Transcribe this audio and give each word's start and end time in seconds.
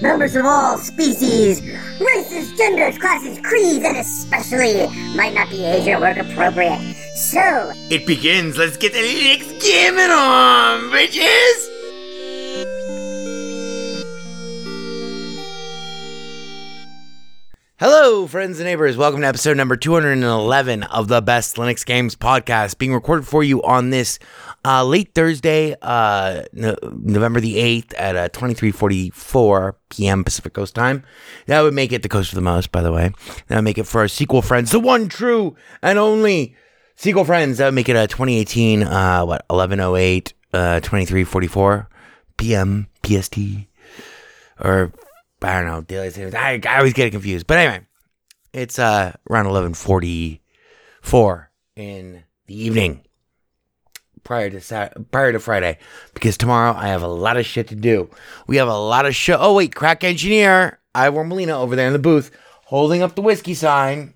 members 0.00 0.36
of 0.36 0.44
all 0.44 0.78
species, 0.78 1.62
races, 2.00 2.52
genders, 2.56 2.98
classes, 2.98 3.38
creeds, 3.42 3.84
and 3.84 3.96
especially 3.96 4.86
might 5.14 5.34
not 5.34 5.48
be 5.50 5.64
age 5.64 5.88
or 5.88 6.00
work 6.00 6.16
appropriate. 6.16 6.80
So, 7.14 7.72
it 7.90 8.06
begins. 8.06 8.58
Let's 8.58 8.76
get 8.76 8.92
the 8.92 9.00
Linux 9.00 9.60
gaming 9.62 10.10
on, 10.10 10.90
bitches! 10.90 11.75
Hello, 17.78 18.26
friends 18.26 18.58
and 18.58 18.64
neighbors. 18.64 18.96
Welcome 18.96 19.20
to 19.20 19.26
episode 19.26 19.58
number 19.58 19.76
211 19.76 20.84
of 20.84 21.08
the 21.08 21.20
Best 21.20 21.56
Linux 21.56 21.84
Games 21.84 22.16
podcast, 22.16 22.78
being 22.78 22.94
recorded 22.94 23.26
for 23.26 23.44
you 23.44 23.62
on 23.64 23.90
this 23.90 24.18
uh, 24.64 24.82
late 24.82 25.12
Thursday, 25.14 25.76
uh, 25.82 26.44
no- 26.54 26.78
November 26.82 27.38
the 27.38 27.56
8th 27.56 27.92
at 27.98 28.16
uh, 28.16 28.28
23.44 28.30 29.74
p.m. 29.90 30.24
Pacific 30.24 30.54
Coast 30.54 30.74
time. 30.74 31.04
That 31.48 31.60
would 31.60 31.74
make 31.74 31.92
it 31.92 32.02
the 32.02 32.08
coast 32.08 32.32
of 32.32 32.36
the 32.36 32.40
most, 32.40 32.72
by 32.72 32.80
the 32.80 32.92
way. 32.92 33.10
That 33.48 33.56
would 33.56 33.64
make 33.64 33.76
it 33.76 33.86
for 33.86 34.00
our 34.00 34.08
sequel 34.08 34.40
friends, 34.40 34.70
the 34.70 34.80
one 34.80 35.10
true 35.10 35.54
and 35.82 35.98
only 35.98 36.56
sequel 36.94 37.26
friends. 37.26 37.58
That 37.58 37.66
would 37.66 37.74
make 37.74 37.90
it 37.90 37.96
a 37.96 38.06
2018, 38.06 38.84
uh, 38.84 39.26
what, 39.26 39.46
11.08, 39.48 40.32
uh, 40.54 40.80
23.44 40.80 41.88
p.m. 42.38 42.86
PST 43.04 43.38
or 44.58 44.92
I 45.42 45.54
don't 45.54 45.66
know, 45.66 45.82
daylight 45.82 46.14
savings. 46.14 46.34
I, 46.34 46.60
I 46.66 46.78
always 46.78 46.92
get 46.94 47.06
it 47.06 47.10
confused. 47.10 47.46
But 47.46 47.58
anyway, 47.58 47.86
it's 48.52 48.78
uh 48.78 49.12
around 49.30 49.46
eleven 49.46 49.74
forty 49.74 50.42
four 51.02 51.50
in 51.76 52.24
the 52.46 52.54
evening 52.62 53.02
prior 54.24 54.50
to 54.50 54.60
Sat- 54.60 55.10
prior 55.10 55.32
to 55.32 55.38
Friday 55.38 55.78
because 56.14 56.36
tomorrow 56.36 56.72
I 56.74 56.88
have 56.88 57.02
a 57.02 57.08
lot 57.08 57.36
of 57.36 57.46
shit 57.46 57.68
to 57.68 57.74
do. 57.76 58.10
We 58.46 58.56
have 58.56 58.68
a 58.68 58.78
lot 58.78 59.06
of 59.06 59.14
show. 59.14 59.36
Oh 59.38 59.54
wait, 59.54 59.74
crack 59.74 60.02
engineer 60.04 60.80
Ivor 60.94 61.22
Molina 61.24 61.58
over 61.58 61.76
there 61.76 61.86
in 61.86 61.92
the 61.92 61.98
booth 61.98 62.30
holding 62.64 63.02
up 63.02 63.14
the 63.14 63.22
whiskey 63.22 63.54
sign. 63.54 64.14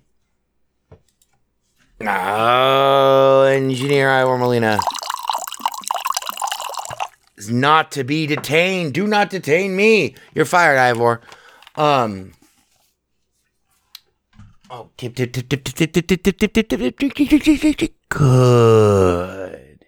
No, 1.99 3.43
engineer 3.43 4.09
Ivor 4.09 4.37
Molina 4.37 4.79
is 7.41 7.49
not 7.49 7.91
to 7.93 8.03
be 8.03 8.27
detained. 8.27 8.93
Do 8.93 9.07
not 9.07 9.31
detain 9.31 9.75
me. 9.75 10.13
You're 10.35 10.45
fired, 10.45 10.77
Ivor. 10.77 11.21
Um. 11.75 12.33
Oh, 14.69 14.89
tip, 14.95 15.15
tip, 15.15 15.33
tip, 15.33 15.49
tip, 15.49 15.63
tip, 15.63 15.75
tip, 15.75 15.91
tip, 15.91 16.07
tip, 16.07 16.27
tip, 16.27 16.53
tip, 16.53 16.53
tip, 16.53 16.69
tip, 16.69 17.13
tip, 17.15 17.43
tip, 17.43 17.77
tip. 17.77 17.93
Good. 18.09 19.85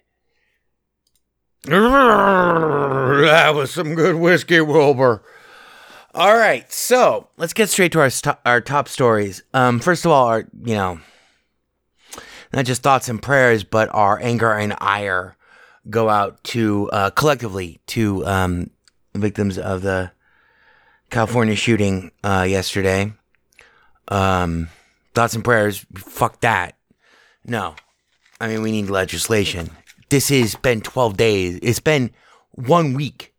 That 1.66 3.52
was 3.54 3.70
some 3.70 3.94
good 3.94 4.16
whiskey, 4.16 4.60
Wilbur. 4.60 5.22
All 6.14 6.36
right, 6.36 6.70
so 6.70 7.28
let's 7.36 7.52
get 7.54 7.70
straight 7.70 7.92
to 7.92 8.00
our 8.00 8.10
st- 8.10 8.36
our 8.44 8.60
top 8.60 8.88
stories. 8.88 9.42
Um, 9.54 9.80
first 9.80 10.04
of 10.04 10.10
all, 10.10 10.26
our 10.26 10.40
you 10.62 10.74
know, 10.74 11.00
not 12.52 12.66
just 12.66 12.82
thoughts 12.82 13.08
and 13.08 13.22
prayers, 13.22 13.64
but 13.64 13.88
our 13.94 14.20
anger 14.20 14.52
and 14.52 14.74
ire 14.78 15.36
go 15.88 16.08
out 16.08 16.42
to 16.44 16.88
uh, 16.90 17.10
collectively 17.10 17.80
to 17.86 18.24
um, 18.26 18.70
victims 19.14 19.58
of 19.58 19.82
the 19.82 20.12
California 21.10 21.54
shooting 21.54 22.10
uh, 22.22 22.46
yesterday. 22.48 23.12
Um, 24.08 24.68
thoughts 25.14 25.34
and 25.34 25.44
prayers. 25.44 25.84
Fuck 25.96 26.40
that. 26.40 26.76
No, 27.44 27.74
I 28.40 28.48
mean 28.48 28.62
we 28.62 28.72
need 28.72 28.90
legislation. 28.90 29.70
This 30.08 30.28
has 30.28 30.54
been 30.54 30.80
twelve 30.80 31.16
days. 31.16 31.58
It's 31.62 31.80
been 31.80 32.10
one 32.52 32.94
week 32.94 33.34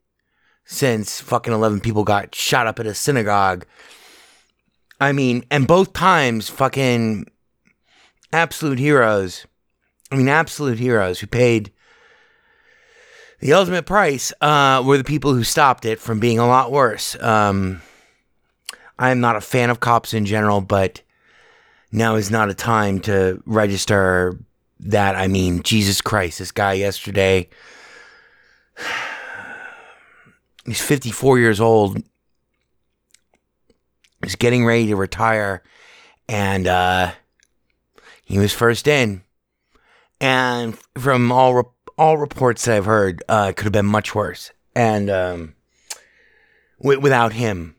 since 0.66 1.22
fucking 1.22 1.54
eleven 1.54 1.80
people 1.80 2.04
got 2.04 2.36
shot 2.36 2.68
up 2.68 2.80
at 2.80 2.88
a 2.88 2.94
synagogue. 2.94 3.66
I 5.00 5.12
mean, 5.12 5.44
and 5.52 5.68
both 5.68 5.94
times, 5.94 6.50
fucking 6.50 7.26
absolute 8.32 8.80
heroes. 8.80 9.46
I 10.12 10.16
mean, 10.16 10.30
absolute 10.30 10.80
heroes 10.80 11.20
who 11.20 11.28
paid 11.28 11.72
the 13.46 13.54
ultimate 13.54 13.86
price 13.86 14.34
uh, 14.42 14.82
were 14.84 14.98
the 14.98 15.04
people 15.04 15.32
who 15.36 15.44
stopped 15.44 15.86
it 15.86 16.00
from 16.00 16.20
being 16.20 16.40
a 16.40 16.48
lot 16.48 16.72
worse. 16.72 17.16
Um, 17.22 17.80
I'm 18.98 19.20
not 19.20 19.36
a 19.36 19.42
fan 19.42 19.70
of 19.70 19.80
cops 19.80 20.16
in 20.16 20.26
general, 20.26 20.62
but 20.62 21.04
now 21.92 22.16
is 22.16 22.32
not 22.32 22.50
a 22.50 22.56
time 22.56 23.02
to 23.02 23.44
register 23.46 24.40
that. 24.80 25.16
I 25.16 25.28
mean, 25.28 25.62
Jesus 25.62 26.02
Christ, 26.02 26.40
this 26.40 26.52
guy 26.52 26.74
yesterday, 26.74 27.48
he's 30.66 30.82
54 30.82 31.38
years 31.38 31.60
old. 31.60 32.02
He's 34.24 34.36
getting 34.36 34.66
ready 34.66 34.88
to 34.88 34.96
retire, 34.96 35.62
and 36.28 36.66
uh, 36.66 37.12
he 38.24 38.40
was 38.40 38.54
first 38.54 38.88
in. 38.88 39.22
And 40.20 40.76
from 40.98 41.32
all 41.32 41.75
all 41.98 42.18
reports 42.18 42.66
that 42.66 42.76
I've 42.76 42.86
heard 42.86 43.24
uh, 43.30 43.54
could 43.56 43.66
have 43.66 43.74
been 43.74 43.86
much 43.86 44.14
worse, 44.14 44.52
and 44.76 45.10
um, 45.10 45.56
wi- 46.80 47.02
without 47.02 47.34
him. 47.34 47.76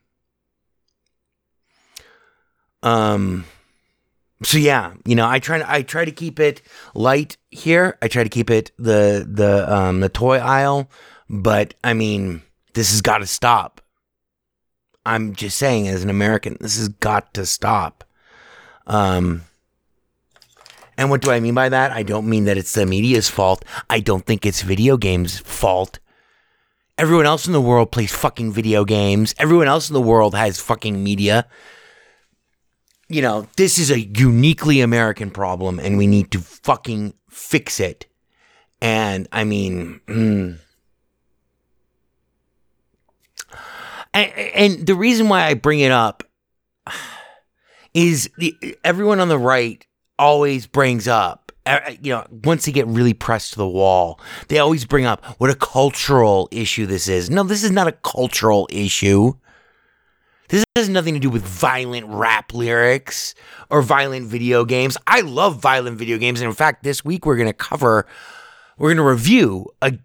Um. 2.83 3.45
So 4.43 4.59
yeah, 4.59 4.95
you 5.07 5.15
know, 5.15 5.27
I 5.27 5.39
try 5.39 5.59
to 5.59 5.71
I 5.71 5.83
try 5.83 6.05
to 6.05 6.13
keep 6.13 6.39
it 6.39 6.61
light 6.95 7.37
here. 7.51 7.97
I 8.03 8.09
try 8.09 8.23
to 8.23 8.29
keep 8.29 8.51
it 8.51 8.71
the 8.79 9.27
the 9.29 9.73
um 9.73 10.01
the 10.01 10.09
toy 10.11 10.39
aisle, 10.39 10.91
but 11.29 11.75
I 11.83 11.95
mean, 11.95 12.43
this 12.75 12.91
has 12.91 13.01
got 13.01 13.19
to 13.19 13.27
stop. 13.27 13.81
I'm 15.07 15.35
just 15.35 15.57
saying, 15.57 15.89
as 15.89 16.03
an 16.03 16.11
American, 16.11 16.59
this 16.61 16.77
has 16.79 16.89
got 16.89 17.33
to 17.35 17.47
stop. 17.47 18.05
Um. 18.87 19.43
And 20.97 21.11
what 21.11 21.21
do 21.21 21.31
I 21.31 21.41
mean 21.41 21.55
by 21.55 21.69
that? 21.69 21.93
I 21.93 22.03
don't 22.03 22.27
mean 22.27 22.45
that 22.45 22.57
it's 22.57 22.73
the 22.73 22.87
media's 22.87 23.29
fault. 23.29 23.65
I 23.91 24.01
don't 24.01 24.25
think 24.25 24.47
it's 24.47 24.63
video 24.63 24.97
games' 24.97 25.39
fault. 25.39 25.99
Everyone 26.99 27.27
else 27.27 27.47
in 27.47 27.53
the 27.53 27.61
world 27.61 27.93
plays 27.93 28.15
fucking 28.15 28.53
video 28.53 28.85
games. 28.85 29.35
Everyone 29.39 29.69
else 29.69 29.91
in 29.91 29.95
the 29.95 30.01
world 30.01 30.35
has 30.35 30.59
fucking 30.59 31.03
media. 31.03 31.47
You 33.09 33.21
know, 33.21 33.47
this 33.57 33.79
is 33.79 33.91
a 33.91 34.01
uniquely 34.01 34.81
American 34.81 35.31
problem 35.31 35.79
and 35.79 35.99
we 35.99 36.07
need 36.07 36.31
to 36.31 36.41
fucking 36.41 37.13
fix 37.29 37.79
it. 37.79 38.07
And 38.81 39.29
I 39.31 39.45
mean, 39.45 40.01
mm. 40.07 40.59
and, 44.15 44.33
and 44.33 44.87
the 44.87 44.95
reason 44.95 45.29
why 45.29 45.45
I 45.45 45.55
bring 45.55 45.81
it 45.81 45.93
up 45.93 46.25
is 47.95 48.31
the, 48.39 48.77
everyone 48.83 49.21
on 49.21 49.29
the 49.29 49.39
right 49.39 49.87
always 50.19 50.67
brings 50.67 51.07
up, 51.09 51.53
uh, 51.67 51.81
you 52.01 52.13
know, 52.13 52.27
once 52.45 52.65
they 52.65 52.73
get 52.73 52.87
really 52.87 53.15
pressed 53.15 53.53
to 53.53 53.59
the 53.59 53.69
wall, 53.69 54.21
they 54.49 54.59
always 54.59 54.85
bring 54.85 55.05
up 55.05 55.25
what 55.39 55.51
a 55.51 55.55
cultural 55.55 56.49
issue 56.51 56.87
this 56.87 57.09
is. 57.09 57.29
No, 57.29 57.43
this 57.43 57.65
is 57.65 57.71
not 57.71 57.89
a 57.89 57.93
cultural 57.93 58.69
issue. 58.71 59.33
This 60.49 60.65
has 60.77 60.89
nothing 60.89 61.15
to 61.15 61.21
do 61.21 61.29
with 61.29 61.43
violent 61.43 62.07
rap 62.07 62.55
lyrics 62.55 63.35
or 63.69 63.83
violent 63.83 64.27
video 64.27 64.65
games. 64.65 64.97
I 65.07 65.23
love 65.23 65.61
violent 65.61 65.99
video 65.99 66.19
games. 66.19 66.41
And 66.41 66.49
in 66.49 66.55
fact, 66.55 66.85
this 66.85 67.05
week 67.05 67.27
we're 67.27 67.37
going 67.37 67.49
to 67.49 67.53
cover, 67.53 68.07
we're 68.79 68.91
going 68.91 68.99
to 68.99 69.03
review 69.03 69.67
a 69.83 69.99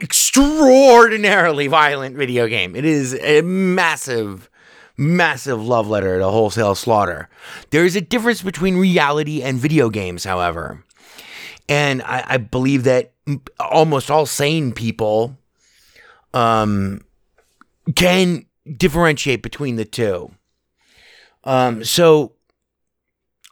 extraordinarily 0.00 1.66
violent 1.66 2.16
video 2.16 2.48
game. 2.48 2.74
It 2.74 2.86
is 2.86 3.14
a 3.20 3.42
massive 3.42 4.48
massive 4.96 5.64
love 5.64 5.88
letter 5.88 6.18
to 6.18 6.28
wholesale 6.28 6.74
slaughter. 6.74 7.28
There 7.70 7.84
is 7.84 7.96
a 7.96 8.00
difference 8.00 8.42
between 8.42 8.76
reality 8.76 9.42
and 9.42 9.58
video 9.58 9.90
games, 9.90 10.24
however. 10.24 10.84
And 11.68 12.02
I, 12.02 12.24
I 12.26 12.36
believe 12.36 12.84
that 12.84 13.12
almost 13.58 14.10
all 14.10 14.26
sane 14.26 14.72
people 14.72 15.38
um, 16.34 17.04
can 17.94 18.46
differentiate 18.76 19.42
between 19.42 19.76
the 19.76 19.84
two. 19.84 20.30
Um, 21.44 21.84
so, 21.84 22.32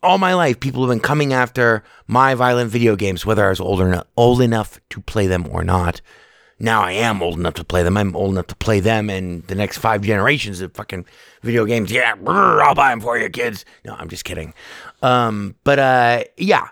all 0.03 0.19
my 0.19 0.33
life, 0.35 0.61
people 0.61 0.83
have 0.83 0.91
been 0.91 1.01
coming 1.01 1.33
after 1.33 1.85
my 2.07 2.35
violent 2.35 2.71
video 2.71 2.97
games, 2.97 3.27
whether 3.27 3.45
I 3.45 3.51
was 3.51 3.61
old, 3.61 3.81
or 3.81 4.03
old 4.17 4.41
enough 4.41 4.81
to 4.91 5.01
play 5.03 5.27
them 5.27 5.47
or 5.51 5.63
not 5.63 6.01
now 6.61 6.83
I 6.83 6.93
am 6.93 7.23
old 7.23 7.39
enough 7.39 7.55
to 7.55 7.65
play 7.65 7.83
them. 7.83 7.97
I'm 7.97 8.15
old 8.15 8.33
enough 8.33 8.47
to 8.49 8.57
play 8.57 8.81
them 8.81 9.11
and 9.11 9.45
the 9.47 9.55
next 9.55 9.79
five 9.79 10.03
generations 10.03 10.61
of 10.61 10.75
fucking 10.75 11.07
video 11.43 11.65
games. 11.65 11.91
Yeah, 11.91 12.15
brr, 12.15 12.63
I'll 12.63 12.75
buy 12.75 12.91
them 12.91 13.01
for 13.01 13.19
you, 13.19 13.29
kids. 13.31 13.65
No, 13.85 13.95
I'm 13.95 14.09
just 14.09 14.25
kidding. 14.25 14.55
Um, 15.03 15.57
but 15.65 15.79
uh, 15.79 16.25
yeah, 16.37 16.69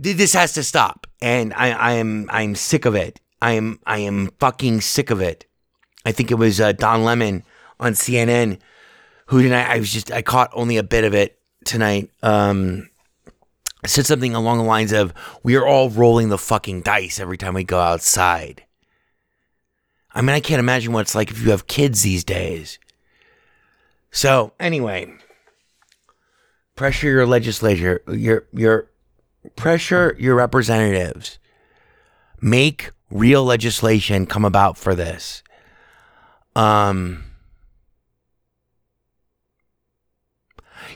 Th- 0.00 0.16
this 0.16 0.32
has 0.32 0.52
to 0.54 0.62
stop, 0.62 1.06
and 1.20 1.52
I, 1.54 1.70
I 1.70 1.92
am 1.92 2.28
I'm 2.30 2.54
sick 2.54 2.84
of 2.84 2.94
it. 2.94 3.20
I 3.40 3.52
am 3.52 3.78
I 3.86 3.98
am 3.98 4.30
fucking 4.38 4.80
sick 4.80 5.10
of 5.10 5.20
it. 5.20 5.46
I 6.04 6.12
think 6.12 6.30
it 6.30 6.36
was 6.36 6.60
uh, 6.60 6.72
Don 6.72 7.04
Lemon 7.04 7.44
on 7.78 7.92
CNN 7.92 8.58
who 9.26 9.42
tonight 9.42 9.68
I 9.68 9.78
was 9.78 9.92
just 9.92 10.10
I 10.10 10.22
caught 10.22 10.50
only 10.52 10.76
a 10.76 10.82
bit 10.82 11.04
of 11.04 11.14
it 11.14 11.38
tonight. 11.64 12.10
Um, 12.22 12.88
said 13.86 14.06
something 14.06 14.34
along 14.34 14.58
the 14.58 14.64
lines 14.64 14.92
of, 14.92 15.12
"We 15.42 15.56
are 15.56 15.66
all 15.66 15.90
rolling 15.90 16.28
the 16.28 16.38
fucking 16.38 16.82
dice 16.82 17.20
every 17.20 17.36
time 17.36 17.54
we 17.54 17.64
go 17.64 17.78
outside." 17.78 18.64
I 20.14 20.20
mean, 20.20 20.34
I 20.34 20.40
can't 20.40 20.60
imagine 20.60 20.92
what 20.92 21.00
it's 21.02 21.14
like 21.14 21.30
if 21.30 21.42
you 21.42 21.50
have 21.50 21.66
kids 21.66 22.02
these 22.02 22.24
days. 22.24 22.78
So, 24.10 24.52
anyway, 24.60 25.12
pressure 26.76 27.08
your 27.08 27.26
legislature, 27.26 28.02
your 28.08 28.46
your 28.52 28.90
pressure 29.56 30.16
your 30.18 30.34
representatives. 30.34 31.38
Make 32.40 32.90
real 33.10 33.44
legislation 33.44 34.26
come 34.26 34.44
about 34.44 34.76
for 34.76 34.94
this. 34.94 35.42
Um 36.56 37.24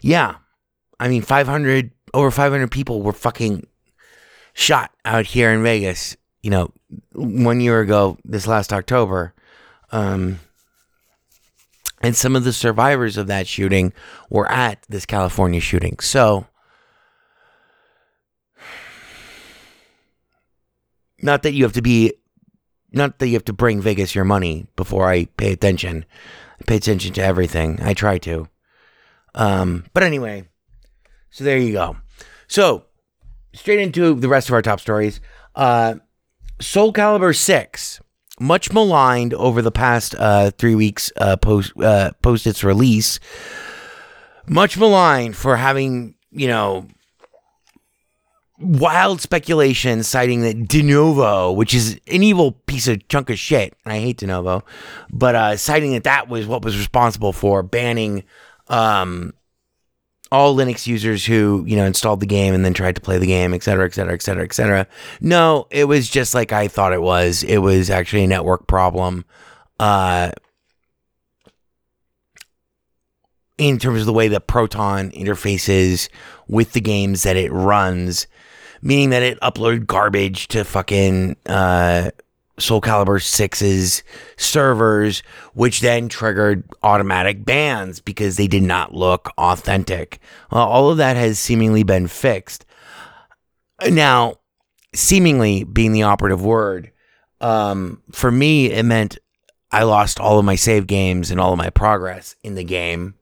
Yeah. 0.02 0.36
I 0.98 1.08
mean, 1.08 1.22
500 1.22 1.90
over 2.14 2.30
500 2.30 2.70
people 2.70 3.02
were 3.02 3.12
fucking 3.12 3.66
shot 4.54 4.90
out 5.04 5.26
here 5.26 5.50
in 5.50 5.62
Vegas, 5.62 6.16
you 6.42 6.50
know, 6.50 6.72
one 7.12 7.60
year 7.60 7.80
ago, 7.80 8.18
this 8.24 8.46
last 8.46 8.72
October. 8.72 9.34
Um, 9.92 10.40
and 12.02 12.14
some 12.14 12.36
of 12.36 12.44
the 12.44 12.52
survivors 12.52 13.16
of 13.16 13.26
that 13.26 13.46
shooting 13.46 13.92
were 14.28 14.50
at 14.50 14.84
this 14.88 15.06
California 15.06 15.60
shooting. 15.60 15.98
So, 16.00 16.46
not 21.22 21.42
that 21.42 21.54
you 21.54 21.64
have 21.64 21.72
to 21.72 21.82
be, 21.82 22.12
not 22.92 23.18
that 23.18 23.28
you 23.28 23.34
have 23.34 23.44
to 23.46 23.52
bring 23.52 23.80
Vegas 23.80 24.14
your 24.14 24.24
money 24.24 24.66
before 24.76 25.08
I 25.08 25.24
pay 25.36 25.52
attention. 25.52 26.04
I 26.60 26.64
pay 26.64 26.76
attention 26.76 27.12
to 27.14 27.22
everything. 27.22 27.80
I 27.82 27.94
try 27.94 28.18
to. 28.18 28.48
Um, 29.34 29.84
but 29.92 30.02
anyway, 30.02 30.48
so 31.30 31.44
there 31.44 31.58
you 31.58 31.72
go. 31.72 31.96
So, 32.46 32.84
straight 33.52 33.80
into 33.80 34.14
the 34.14 34.28
rest 34.28 34.48
of 34.48 34.54
our 34.54 34.62
top 34.62 34.80
stories. 34.80 35.20
Uh, 35.54 35.96
Soul 36.60 36.92
Calibur 36.92 37.36
6, 37.36 38.00
much 38.40 38.72
maligned 38.72 39.34
over 39.34 39.62
the 39.62 39.70
past 39.70 40.14
uh, 40.18 40.50
three 40.52 40.74
weeks 40.74 41.12
uh, 41.16 41.36
post, 41.36 41.72
uh, 41.80 42.12
post 42.22 42.46
its 42.46 42.64
release. 42.64 43.18
Much 44.48 44.78
maligned 44.78 45.36
for 45.36 45.56
having, 45.56 46.14
you 46.30 46.48
know, 46.48 46.86
wild 48.58 49.20
speculation 49.20 50.02
citing 50.02 50.42
that 50.42 50.56
Denuvo, 50.56 51.54
which 51.54 51.74
is 51.74 52.00
an 52.06 52.22
evil 52.22 52.52
piece 52.52 52.88
of 52.88 53.06
chunk 53.08 53.28
of 53.28 53.38
shit, 53.38 53.74
and 53.84 53.92
I 53.92 53.98
hate 53.98 54.18
Denuvo, 54.18 54.62
but 55.10 55.34
uh, 55.34 55.56
citing 55.56 55.92
that 55.92 56.04
that 56.04 56.28
was 56.28 56.46
what 56.46 56.64
was 56.64 56.76
responsible 56.78 57.32
for 57.32 57.62
banning 57.62 58.24
um, 58.68 59.34
all 60.32 60.56
Linux 60.56 60.86
users 60.86 61.24
who, 61.24 61.64
you 61.66 61.76
know, 61.76 61.84
installed 61.84 62.20
the 62.20 62.26
game 62.26 62.52
and 62.54 62.64
then 62.64 62.74
tried 62.74 62.96
to 62.96 63.00
play 63.00 63.18
the 63.18 63.26
game, 63.26 63.54
et 63.54 63.62
cetera, 63.62 63.86
et 63.86 63.94
cetera, 63.94 64.14
et 64.14 64.22
cetera, 64.22 64.44
et 64.44 64.52
cetera. 64.52 64.86
No, 65.20 65.68
it 65.70 65.84
was 65.84 66.08
just 66.08 66.34
like 66.34 66.52
I 66.52 66.68
thought 66.68 66.92
it 66.92 67.02
was. 67.02 67.42
It 67.44 67.58
was 67.58 67.90
actually 67.90 68.24
a 68.24 68.26
network 68.26 68.66
problem. 68.66 69.24
Uh, 69.78 70.32
in 73.58 73.78
terms 73.78 74.00
of 74.00 74.06
the 74.06 74.12
way 74.12 74.28
that 74.28 74.46
Proton 74.46 75.10
interfaces 75.12 76.08
with 76.48 76.72
the 76.72 76.80
games 76.80 77.22
that 77.22 77.36
it 77.36 77.52
runs, 77.52 78.26
meaning 78.82 79.10
that 79.10 79.22
it 79.22 79.40
uploaded 79.40 79.86
garbage 79.86 80.48
to 80.48 80.64
fucking 80.64 81.36
uh, 81.46 82.10
Soul 82.58 82.80
Calibur 82.80 83.20
6's 83.20 84.02
servers, 84.36 85.22
which 85.54 85.80
then 85.80 86.08
triggered 86.08 86.64
automatic 86.82 87.44
bans 87.44 88.00
because 88.00 88.36
they 88.36 88.46
did 88.46 88.62
not 88.62 88.94
look 88.94 89.30
authentic. 89.36 90.18
All 90.50 90.90
of 90.90 90.96
that 90.96 91.16
has 91.16 91.38
seemingly 91.38 91.82
been 91.82 92.06
fixed. 92.06 92.64
Now, 93.86 94.36
seemingly 94.94 95.64
being 95.64 95.92
the 95.92 96.04
operative 96.04 96.42
word, 96.42 96.92
um, 97.40 98.02
for 98.12 98.30
me, 98.30 98.72
it 98.72 98.84
meant 98.84 99.18
I 99.70 99.82
lost 99.82 100.18
all 100.18 100.38
of 100.38 100.44
my 100.44 100.54
save 100.54 100.86
games 100.86 101.30
and 101.30 101.38
all 101.38 101.52
of 101.52 101.58
my 101.58 101.70
progress 101.70 102.36
in 102.42 102.54
the 102.54 102.64
game. 102.64 103.14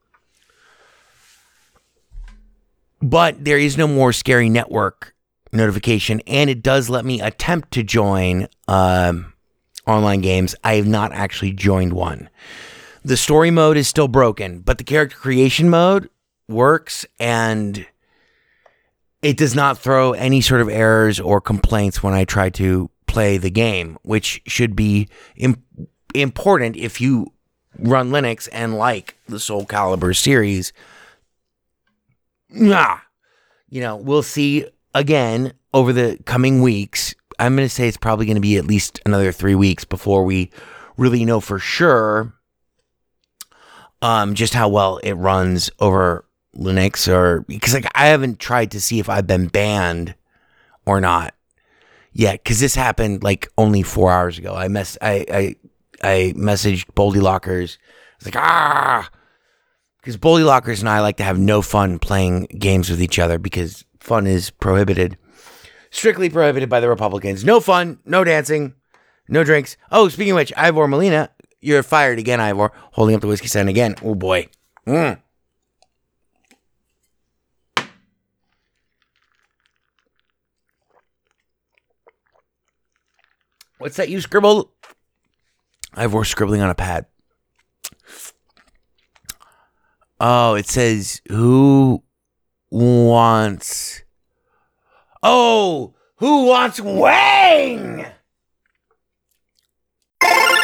But 3.02 3.44
there 3.44 3.58
is 3.58 3.76
no 3.76 3.86
more 3.88 4.12
scary 4.12 4.48
network 4.48 5.13
notification, 5.54 6.20
and 6.26 6.50
it 6.50 6.62
does 6.62 6.90
let 6.90 7.04
me 7.04 7.20
attempt 7.20 7.72
to 7.72 7.82
join 7.82 8.48
um, 8.68 9.32
online 9.86 10.20
games. 10.20 10.54
I 10.64 10.74
have 10.74 10.86
not 10.86 11.12
actually 11.12 11.52
joined 11.52 11.92
one. 11.92 12.28
The 13.04 13.16
story 13.16 13.50
mode 13.50 13.76
is 13.76 13.86
still 13.88 14.08
broken, 14.08 14.60
but 14.60 14.78
the 14.78 14.84
character 14.84 15.16
creation 15.16 15.68
mode 15.68 16.08
works, 16.48 17.06
and 17.18 17.86
it 19.22 19.36
does 19.36 19.54
not 19.54 19.78
throw 19.78 20.12
any 20.12 20.40
sort 20.40 20.60
of 20.60 20.68
errors 20.68 21.20
or 21.20 21.40
complaints 21.40 22.02
when 22.02 22.14
I 22.14 22.24
try 22.24 22.50
to 22.50 22.90
play 23.06 23.38
the 23.38 23.50
game, 23.50 23.98
which 24.02 24.42
should 24.46 24.74
be 24.74 25.08
Im- 25.36 25.62
important 26.14 26.76
if 26.76 27.00
you 27.00 27.32
run 27.78 28.10
Linux 28.10 28.48
and 28.52 28.76
like 28.76 29.16
the 29.28 29.40
Soul 29.40 29.64
Calibur 29.64 30.16
series. 30.16 30.72
Nah. 32.50 32.98
You 33.68 33.80
know, 33.80 33.96
we'll 33.96 34.22
see 34.22 34.66
again 34.94 35.52
over 35.72 35.92
the 35.92 36.18
coming 36.24 36.62
weeks 36.62 37.14
I'm 37.38 37.56
going 37.56 37.66
to 37.66 37.74
say 37.74 37.88
it's 37.88 37.96
probably 37.96 38.26
going 38.26 38.36
to 38.36 38.40
be 38.40 38.56
at 38.56 38.66
least 38.66 39.00
another 39.04 39.32
three 39.32 39.56
weeks 39.56 39.84
before 39.84 40.24
we 40.24 40.50
really 40.96 41.24
know 41.24 41.40
for 41.40 41.58
sure 41.58 42.32
um, 44.02 44.34
just 44.34 44.54
how 44.54 44.68
well 44.68 44.98
it 44.98 45.14
runs 45.14 45.70
over 45.80 46.26
Linux 46.56 47.12
or 47.12 47.40
because 47.42 47.74
like 47.74 47.86
I 47.94 48.06
haven't 48.06 48.38
tried 48.38 48.70
to 48.72 48.80
see 48.80 48.98
if 48.98 49.08
I've 49.08 49.26
been 49.26 49.48
banned 49.48 50.14
or 50.86 51.00
not 51.00 51.34
yet 52.12 52.42
because 52.42 52.60
this 52.60 52.74
happened 52.74 53.22
like 53.22 53.48
only 53.58 53.82
four 53.82 54.12
hours 54.12 54.38
ago. 54.38 54.54
I 54.54 54.68
mess 54.68 54.96
I 55.00 55.24
I 55.30 55.56
I 56.02 56.34
messaged 56.36 56.86
Boldy 56.94 57.20
Lockers. 57.20 57.78
Was 58.18 58.26
like 58.26 58.36
ah 58.36 59.10
because 60.00 60.16
Boldy 60.16 60.44
Lockers 60.44 60.80
and 60.80 60.88
I 60.88 61.00
like 61.00 61.16
to 61.16 61.24
have 61.24 61.38
no 61.38 61.62
fun 61.62 61.98
playing 61.98 62.44
games 62.58 62.90
with 62.90 63.02
each 63.02 63.18
other 63.18 63.38
because 63.38 63.84
fun 64.04 64.26
is 64.26 64.50
prohibited, 64.50 65.16
strictly 65.90 66.28
prohibited 66.28 66.68
by 66.68 66.78
the 66.78 66.88
Republicans. 66.88 67.44
No 67.44 67.58
fun, 67.58 67.98
no 68.04 68.22
dancing, 68.22 68.74
no 69.28 69.42
drinks. 69.42 69.76
Oh, 69.90 70.08
speaking 70.08 70.32
of 70.32 70.36
which, 70.36 70.52
Ivor 70.56 70.86
Molina, 70.86 71.30
you're 71.60 71.82
fired 71.82 72.18
again, 72.18 72.40
Ivor. 72.40 72.70
Holding 72.92 73.14
up 73.14 73.22
the 73.22 73.26
whiskey 73.26 73.48
sign 73.48 73.68
again. 73.68 73.96
Oh 74.02 74.14
boy. 74.14 74.48
Mm. 74.86 75.20
What's 83.78 83.96
that 83.96 84.10
you 84.10 84.20
scribbled? 84.20 84.68
Ivor 85.94 86.24
scribbling 86.24 86.60
on 86.60 86.70
a 86.70 86.74
pad. 86.74 87.06
Oh, 90.20 90.54
it 90.54 90.66
says 90.66 91.20
who 91.28 92.03
wants 92.74 94.02
Oh, 95.22 95.94
who 96.16 96.46
wants 96.46 96.80
Wang? 96.80 98.04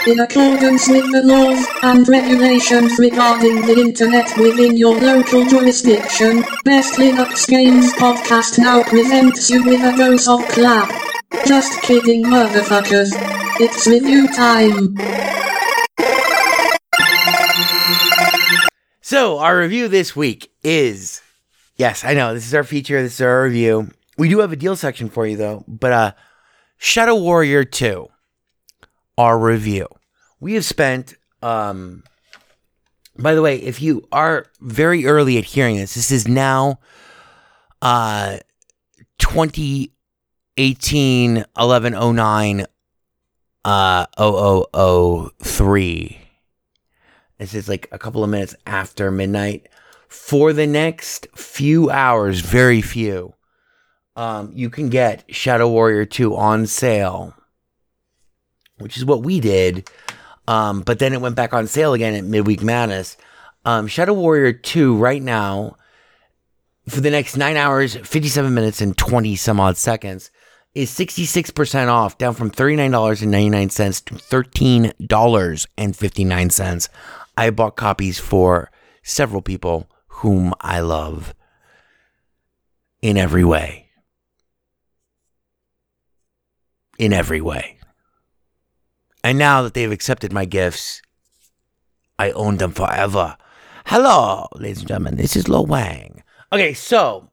in 0.07 0.19
accordance 0.19 0.89
with 0.89 1.13
the 1.13 1.23
laws 1.23 1.65
and 1.83 2.09
regulations 2.09 2.99
regarding 2.99 3.63
the 3.63 3.79
internet 3.79 4.27
within 4.39 4.77
your 4.77 4.99
local 4.99 5.45
jurisdiction, 5.47 6.43
Best 6.65 6.95
Linux 6.95 7.47
Games 7.47 7.93
Podcast 7.93 8.59
now 8.59 8.83
presents 8.83 9.49
you 9.51 9.63
with 9.63 9.83
a 9.83 9.97
dose 9.97 10.27
of 10.27 10.41
clap. 10.49 10.91
Just 11.47 11.81
kidding, 11.83 12.25
motherfuckers. 12.25 13.11
It's 13.61 13.87
review 13.87 14.27
time. 14.29 14.97
So, 19.03 19.39
our 19.39 19.59
review 19.59 19.87
this 19.89 20.17
week 20.17 20.51
is 20.65 21.21
yes, 21.81 22.05
I 22.05 22.13
know 22.13 22.35
this 22.35 22.47
is 22.47 22.55
our 22.55 22.63
feature, 22.63 23.03
this 23.03 23.15
is 23.15 23.23
our 23.23 23.45
review. 23.45 23.91
We 24.19 24.29
do 24.29 24.41
have 24.41 24.53
a 24.53 24.57
deal 24.57 24.77
section 24.77 25.09
for 25.09 25.27
you 25.27 25.39
though, 25.39 25.65
but 25.67 25.93
uh 25.93 26.13
Shadow 26.77 27.17
Warrior 27.17 27.65
2 27.65 28.07
our 29.17 29.39
review. 29.39 29.87
We 30.39 30.53
have 30.55 30.67
spent 30.67 31.15
um 31.43 32.05
by 33.19 33.35
the 33.35 33.43
way, 33.43 33.57
if 33.57 33.83
you 33.83 34.07
are 34.13 34.47
very 34.61 35.07
early 35.07 35.37
at 35.39 35.45
hearing 35.45 35.77
this, 35.77 35.95
this 35.95 36.11
is 36.11 36.29
now 36.29 36.81
uh 37.81 38.41
2018 39.19 41.37
1109 41.37 42.67
uh 43.65 44.07
0003. 45.43 46.19
This 47.39 47.55
is 47.55 47.71
like 47.71 47.89
a 47.91 47.99
couple 47.99 48.23
of 48.23 48.29
minutes 48.29 48.55
after 48.67 49.11
midnight. 49.11 49.70
For 50.11 50.53
the 50.53 50.67
next 50.67 51.29
few 51.37 51.89
hours, 51.89 52.41
very 52.41 52.83
few, 52.83 53.35
um, 54.17 54.51
you 54.53 54.69
can 54.69 54.89
get 54.89 55.23
Shadow 55.33 55.69
Warrior 55.69 56.05
2 56.05 56.37
on 56.37 56.67
sale, 56.67 57.33
which 58.79 58.97
is 58.97 59.05
what 59.05 59.23
we 59.23 59.39
did. 59.39 59.89
Um, 60.49 60.81
but 60.81 60.99
then 60.99 61.13
it 61.13 61.21
went 61.21 61.37
back 61.37 61.55
on 61.55 61.69
sale 61.69 61.95
again 61.95 62.17
at 62.17 62.25
Midweek 62.25 62.61
Madness. 62.61 63.17
Um, 63.65 63.87
Shadow 63.87 64.15
Warrior 64.15 64.53
2 64.53 64.97
right 64.97 65.23
now, 65.23 65.77
for 66.89 67.01
the 67.01 67.13
next 67.13 67.37
nine 67.37 67.57
hours, 67.57 67.95
57 67.95 68.53
minutes, 68.53 68.81
and 68.81 68.99
20 68.99 69.37
some 69.37 69.61
odd 69.61 69.77
seconds, 69.77 70.33
is 70.75 70.91
66% 70.91 71.87
off, 71.87 72.19
down 72.19 72.35
from 72.35 72.51
$39.99 72.51 74.05
to 74.07 74.15
$13.59. 74.15 76.89
I 77.37 77.51
bought 77.51 77.77
copies 77.77 78.19
for 78.19 78.73
several 79.05 79.41
people 79.41 79.89
whom 80.21 80.53
I 80.61 80.81
love 80.81 81.35
in 83.01 83.17
every 83.17 83.45
way. 83.45 83.89
In 86.99 87.15
every 87.15 87.41
way. 87.41 87.79
And 89.25 89.39
now 89.39 89.63
that 89.63 89.73
they've 89.73 89.91
accepted 89.91 90.31
my 90.31 90.45
gifts, 90.45 91.01
I 92.19 92.33
own 92.33 92.59
them 92.59 92.73
forever. 92.73 93.39
Hello, 93.87 94.47
ladies 94.55 94.81
and 94.81 94.89
gentlemen, 94.89 95.17
this 95.17 95.37
is 95.37 95.49
Lo 95.49 95.63
Wang. 95.63 96.23
Okay, 96.53 96.75
so 96.75 97.31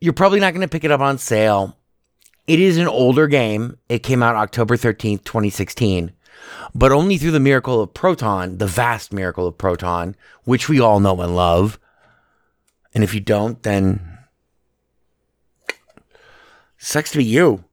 you're 0.00 0.12
probably 0.12 0.40
not 0.40 0.52
going 0.52 0.60
to 0.60 0.68
pick 0.68 0.84
it 0.84 0.90
up 0.90 1.00
on 1.00 1.16
sale. 1.16 1.78
It 2.46 2.60
is 2.60 2.76
an 2.76 2.86
older 2.86 3.28
game. 3.28 3.78
It 3.88 4.02
came 4.02 4.22
out 4.22 4.36
October 4.36 4.76
13th, 4.76 5.24
2016 5.24 6.12
but 6.74 6.92
only 6.92 7.18
through 7.18 7.30
the 7.30 7.40
miracle 7.40 7.80
of 7.80 7.94
Proton, 7.94 8.58
the 8.58 8.66
vast 8.66 9.12
miracle 9.12 9.46
of 9.46 9.58
Proton, 9.58 10.16
which 10.44 10.68
we 10.68 10.80
all 10.80 11.00
know 11.00 11.20
and 11.20 11.34
love. 11.34 11.78
And 12.94 13.04
if 13.04 13.14
you 13.14 13.20
don't, 13.20 13.62
then 13.62 14.18
sucks 16.78 17.12
to 17.12 17.18
be 17.18 17.24
you. 17.24 17.64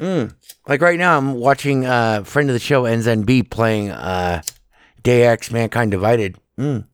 Mm. 0.00 0.34
Like 0.66 0.80
right 0.80 0.98
now, 0.98 1.16
I'm 1.16 1.34
watching 1.34 1.84
uh, 1.86 2.24
friend 2.24 2.48
of 2.48 2.54
the 2.54 2.60
show 2.60 2.84
NZB 2.84 3.50
playing 3.50 3.90
uh, 3.90 4.42
Deus 5.02 5.26
Ex 5.26 5.50
Mankind 5.50 5.90
Divided. 5.90 6.36
Mm. 6.58 6.86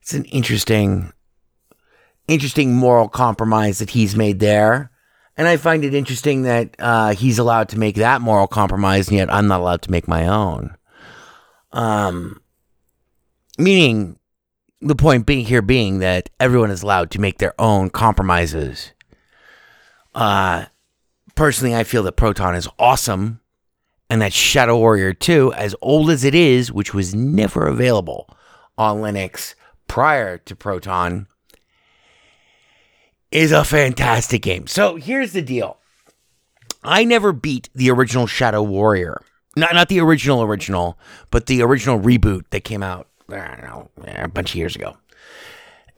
It's 0.00 0.14
an 0.14 0.24
interesting, 0.26 1.12
interesting 2.26 2.74
moral 2.74 3.08
compromise 3.08 3.78
that 3.78 3.90
he's 3.90 4.16
made 4.16 4.40
there. 4.40 4.90
And 5.38 5.46
I 5.46 5.56
find 5.56 5.84
it 5.84 5.94
interesting 5.94 6.42
that 6.42 6.74
uh, 6.80 7.14
he's 7.14 7.38
allowed 7.38 7.68
to 7.68 7.78
make 7.78 7.94
that 7.94 8.20
moral 8.20 8.48
compromise, 8.48 9.06
and 9.06 9.16
yet 9.18 9.32
I'm 9.32 9.46
not 9.46 9.60
allowed 9.60 9.82
to 9.82 9.90
make 9.90 10.08
my 10.08 10.26
own. 10.26 10.76
Um, 11.70 12.42
meaning, 13.56 14.18
the 14.80 14.96
point 14.96 15.26
being 15.26 15.46
here 15.46 15.62
being 15.62 16.00
that 16.00 16.28
everyone 16.40 16.72
is 16.72 16.82
allowed 16.82 17.12
to 17.12 17.20
make 17.20 17.38
their 17.38 17.54
own 17.56 17.88
compromises. 17.88 18.90
Uh, 20.12 20.66
personally, 21.36 21.74
I 21.74 21.84
feel 21.84 22.02
that 22.02 22.16
Proton 22.16 22.56
is 22.56 22.68
awesome, 22.76 23.40
and 24.10 24.20
that 24.20 24.32
Shadow 24.32 24.76
Warrior 24.76 25.12
2, 25.12 25.52
as 25.52 25.72
old 25.80 26.10
as 26.10 26.24
it 26.24 26.34
is, 26.34 26.72
which 26.72 26.92
was 26.92 27.14
never 27.14 27.68
available 27.68 28.28
on 28.76 29.02
Linux 29.02 29.54
prior 29.86 30.36
to 30.38 30.56
Proton, 30.56 31.28
is 33.30 33.52
a 33.52 33.64
fantastic 33.64 34.42
game. 34.42 34.66
So 34.66 34.96
here's 34.96 35.32
the 35.32 35.42
deal. 35.42 35.78
I 36.82 37.04
never 37.04 37.32
beat 37.32 37.68
the 37.74 37.90
original 37.90 38.26
Shadow 38.26 38.62
Warrior. 38.62 39.20
Not 39.56 39.74
not 39.74 39.88
the 39.88 40.00
original 40.00 40.42
original, 40.42 40.98
but 41.30 41.46
the 41.46 41.62
original 41.62 41.98
reboot 41.98 42.44
that 42.50 42.62
came 42.62 42.82
out, 42.82 43.08
I 43.28 43.56
don't 43.56 43.62
know, 43.62 43.88
a 44.06 44.28
bunch 44.28 44.50
of 44.50 44.54
years 44.56 44.76
ago. 44.76 44.96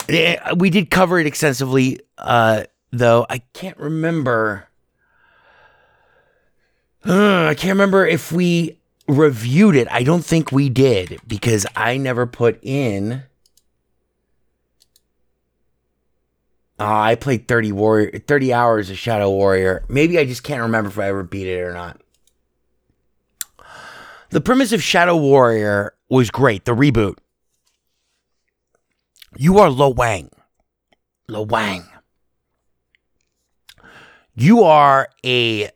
Eh, 0.08 0.37
We 0.56 0.70
did 0.70 0.90
cover 0.90 1.18
it 1.20 1.26
extensively, 1.26 2.00
uh, 2.16 2.64
though 2.90 3.26
I 3.28 3.38
can't 3.52 3.76
remember. 3.76 4.66
Uh, 7.04 7.46
I 7.46 7.54
can't 7.54 7.72
remember 7.72 8.06
if 8.06 8.32
we 8.32 8.78
reviewed 9.08 9.76
it. 9.76 9.88
I 9.90 10.02
don't 10.02 10.25
think 10.25 10.52
we 10.52 10.68
did 10.68 11.20
because 11.26 11.66
I 11.76 11.96
never 11.99 12.26
put 12.26 12.58
in 12.62 13.25
Uh, 16.80 16.87
I 16.87 17.14
played 17.14 17.46
30 17.46 17.72
warrior 17.72 18.18
30 18.18 18.54
hours 18.54 18.88
of 18.88 18.96
Shadow 18.96 19.28
Warrior. 19.28 19.84
Maybe 19.88 20.18
I 20.18 20.25
just 20.25 20.42
can't 20.42 20.62
remember 20.62 20.88
if 20.88 20.99
I 20.99 21.08
ever 21.08 21.22
beat 21.22 21.46
it 21.46 21.60
or 21.60 21.75
not. 21.75 22.00
The 24.30 24.40
premise 24.40 24.72
of 24.72 24.82
Shadow 24.82 25.16
Warrior 25.16 25.92
was 26.08 26.30
great, 26.30 26.64
the 26.64 26.75
reboot. 26.75 27.18
You 29.37 29.58
are 29.58 29.68
Lo 29.68 29.90
Wang. 29.90 30.30
Lo 31.28 31.42
Wang. 31.42 31.84
You 34.34 34.62
are 34.62 35.08
a 35.22 35.68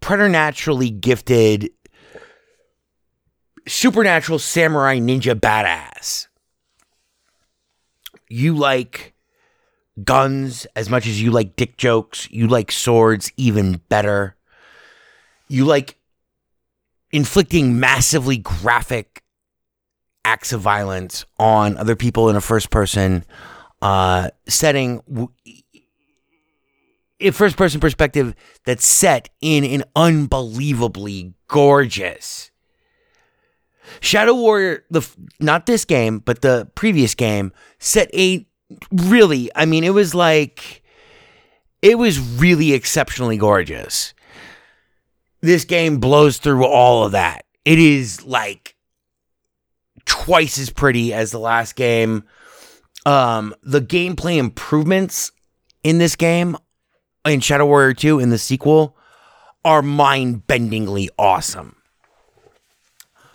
preternaturally 0.00 0.90
gifted 0.90 1.70
supernatural 3.68 4.40
samurai 4.40 4.98
ninja 4.98 5.38
badass. 5.38 6.26
You 8.28 8.56
like 8.56 9.14
guns 10.04 10.66
as 10.76 10.88
much 10.88 11.06
as 11.06 11.20
you 11.20 11.30
like 11.30 11.56
dick 11.56 11.76
jokes. 11.76 12.30
You 12.30 12.46
like 12.46 12.72
swords 12.72 13.32
even 13.36 13.80
better. 13.88 14.36
You 15.48 15.64
like 15.64 15.96
inflicting 17.12 17.80
massively 17.80 18.38
graphic 18.38 19.22
acts 20.24 20.52
of 20.52 20.60
violence 20.60 21.24
on 21.38 21.76
other 21.76 21.96
people 21.96 22.28
in 22.28 22.36
a 22.36 22.40
first 22.40 22.70
person 22.70 23.24
uh, 23.82 24.30
setting. 24.46 25.02
a 27.20 27.30
first 27.30 27.56
person 27.56 27.80
perspective 27.80 28.34
that's 28.64 28.86
set 28.86 29.28
in 29.40 29.64
an 29.64 29.84
unbelievably 29.96 31.34
gorgeous. 31.48 32.50
Shadow 34.00 34.34
Warrior, 34.34 34.84
the 34.90 35.06
not 35.40 35.66
this 35.66 35.84
game, 35.84 36.20
but 36.20 36.42
the 36.42 36.70
previous 36.74 37.14
game, 37.14 37.52
set 37.78 38.08
a 38.14 38.46
really. 38.92 39.50
I 39.54 39.66
mean, 39.66 39.84
it 39.84 39.94
was 39.94 40.14
like 40.14 40.82
it 41.82 41.98
was 41.98 42.18
really 42.18 42.72
exceptionally 42.72 43.36
gorgeous. 43.36 44.14
This 45.40 45.64
game 45.64 45.98
blows 45.98 46.38
through 46.38 46.66
all 46.66 47.04
of 47.04 47.12
that. 47.12 47.44
It 47.64 47.78
is 47.78 48.24
like 48.24 48.74
twice 50.04 50.58
as 50.58 50.70
pretty 50.70 51.14
as 51.14 51.30
the 51.30 51.38
last 51.38 51.76
game. 51.76 52.24
Um, 53.06 53.54
the 53.62 53.80
gameplay 53.80 54.36
improvements 54.36 55.32
in 55.82 55.98
this 55.98 56.16
game, 56.16 56.56
in 57.24 57.40
Shadow 57.40 57.66
Warrior 57.66 57.94
2, 57.94 58.20
in 58.20 58.28
the 58.28 58.38
sequel, 58.38 58.96
are 59.64 59.82
mind 59.82 60.46
bendingly 60.46 61.08
awesome. 61.18 61.76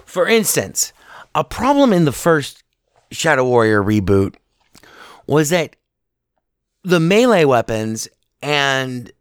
For 0.05 0.27
instance, 0.27 0.93
a 1.33 1.43
problem 1.43 1.91
in 1.91 2.05
the 2.05 2.11
first 2.11 2.63
Shadow 3.11 3.45
Warrior 3.45 3.81
reboot 3.81 4.35
was 5.27 5.49
that 5.49 5.75
the 6.83 6.99
melee 6.99 7.45
weapons 7.45 8.07
and 8.41 9.11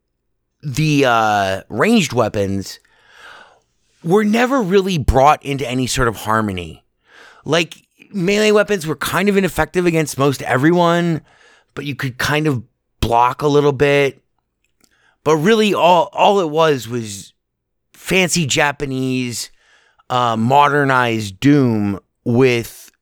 the 0.62 1.04
uh, 1.06 1.62
ranged 1.68 2.12
weapons 2.12 2.78
were 4.02 4.24
never 4.24 4.62
really 4.62 4.98
brought 4.98 5.42
into 5.42 5.66
any 5.66 5.86
sort 5.86 6.08
of 6.08 6.16
harmony. 6.16 6.84
Like 7.44 7.86
melee 8.12 8.52
weapons 8.52 8.86
were 8.86 8.96
kind 8.96 9.28
of 9.28 9.36
ineffective 9.36 9.86
against 9.86 10.18
most 10.18 10.42
everyone, 10.42 11.22
but 11.74 11.84
you 11.84 11.94
could 11.94 12.18
kind 12.18 12.46
of 12.46 12.62
block 13.00 13.42
a 13.42 13.48
little 13.48 13.72
bit. 13.72 14.22
But 15.24 15.36
really, 15.36 15.72
all 15.72 16.10
all 16.12 16.40
it 16.40 16.50
was 16.50 16.86
was 16.86 17.32
fancy 17.94 18.44
Japanese 18.44 19.50
uh, 20.10 20.36
modernized 20.36 21.40
Doom 21.40 21.98
with 22.24 22.92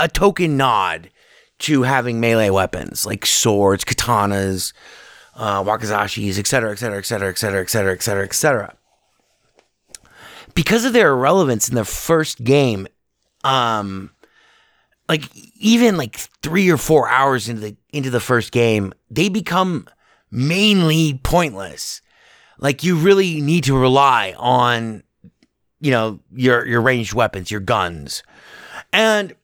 a 0.00 0.08
token 0.08 0.56
nod 0.56 1.10
to 1.60 1.82
having 1.82 2.20
melee 2.20 2.50
weapons 2.50 3.04
like 3.04 3.26
swords, 3.26 3.84
katanas, 3.84 4.72
uh, 5.34 5.62
wakizashis, 5.62 6.38
etc., 6.38 6.72
etc., 6.72 6.98
etc., 6.98 7.30
etc., 7.30 7.60
etc., 7.62 7.92
etc., 7.92 8.24
etc. 8.24 8.74
Because 10.54 10.84
of 10.84 10.92
their 10.92 11.12
irrelevance 11.12 11.68
in 11.68 11.74
the 11.74 11.84
first 11.84 12.42
game, 12.42 12.88
um, 13.44 14.10
like 15.08 15.22
even 15.56 15.96
like 15.96 16.16
three 16.42 16.68
or 16.70 16.76
four 16.76 17.08
hours 17.08 17.48
into 17.48 17.60
the 17.60 17.76
into 17.92 18.10
the 18.10 18.20
first 18.20 18.52
game, 18.52 18.92
they 19.10 19.28
become 19.28 19.88
mainly 20.30 21.20
pointless. 21.22 22.02
Like 22.58 22.82
you 22.82 22.96
really 22.96 23.40
need 23.40 23.64
to 23.64 23.78
rely 23.78 24.34
on, 24.36 25.04
you 25.80 25.92
know, 25.92 26.18
your 26.34 26.66
your 26.66 26.80
ranged 26.80 27.14
weapons, 27.14 27.50
your 27.50 27.60
guns, 27.60 28.22
and 28.92 29.34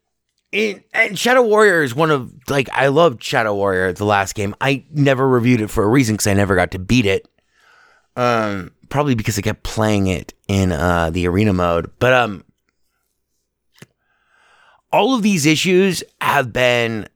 in 0.54 0.84
and 0.92 1.18
Shadow 1.18 1.42
Warrior 1.42 1.82
is 1.82 1.94
one 1.94 2.10
of 2.10 2.32
like 2.48 2.68
I 2.72 2.86
loved 2.86 3.22
Shadow 3.22 3.54
Warrior 3.54 3.92
the 3.92 4.04
last 4.04 4.34
game. 4.34 4.54
I 4.60 4.84
never 4.90 5.28
reviewed 5.28 5.60
it 5.60 5.68
for 5.68 5.82
a 5.82 5.88
reason 5.88 6.14
because 6.14 6.28
I 6.28 6.32
never 6.34 6.54
got 6.54 6.70
to 6.70 6.78
beat 6.78 7.06
it. 7.06 7.28
Um, 8.16 8.70
probably 8.88 9.16
because 9.16 9.36
I 9.36 9.42
kept 9.42 9.64
playing 9.64 10.06
it 10.06 10.32
in 10.46 10.70
uh 10.70 11.10
the 11.10 11.26
arena 11.26 11.52
mode, 11.52 11.90
but 11.98 12.12
um 12.12 12.44
all 14.92 15.16
of 15.16 15.22
these 15.22 15.44
issues 15.44 16.04
have 16.20 16.52
been 16.52 17.08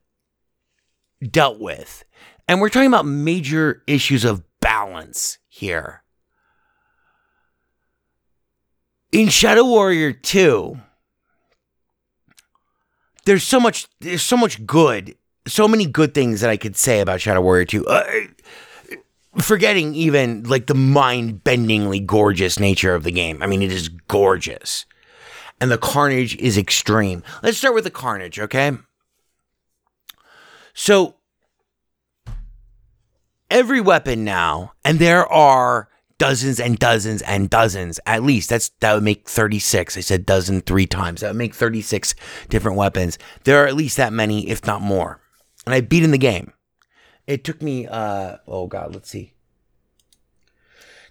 dealt 1.23 1.61
with. 1.61 2.03
And 2.49 2.59
we're 2.59 2.69
talking 2.69 2.87
about 2.87 3.05
major 3.05 3.83
issues 3.87 4.25
of 4.25 4.43
balance 4.59 5.37
here. 5.47 6.03
In 9.13 9.29
Shadow 9.29 9.63
Warrior 9.63 10.11
2, 10.11 10.77
there's 13.29 13.43
so 13.43 13.59
much 13.59 13.85
there's 13.99 14.23
so 14.23 14.35
much 14.35 14.65
good, 14.65 15.15
so 15.45 15.67
many 15.67 15.85
good 15.85 16.15
things 16.15 16.41
that 16.41 16.49
I 16.49 16.57
could 16.57 16.75
say 16.75 16.99
about 16.99 17.21
Shadow 17.21 17.41
Warrior 17.41 17.65
2. 17.65 17.85
Uh, 17.85 18.03
forgetting 19.39 19.93
even 19.93 20.43
like 20.45 20.65
the 20.65 20.73
mind-bendingly 20.73 22.03
gorgeous 22.07 22.59
nature 22.59 22.95
of 22.95 23.03
the 23.03 23.11
game. 23.11 23.43
I 23.43 23.45
mean, 23.45 23.61
it 23.61 23.71
is 23.71 23.87
gorgeous 23.87 24.87
and 25.61 25.69
the 25.69 25.77
carnage 25.77 26.35
is 26.37 26.57
extreme. 26.57 27.21
Let's 27.43 27.59
start 27.59 27.75
with 27.75 27.83
the 27.83 27.91
carnage, 27.91 28.39
okay? 28.39 28.71
So, 30.73 31.15
every 33.51 33.79
weapon 33.79 34.23
now, 34.23 34.73
and 34.83 34.97
there 34.97 35.31
are 35.31 35.88
dozens 36.19 36.59
and 36.59 36.77
dozens 36.77 37.23
and 37.23 37.49
dozens, 37.49 37.99
at 38.05 38.21
least 38.21 38.49
that's 38.51 38.69
that 38.81 38.93
would 38.93 39.03
make 39.03 39.27
36. 39.27 39.97
I 39.97 40.01
said 40.01 40.27
dozen 40.27 40.61
three 40.61 40.85
times. 40.85 41.21
That 41.21 41.29
would 41.29 41.37
make 41.37 41.55
36 41.55 42.13
different 42.49 42.77
weapons. 42.77 43.17
There 43.45 43.63
are 43.63 43.67
at 43.67 43.75
least 43.75 43.97
that 43.97 44.13
many, 44.13 44.47
if 44.47 44.67
not 44.67 44.81
more. 44.83 45.19
And 45.65 45.73
I 45.73 45.81
beat 45.81 46.03
in 46.03 46.11
the 46.11 46.19
game. 46.19 46.53
It 47.25 47.43
took 47.43 47.63
me 47.63 47.87
uh 47.87 48.37
oh 48.47 48.67
god, 48.67 48.93
let's 48.93 49.09
see. 49.09 49.33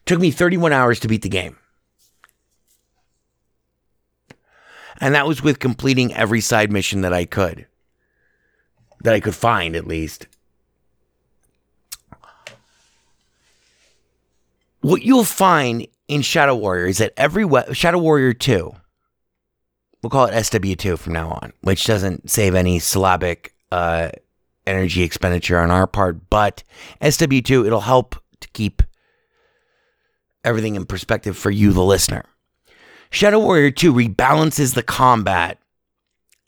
Took 0.06 0.20
me 0.20 0.30
31 0.30 0.72
hours 0.72 1.00
to 1.00 1.08
beat 1.08 1.22
the 1.22 1.28
game. 1.28 1.58
And 5.00 5.14
that 5.14 5.26
was 5.26 5.42
with 5.42 5.58
completing 5.58 6.14
every 6.14 6.40
side 6.40 6.72
mission 6.72 7.02
that 7.02 7.12
I 7.12 7.24
could. 7.24 7.66
That 9.02 9.14
I 9.14 9.20
could 9.20 9.34
find, 9.34 9.76
at 9.76 9.86
least. 9.86 10.26
What 14.80 15.02
you'll 15.02 15.24
find 15.24 15.86
in 16.06 16.22
Shadow 16.22 16.54
Warrior 16.54 16.86
is 16.86 16.98
that 16.98 17.12
every 17.16 17.44
we- 17.44 17.74
Shadow 17.74 17.98
Warrior 17.98 18.32
2, 18.32 18.74
we'll 20.02 20.10
call 20.10 20.26
it 20.26 20.34
SW2 20.34 20.98
from 20.98 21.12
now 21.12 21.30
on, 21.42 21.52
which 21.62 21.84
doesn't 21.84 22.30
save 22.30 22.54
any 22.54 22.78
syllabic 22.78 23.54
uh, 23.72 24.10
energy 24.66 25.02
expenditure 25.02 25.58
on 25.58 25.70
our 25.70 25.86
part, 25.86 26.30
but 26.30 26.62
SW2, 27.00 27.66
it'll 27.66 27.80
help 27.80 28.16
to 28.40 28.48
keep 28.50 28.82
everything 30.44 30.76
in 30.76 30.86
perspective 30.86 31.36
for 31.36 31.50
you, 31.50 31.72
the 31.72 31.84
listener. 31.84 32.24
Shadow 33.10 33.40
Warrior 33.40 33.70
2 33.70 33.92
rebalances 33.92 34.74
the 34.74 34.82
combat 34.82 35.58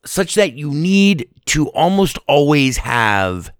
such 0.04 0.34
that 0.34 0.54
you 0.54 0.70
need 0.70 1.28
to 1.46 1.68
almost 1.70 2.18
always 2.26 2.78
have, 2.78 3.52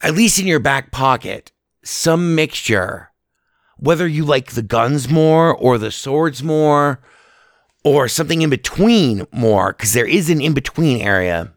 at 0.00 0.14
least 0.14 0.38
in 0.38 0.46
your 0.46 0.58
back 0.58 0.90
pocket, 0.90 1.52
some 1.84 2.34
mixture, 2.34 3.10
whether 3.76 4.06
you 4.06 4.24
like 4.24 4.52
the 4.52 4.62
guns 4.62 5.08
more 5.08 5.54
or 5.54 5.78
the 5.78 5.90
swords 5.90 6.42
more 6.42 7.00
or 7.84 8.08
something 8.08 8.42
in 8.42 8.50
between 8.50 9.26
more, 9.32 9.72
because 9.72 9.92
there 9.92 10.06
is 10.06 10.28
an 10.28 10.40
in 10.40 10.54
between 10.54 11.00
area. 11.00 11.52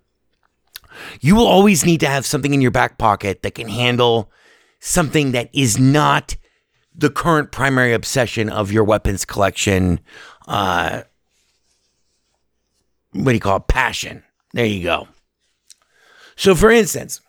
You 1.22 1.36
will 1.36 1.48
always 1.48 1.86
need 1.86 2.02
to 2.02 2.08
have 2.08 2.26
something 2.26 2.54
in 2.54 2.62
your 2.62 2.72
back 2.72 2.98
pocket 2.98 3.42
that 3.42 3.56
can 3.56 3.70
handle 3.70 4.32
something 4.80 5.32
that 5.32 5.50
is 5.54 5.80
not 5.80 6.36
the 6.94 7.10
current 7.10 7.52
primary 7.52 7.94
obsession 7.94 8.50
of 8.50 8.72
your 8.72 8.84
weapons 8.84 9.26
collection. 9.26 10.02
Uh, 10.48 11.04
what 13.14 13.26
do 13.26 13.34
you 13.34 13.40
call 13.40 13.58
it? 13.58 13.68
Passion. 13.68 14.24
There 14.54 14.66
you 14.66 14.84
go. 14.84 15.08
So, 16.36 16.56
for 16.56 16.70
instance, 16.70 17.22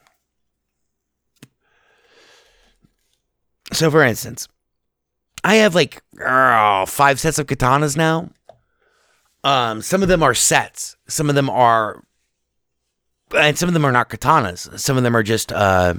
so 3.73 3.91
for 3.91 4.03
instance, 4.03 4.49
I 5.43 5.57
have 5.57 5.75
like 5.75 6.03
oh, 6.25 6.85
five 6.87 7.19
sets 7.21 7.39
of 7.39 7.47
katanas 7.47 7.97
now. 7.97 8.31
Um, 9.43 9.81
some 9.81 10.03
of 10.03 10.09
them 10.09 10.23
are 10.23 10.35
sets. 10.35 10.97
Some 11.09 11.29
of 11.29 11.35
them 11.35 11.49
are, 11.49 12.05
and 13.35 13.57
some 13.57 13.69
of 13.69 13.73
them 13.73 13.85
are 13.85 13.93
not 13.93 14.11
katanas. 14.11 14.79
Some 14.79 14.97
of 14.97 15.03
them 15.03 15.17
are 15.17 15.23
just 15.23 15.51
uh, 15.53 15.95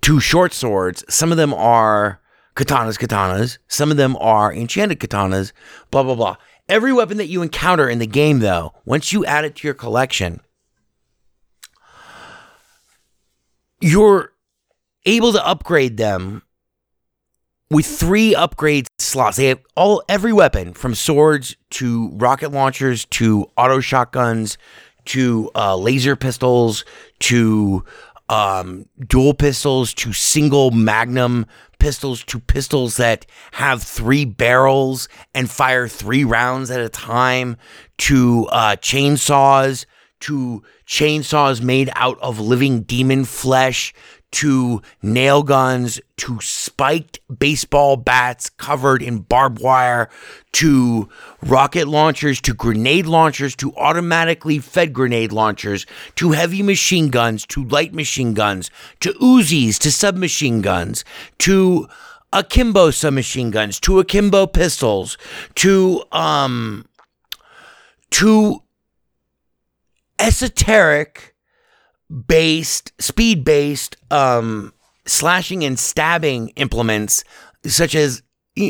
two 0.00 0.20
short 0.20 0.54
swords. 0.54 1.04
Some 1.08 1.32
of 1.32 1.38
them 1.38 1.52
are 1.52 2.20
katanas, 2.56 2.98
katanas. 2.98 3.58
Some 3.68 3.90
of 3.90 3.98
them 3.98 4.16
are 4.16 4.52
enchanted 4.52 5.00
katanas. 5.00 5.52
Blah 5.90 6.02
blah 6.02 6.14
blah. 6.14 6.36
Every 6.68 6.92
weapon 6.92 7.18
that 7.18 7.26
you 7.26 7.42
encounter 7.42 7.88
in 7.88 7.98
the 7.98 8.06
game, 8.06 8.38
though, 8.38 8.72
once 8.86 9.12
you 9.12 9.26
add 9.26 9.44
it 9.44 9.56
to 9.56 9.68
your 9.68 9.74
collection, 9.74 10.40
you're 13.80 14.32
able 15.04 15.32
to 15.32 15.46
upgrade 15.46 15.96
them 15.98 16.42
with 17.72 17.86
three 17.86 18.34
upgrade 18.34 18.86
slots. 18.98 19.38
They 19.38 19.46
have 19.46 19.60
all 19.76 20.02
every 20.08 20.32
weapon 20.32 20.74
from 20.74 20.94
swords 20.94 21.56
to 21.70 22.10
rocket 22.10 22.52
launchers 22.52 23.06
to 23.06 23.50
auto 23.56 23.80
shotguns 23.80 24.58
to 25.06 25.50
uh, 25.54 25.74
laser 25.76 26.14
pistols 26.14 26.84
to 27.20 27.82
um, 28.28 28.86
dual 29.08 29.34
pistols 29.34 29.94
to 29.94 30.12
single 30.12 30.70
magnum 30.70 31.46
pistols 31.78 32.22
to 32.24 32.38
pistols 32.38 32.98
that 32.98 33.26
have 33.52 33.82
three 33.82 34.24
barrels 34.24 35.08
and 35.34 35.50
fire 35.50 35.88
three 35.88 36.24
rounds 36.24 36.70
at 36.70 36.80
a 36.80 36.88
time 36.88 37.56
to 37.98 38.46
uh, 38.52 38.76
chainsaws 38.76 39.86
to 40.20 40.62
chainsaws 40.86 41.60
made 41.60 41.90
out 41.96 42.18
of 42.20 42.38
living 42.38 42.82
demon 42.82 43.24
flesh 43.24 43.92
to 44.32 44.82
nail 45.02 45.42
guns 45.42 46.00
to 46.16 46.40
spiked 46.40 47.20
baseball 47.38 47.96
bats 47.96 48.50
covered 48.50 49.02
in 49.02 49.18
barbed 49.18 49.60
wire 49.60 50.08
to 50.52 51.08
rocket 51.42 51.86
launchers 51.86 52.40
to 52.40 52.52
grenade 52.54 53.06
launchers 53.06 53.54
to 53.54 53.74
automatically 53.76 54.58
fed 54.58 54.92
grenade 54.92 55.32
launchers 55.32 55.86
to 56.16 56.32
heavy 56.32 56.62
machine 56.62 57.08
guns 57.08 57.46
to 57.46 57.64
light 57.64 57.94
machine 57.94 58.34
guns 58.34 58.70
to 59.00 59.12
Uzis 59.14 59.78
to 59.78 59.92
submachine 59.92 60.60
guns 60.60 61.04
to 61.38 61.86
akimbo 62.32 62.90
submachine 62.90 63.50
guns 63.50 63.78
to 63.80 64.00
akimbo 64.00 64.46
pistols 64.46 65.18
to 65.54 66.02
um 66.12 66.86
to 68.10 68.62
esoteric 70.18 71.31
based 72.28 72.92
speed 73.00 73.44
based 73.44 73.96
um 74.10 74.72
slashing 75.06 75.64
and 75.64 75.78
stabbing 75.78 76.48
implements 76.50 77.24
such 77.64 77.94
as 77.94 78.22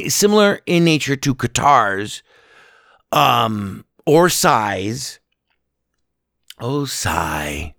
similar 0.08 0.60
in 0.66 0.84
nature 0.84 1.16
to 1.16 1.34
katars 1.34 2.22
um 3.10 3.84
or 4.06 4.28
size 4.28 5.18
oh 6.60 6.84
sigh 6.84 7.74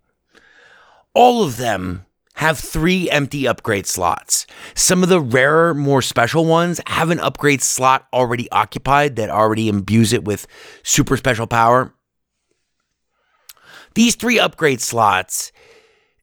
all 1.14 1.44
of 1.44 1.58
them 1.58 2.06
have 2.36 2.60
three 2.60 3.10
empty 3.10 3.48
upgrade 3.48 3.86
slots. 3.86 4.46
Some 4.76 5.02
of 5.02 5.08
the 5.08 5.22
rarer, 5.22 5.74
more 5.74 6.02
special 6.02 6.44
ones 6.44 6.82
have 6.88 7.10
an 7.10 7.22
upgrade 7.22 7.62
slot 7.62 8.06
already 8.12 8.52
occupied 8.52 9.16
that 9.16 9.30
already 9.30 9.70
imbues 9.70 10.12
it 10.12 10.26
with 10.26 10.46
super 10.84 11.16
special 11.16 11.48
power. 11.48 11.94
These 13.94 14.16
three 14.16 14.40
upgrade 14.40 14.82
slots, 14.82 15.53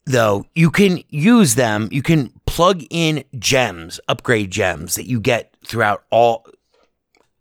though, 0.05 0.45
you 0.55 0.71
can 0.71 1.03
use 1.09 1.55
them, 1.55 1.89
you 1.91 2.03
can 2.03 2.33
plug 2.47 2.83
in 2.91 3.25
gems, 3.39 4.01
upgrade 4.09 4.51
gems 4.51 4.97
that 4.97 5.07
you 5.07 5.21
get 5.21 5.55
throughout 5.65 6.05
all 6.11 6.47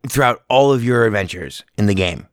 throughout 0.07 0.43
all 0.49 0.71
of 0.71 0.83
your 0.83 1.05
adventures 1.05 1.63
in 1.77 1.85
the 1.85 1.93
game. 1.93 2.27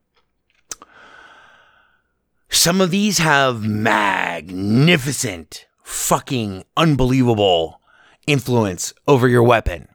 Some 2.49 2.79
of 2.79 2.91
these 2.91 3.17
have 3.17 3.63
magnificent, 3.63 5.67
fucking 5.83 6.63
unbelievable 6.77 7.81
influence 8.25 8.93
over 9.07 9.27
your 9.27 9.43
weapon. 9.43 9.89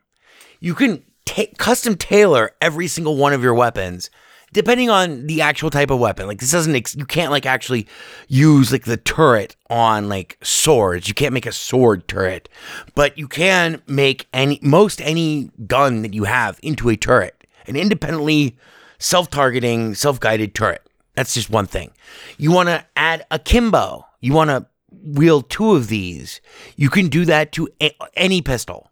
You 0.61 0.75
can 0.75 1.03
ta- 1.25 1.47
custom 1.57 1.97
tailor 1.97 2.51
every 2.61 2.89
single 2.89 3.17
one 3.17 3.33
of 3.33 3.43
your 3.43 3.55
weapons 3.55 4.11
depending 4.53 4.91
on 4.91 5.27
the 5.27 5.41
actual 5.41 5.71
type 5.71 5.91
of 5.91 5.99
weapon. 5.99 6.27
Like 6.27 6.41
this 6.41 6.53
doesn't 6.53 6.75
ex- 6.75 6.95
you 6.95 7.07
can't 7.07 7.31
like 7.31 7.47
actually 7.47 7.87
use 8.29 8.71
like 8.73 8.85
the 8.85 8.97
turret 8.97 9.57
on 9.71 10.09
like 10.09 10.39
swords. 10.43 11.09
You 11.09 11.15
can't 11.15 11.33
make 11.35 11.47
a 11.47 11.53
sword 11.53 12.07
turret, 12.09 12.49
but 12.95 13.17
you 13.17 13.29
can 13.29 13.83
make 13.87 14.27
any 14.33 14.59
most 14.63 15.01
any 15.01 15.51
gun 15.67 16.03
that 16.03 16.15
you 16.15 16.25
have 16.25 16.61
into 16.63 16.89
a 16.89 16.97
turret, 16.97 17.47
an 17.67 17.77
independently 17.77 18.57
self-targeting, 18.99 19.95
self-guided 19.95 20.55
turret. 20.55 20.87
That's 21.15 21.35
just 21.35 21.51
one 21.51 21.67
thing. 21.67 21.93
You 22.39 22.53
want 22.53 22.69
to 22.69 22.87
add 22.97 23.27
akimbo. 23.31 24.07
You 24.21 24.33
want 24.33 24.51
to 24.51 24.67
wield 24.91 25.51
two 25.51 25.73
of 25.73 25.89
these. 25.89 26.41
You 26.77 26.89
can 26.89 27.09
do 27.09 27.25
that 27.25 27.53
to 27.53 27.69
a- 27.83 27.95
any 28.15 28.41
pistol. 28.41 28.91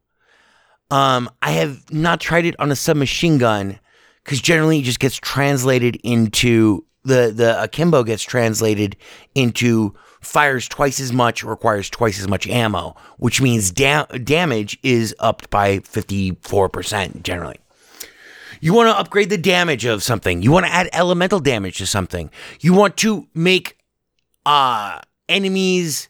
Um, 0.91 1.31
I 1.41 1.53
have 1.53 1.91
not 1.93 2.21
tried 2.21 2.47
it 2.47 2.59
on 2.59 2.73
a 2.73 2.77
submachine 2.77 3.39
gun 3.39 3.79
because 4.25 4.41
generally 4.41 4.79
it 4.79 4.85
just 4.85 5.01
gets 5.01 5.17
translated 5.17 5.97
into 6.03 6.85
the 7.05 7.33
the 7.35 7.63
akimbo 7.63 8.05
gets 8.05 8.23
translated 8.23 8.97
into 9.35 9.95
fires 10.21 10.69
twice 10.69 11.01
as 11.01 11.13
much, 11.13 11.43
requires 11.43 11.89
twice 11.89 12.21
as 12.21 12.29
much 12.29 12.47
ammo, 12.47 12.95
which 13.19 13.41
means 13.41 13.71
da- 13.71 14.05
damage 14.05 14.79
is 14.83 15.15
upped 15.19 15.49
by 15.51 15.79
fifty 15.81 16.37
four 16.43 16.69
percent 16.69 17.23
generally. 17.23 17.57
You 18.61 18.75
want 18.75 18.91
to 18.91 18.99
upgrade 18.99 19.31
the 19.31 19.39
damage 19.39 19.87
of 19.87 20.03
something. 20.03 20.43
You 20.43 20.53
want 20.53 20.67
to 20.67 20.73
add 20.73 20.91
elemental 20.93 21.41
damage 21.41 21.79
to 21.79 21.87
something. 21.87 22.31
You 22.61 22.75
want 22.75 22.97
to 22.99 23.27
make 23.35 23.79
uh 24.45 25.01
enemies 25.29 26.09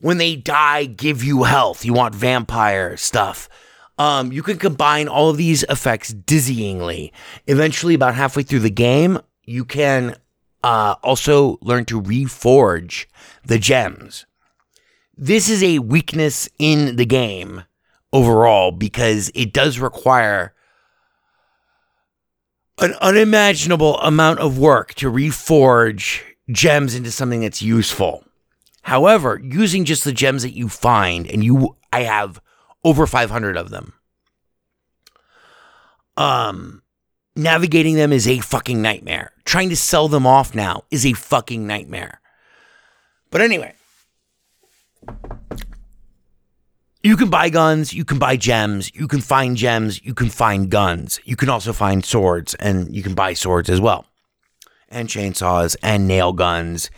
when 0.00 0.18
they 0.18 0.36
die 0.36 0.84
give 0.84 1.24
you 1.24 1.42
health. 1.42 1.84
You 1.84 1.92
want 1.94 2.14
vampire 2.14 2.96
stuff. 2.96 3.48
Um, 3.98 4.32
you 4.32 4.42
can 4.42 4.58
combine 4.58 5.08
all 5.08 5.28
of 5.30 5.36
these 5.36 5.64
effects 5.64 6.12
dizzyingly. 6.12 7.12
Eventually, 7.46 7.94
about 7.94 8.14
halfway 8.14 8.42
through 8.42 8.60
the 8.60 8.70
game, 8.70 9.18
you 9.44 9.64
can 9.64 10.16
uh, 10.64 10.96
also 11.02 11.58
learn 11.60 11.84
to 11.86 12.00
reforge 12.00 13.06
the 13.44 13.58
gems. 13.58 14.26
This 15.16 15.48
is 15.48 15.62
a 15.62 15.78
weakness 15.80 16.48
in 16.58 16.96
the 16.96 17.06
game 17.06 17.64
overall 18.12 18.72
because 18.72 19.30
it 19.34 19.52
does 19.52 19.78
require 19.78 20.54
an 22.78 22.94
unimaginable 23.00 23.98
amount 23.98 24.40
of 24.40 24.58
work 24.58 24.94
to 24.94 25.10
reforge 25.10 26.20
gems 26.50 26.94
into 26.94 27.10
something 27.10 27.40
that's 27.40 27.62
useful. 27.62 28.24
However, 28.82 29.40
using 29.42 29.84
just 29.84 30.04
the 30.04 30.12
gems 30.12 30.42
that 30.42 30.56
you 30.56 30.68
find, 30.68 31.26
and 31.28 31.44
you, 31.44 31.76
I 31.92 32.02
have 32.02 32.40
over 32.84 33.06
500 33.06 33.56
of 33.56 33.70
them. 33.70 33.94
Um, 36.16 36.82
navigating 37.34 37.94
them 37.96 38.12
is 38.12 38.28
a 38.28 38.40
fucking 38.40 38.82
nightmare. 38.82 39.32
Trying 39.44 39.70
to 39.70 39.76
sell 39.76 40.08
them 40.08 40.26
off 40.26 40.54
now 40.54 40.84
is 40.90 41.06
a 41.06 41.12
fucking 41.12 41.66
nightmare. 41.66 42.20
But 43.30 43.40
anyway, 43.40 43.74
you 47.02 47.16
can 47.16 47.30
buy 47.30 47.48
guns, 47.48 47.92
you 47.92 48.04
can 48.04 48.18
buy 48.18 48.36
gems, 48.36 48.94
you 48.94 49.08
can 49.08 49.20
find 49.20 49.56
gems, 49.56 50.04
you 50.04 50.14
can 50.14 50.28
find 50.28 50.70
guns. 50.70 51.18
You 51.24 51.34
can 51.34 51.48
also 51.48 51.72
find 51.72 52.04
swords, 52.04 52.54
and 52.54 52.94
you 52.94 53.02
can 53.02 53.14
buy 53.14 53.32
swords 53.34 53.68
as 53.70 53.80
well, 53.80 54.06
and 54.88 55.08
chainsaws, 55.08 55.76
and 55.82 56.06
nail 56.06 56.32
guns, 56.32 56.90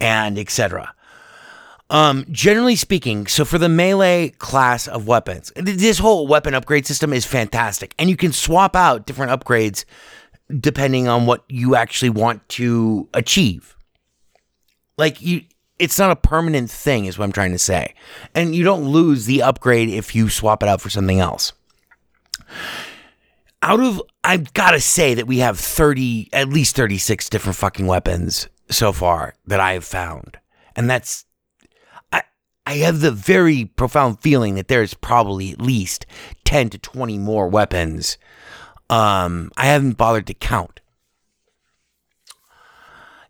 and 0.00 0.38
etc. 0.38 0.94
Um, 1.92 2.24
generally 2.30 2.74
speaking, 2.74 3.26
so 3.26 3.44
for 3.44 3.58
the 3.58 3.68
melee 3.68 4.30
class 4.30 4.88
of 4.88 5.06
weapons, 5.06 5.52
this 5.54 5.98
whole 5.98 6.26
weapon 6.26 6.54
upgrade 6.54 6.86
system 6.86 7.12
is 7.12 7.26
fantastic, 7.26 7.94
and 7.98 8.08
you 8.08 8.16
can 8.16 8.32
swap 8.32 8.74
out 8.74 9.04
different 9.04 9.30
upgrades 9.30 9.84
depending 10.58 11.06
on 11.06 11.26
what 11.26 11.44
you 11.48 11.76
actually 11.76 12.08
want 12.08 12.48
to 12.48 13.10
achieve. 13.12 13.76
Like 14.96 15.20
you, 15.20 15.42
it's 15.78 15.98
not 15.98 16.10
a 16.10 16.16
permanent 16.16 16.70
thing, 16.70 17.04
is 17.04 17.18
what 17.18 17.26
I'm 17.26 17.32
trying 17.32 17.52
to 17.52 17.58
say, 17.58 17.94
and 18.34 18.54
you 18.54 18.64
don't 18.64 18.84
lose 18.84 19.26
the 19.26 19.42
upgrade 19.42 19.90
if 19.90 20.14
you 20.14 20.30
swap 20.30 20.62
it 20.62 20.70
out 20.70 20.80
for 20.80 20.88
something 20.88 21.20
else. 21.20 21.52
Out 23.60 23.80
of, 23.80 24.00
I've 24.24 24.54
got 24.54 24.70
to 24.70 24.80
say 24.80 25.12
that 25.12 25.26
we 25.26 25.38
have 25.40 25.58
30, 25.58 26.30
at 26.32 26.48
least 26.48 26.74
36 26.74 27.28
different 27.28 27.56
fucking 27.56 27.86
weapons 27.86 28.48
so 28.70 28.92
far 28.92 29.34
that 29.46 29.60
I 29.60 29.74
have 29.74 29.84
found, 29.84 30.38
and 30.74 30.88
that's 30.88 31.26
I 32.66 32.74
have 32.76 33.00
the 33.00 33.10
very 33.10 33.64
profound 33.64 34.20
feeling 34.20 34.54
that 34.54 34.68
there's 34.68 34.94
probably 34.94 35.52
at 35.52 35.60
least 35.60 36.06
10 36.44 36.70
to 36.70 36.78
20 36.78 37.18
more 37.18 37.48
weapons. 37.48 38.18
Um, 38.88 39.50
I 39.56 39.66
haven't 39.66 39.96
bothered 39.96 40.26
to 40.28 40.34
count. 40.34 40.80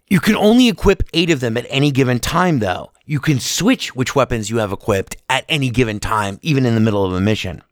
You 0.08 0.20
can 0.20 0.36
only 0.36 0.68
equip 0.68 1.04
eight 1.14 1.30
of 1.30 1.40
them 1.40 1.56
at 1.56 1.64
any 1.70 1.90
given 1.90 2.20
time, 2.20 2.58
though. 2.58 2.92
You 3.06 3.18
can 3.18 3.40
switch 3.40 3.96
which 3.96 4.14
weapons 4.14 4.50
you 4.50 4.58
have 4.58 4.70
equipped 4.70 5.16
at 5.30 5.46
any 5.48 5.70
given 5.70 6.00
time, 6.00 6.38
even 6.42 6.66
in 6.66 6.74
the 6.74 6.80
middle 6.80 7.04
of 7.04 7.14
a 7.14 7.20
mission, 7.20 7.62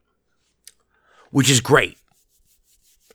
which 1.30 1.50
is 1.50 1.60
great. 1.60 1.98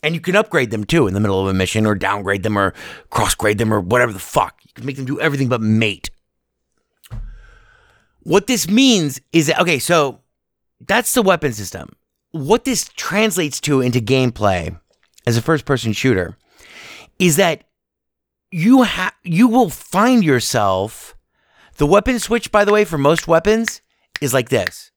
And 0.03 0.13
you 0.13 0.21
can 0.21 0.35
upgrade 0.35 0.69
them 0.69 0.83
too 0.83 1.07
in 1.07 1.15
the 1.15 1.19
middle 1.19 1.41
of 1.41 1.47
a 1.47 1.53
mission, 1.55 1.87
or 1.87 1.95
downgrade 1.95 2.43
them, 2.43 2.55
or 2.55 2.75
cross 3.09 3.33
grade 3.33 3.57
them, 3.57 3.73
or 3.73 3.79
whatever 3.79 4.13
the 4.13 4.19
fuck. 4.19 4.59
You 4.63 4.71
can 4.75 4.85
make 4.85 4.97
them 4.97 5.05
do 5.05 5.19
everything 5.19 5.49
but 5.49 5.61
mate. 5.61 6.11
What 8.25 8.47
this 8.47 8.67
means 8.67 9.21
is 9.31 9.47
that, 9.47 9.61
okay, 9.61 9.77
so 9.77 10.19
that's 10.79 11.13
the 11.13 11.21
weapon 11.21 11.53
system. 11.53 11.95
What 12.31 12.65
this 12.65 12.89
translates 12.95 13.61
to 13.61 13.81
into 13.81 14.01
gameplay 14.01 14.77
as 15.27 15.37
a 15.37 15.43
first 15.43 15.65
person 15.65 15.93
shooter 15.93 16.35
is 17.19 17.35
that 17.35 17.65
you 18.49 18.81
have 18.81 19.13
you 19.23 19.47
will 19.47 19.69
find 19.69 20.23
yourself 20.23 21.15
the 21.77 21.85
weapon 21.85 22.17
switch 22.19 22.51
by 22.51 22.65
the 22.65 22.71
way 22.71 22.83
for 22.83 22.97
most 22.97 23.27
weapons 23.27 23.81
is 24.21 24.33
like 24.33 24.49
this. 24.49 24.91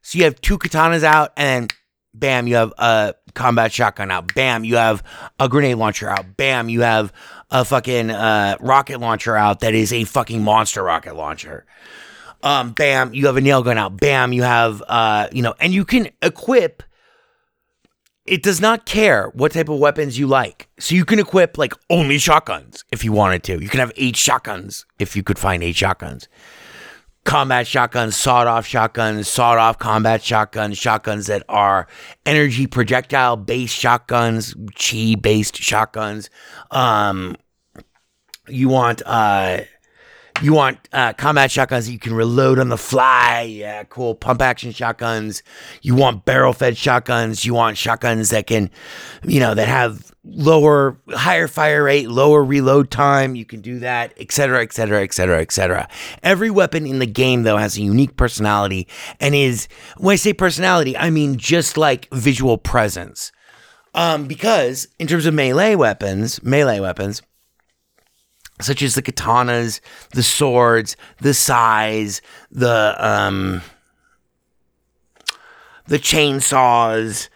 So 0.00 0.16
you 0.18 0.24
have 0.24 0.40
two 0.40 0.56
katanas 0.56 1.02
out 1.02 1.32
and 1.36 1.70
then 2.14 2.44
bam 2.44 2.46
you 2.46 2.54
have 2.56 2.72
a 2.78 3.14
combat 3.36 3.72
shotgun 3.72 4.10
out. 4.10 4.34
Bam 4.34 4.64
you 4.64 4.76
have 4.76 5.02
a 5.38 5.48
grenade 5.48 5.76
launcher 5.76 6.08
out. 6.08 6.36
Bam 6.36 6.68
you 6.68 6.80
have 6.80 7.12
a 7.50 7.64
fucking 7.64 8.10
uh, 8.10 8.56
rocket 8.60 8.98
launcher 8.98 9.36
out 9.36 9.60
that 9.60 9.74
is 9.74 9.92
a 9.92 10.04
fucking 10.04 10.42
monster 10.42 10.82
rocket 10.82 11.14
launcher. 11.14 11.64
Um, 12.42 12.72
bam, 12.72 13.14
you 13.14 13.26
have 13.26 13.36
a 13.36 13.40
nail 13.40 13.62
gun 13.62 13.78
out. 13.78 13.96
Bam, 13.96 14.32
you 14.32 14.42
have 14.42 14.82
uh, 14.88 15.28
you 15.32 15.42
know, 15.42 15.54
and 15.60 15.72
you 15.72 15.84
can 15.84 16.08
equip. 16.22 16.82
It 18.24 18.42
does 18.42 18.60
not 18.60 18.86
care 18.86 19.28
what 19.34 19.52
type 19.52 19.68
of 19.68 19.78
weapons 19.78 20.18
you 20.18 20.26
like, 20.26 20.68
so 20.80 20.96
you 20.96 21.04
can 21.04 21.20
equip 21.20 21.56
like 21.58 21.74
only 21.88 22.18
shotguns 22.18 22.84
if 22.90 23.04
you 23.04 23.12
wanted 23.12 23.44
to. 23.44 23.62
You 23.62 23.68
can 23.68 23.78
have 23.78 23.92
eight 23.96 24.16
shotguns 24.16 24.84
if 24.98 25.14
you 25.14 25.22
could 25.22 25.38
find 25.38 25.62
eight 25.62 25.76
shotguns. 25.76 26.28
Combat 27.26 27.66
shotguns, 27.66 28.16
sawed 28.16 28.46
off 28.46 28.64
shotguns, 28.64 29.28
sawed 29.28 29.58
off 29.58 29.78
combat 29.78 30.22
shotguns, 30.22 30.78
shotguns 30.78 31.26
that 31.26 31.42
are 31.48 31.86
energy 32.24 32.66
projectile 32.66 33.36
based 33.36 33.74
shotguns, 33.74 34.54
chi 34.74 35.16
based 35.20 35.56
shotguns. 35.56 36.30
Um, 36.70 37.36
you 38.48 38.68
want 38.68 39.02
uh, 39.04 39.62
you 40.40 40.54
want 40.54 40.78
uh, 40.92 41.12
combat 41.14 41.50
shotguns 41.50 41.86
that 41.86 41.92
you 41.92 41.98
can 41.98 42.14
reload 42.14 42.58
on 42.58 42.68
the 42.68 42.78
fly. 42.78 43.42
Yeah, 43.42 43.84
cool. 43.84 44.14
Pump 44.14 44.40
action 44.40 44.70
shotguns. 44.72 45.42
You 45.82 45.94
want 45.94 46.24
barrel 46.24 46.52
fed 46.52 46.78
shotguns. 46.78 47.44
You 47.44 47.54
want 47.54 47.76
shotguns 47.76 48.30
that 48.30 48.46
can, 48.46 48.70
you 49.24 49.40
know, 49.40 49.54
that 49.54 49.68
have 49.68 50.12
lower, 50.26 50.98
higher 51.10 51.48
fire 51.48 51.84
rate, 51.84 52.08
lower 52.08 52.44
reload 52.44 52.90
time. 52.90 53.36
You 53.36 53.44
can 53.44 53.60
do 53.60 53.78
that, 53.78 54.12
etc., 54.18 54.62
etc., 54.62 55.02
etc., 55.02 55.40
etc. 55.40 55.88
Every 56.22 56.50
weapon 56.50 56.86
in 56.86 56.98
the 56.98 57.06
game, 57.06 57.44
though, 57.44 57.56
has 57.56 57.76
a 57.76 57.82
unique 57.82 58.16
personality 58.16 58.88
and 59.20 59.34
is, 59.34 59.68
when 59.96 60.14
I 60.14 60.16
say 60.16 60.32
personality, 60.32 60.96
I 60.96 61.10
mean 61.10 61.36
just 61.36 61.76
like 61.76 62.08
visual 62.12 62.58
presence. 62.58 63.32
Um, 63.94 64.26
because 64.26 64.88
in 64.98 65.06
terms 65.06 65.24
of 65.24 65.32
melee 65.32 65.74
weapons, 65.74 66.42
melee 66.42 66.80
weapons, 66.80 67.22
such 68.60 68.82
as 68.82 68.94
the 68.94 69.02
katanas, 69.02 69.80
the 70.12 70.22
swords, 70.22 70.96
the 71.20 71.34
sais, 71.34 72.20
the 72.50 72.94
um, 72.98 73.62
the 75.86 75.98
chainsaws, 75.98 77.28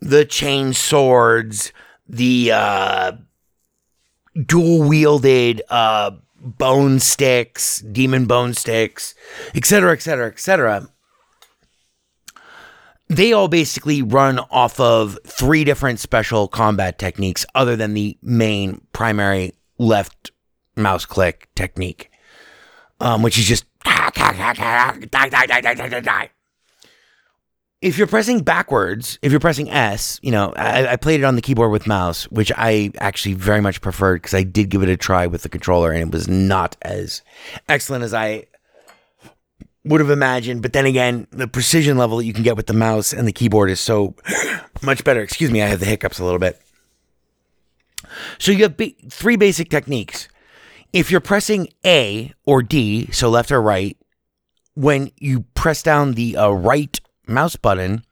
the 0.00 0.24
chain 0.24 0.72
swords, 0.72 1.72
the 2.08 2.52
uh, 2.52 3.12
dual 4.44 4.88
wielded 4.88 5.62
uh, 5.68 6.12
bone 6.40 7.00
sticks, 7.00 7.80
demon 7.80 8.26
bone 8.26 8.54
sticks, 8.54 9.14
etc., 9.54 9.92
etc., 9.92 10.28
etc. 10.28 10.88
They 13.08 13.32
all 13.32 13.48
basically 13.48 14.02
run 14.02 14.40
off 14.50 14.80
of 14.80 15.18
three 15.26 15.64
different 15.64 16.00
special 16.00 16.48
combat 16.48 16.98
techniques, 16.98 17.46
other 17.54 17.76
than 17.76 17.94
the 17.94 18.18
main 18.22 18.80
primary 18.92 19.54
left 19.78 20.32
mouse 20.76 21.06
click 21.06 21.48
technique, 21.54 22.10
um, 23.00 23.22
which 23.22 23.38
is 23.38 23.46
just 23.46 23.64
if 27.86 27.98
you're 27.98 28.08
pressing 28.08 28.40
backwards, 28.40 29.16
if 29.22 29.30
you're 29.30 29.40
pressing 29.40 29.70
S, 29.70 30.18
you 30.20 30.32
know, 30.32 30.52
I, 30.56 30.94
I 30.94 30.96
played 30.96 31.20
it 31.20 31.24
on 31.24 31.36
the 31.36 31.40
keyboard 31.40 31.70
with 31.70 31.86
mouse, 31.86 32.24
which 32.32 32.50
I 32.56 32.90
actually 32.98 33.34
very 33.34 33.60
much 33.60 33.80
preferred 33.80 34.22
because 34.22 34.34
I 34.34 34.42
did 34.42 34.70
give 34.70 34.82
it 34.82 34.88
a 34.88 34.96
try 34.96 35.28
with 35.28 35.42
the 35.42 35.48
controller 35.48 35.92
and 35.92 36.02
it 36.02 36.10
was 36.10 36.26
not 36.26 36.76
as 36.82 37.22
excellent 37.68 38.02
as 38.02 38.12
I 38.12 38.46
would 39.84 40.00
have 40.00 40.10
imagined. 40.10 40.62
But 40.62 40.72
then 40.72 40.84
again, 40.84 41.28
the 41.30 41.46
precision 41.46 41.96
level 41.96 42.18
that 42.18 42.24
you 42.24 42.32
can 42.32 42.42
get 42.42 42.56
with 42.56 42.66
the 42.66 42.74
mouse 42.74 43.12
and 43.12 43.26
the 43.26 43.32
keyboard 43.32 43.70
is 43.70 43.78
so 43.78 44.16
much 44.82 45.04
better. 45.04 45.20
Excuse 45.20 45.52
me, 45.52 45.62
I 45.62 45.66
have 45.66 45.78
the 45.78 45.86
hiccups 45.86 46.18
a 46.18 46.24
little 46.24 46.40
bit. 46.40 46.60
So 48.38 48.50
you 48.50 48.64
have 48.64 48.76
three 49.10 49.36
basic 49.36 49.70
techniques. 49.70 50.28
If 50.92 51.12
you're 51.12 51.20
pressing 51.20 51.68
A 51.84 52.32
or 52.46 52.64
D, 52.64 53.12
so 53.12 53.30
left 53.30 53.52
or 53.52 53.62
right, 53.62 53.96
when 54.74 55.12
you 55.18 55.42
press 55.54 55.84
down 55.84 56.14
the 56.14 56.36
uh, 56.36 56.50
right 56.50 57.00
mouse 57.26 57.56
button, 57.56 58.04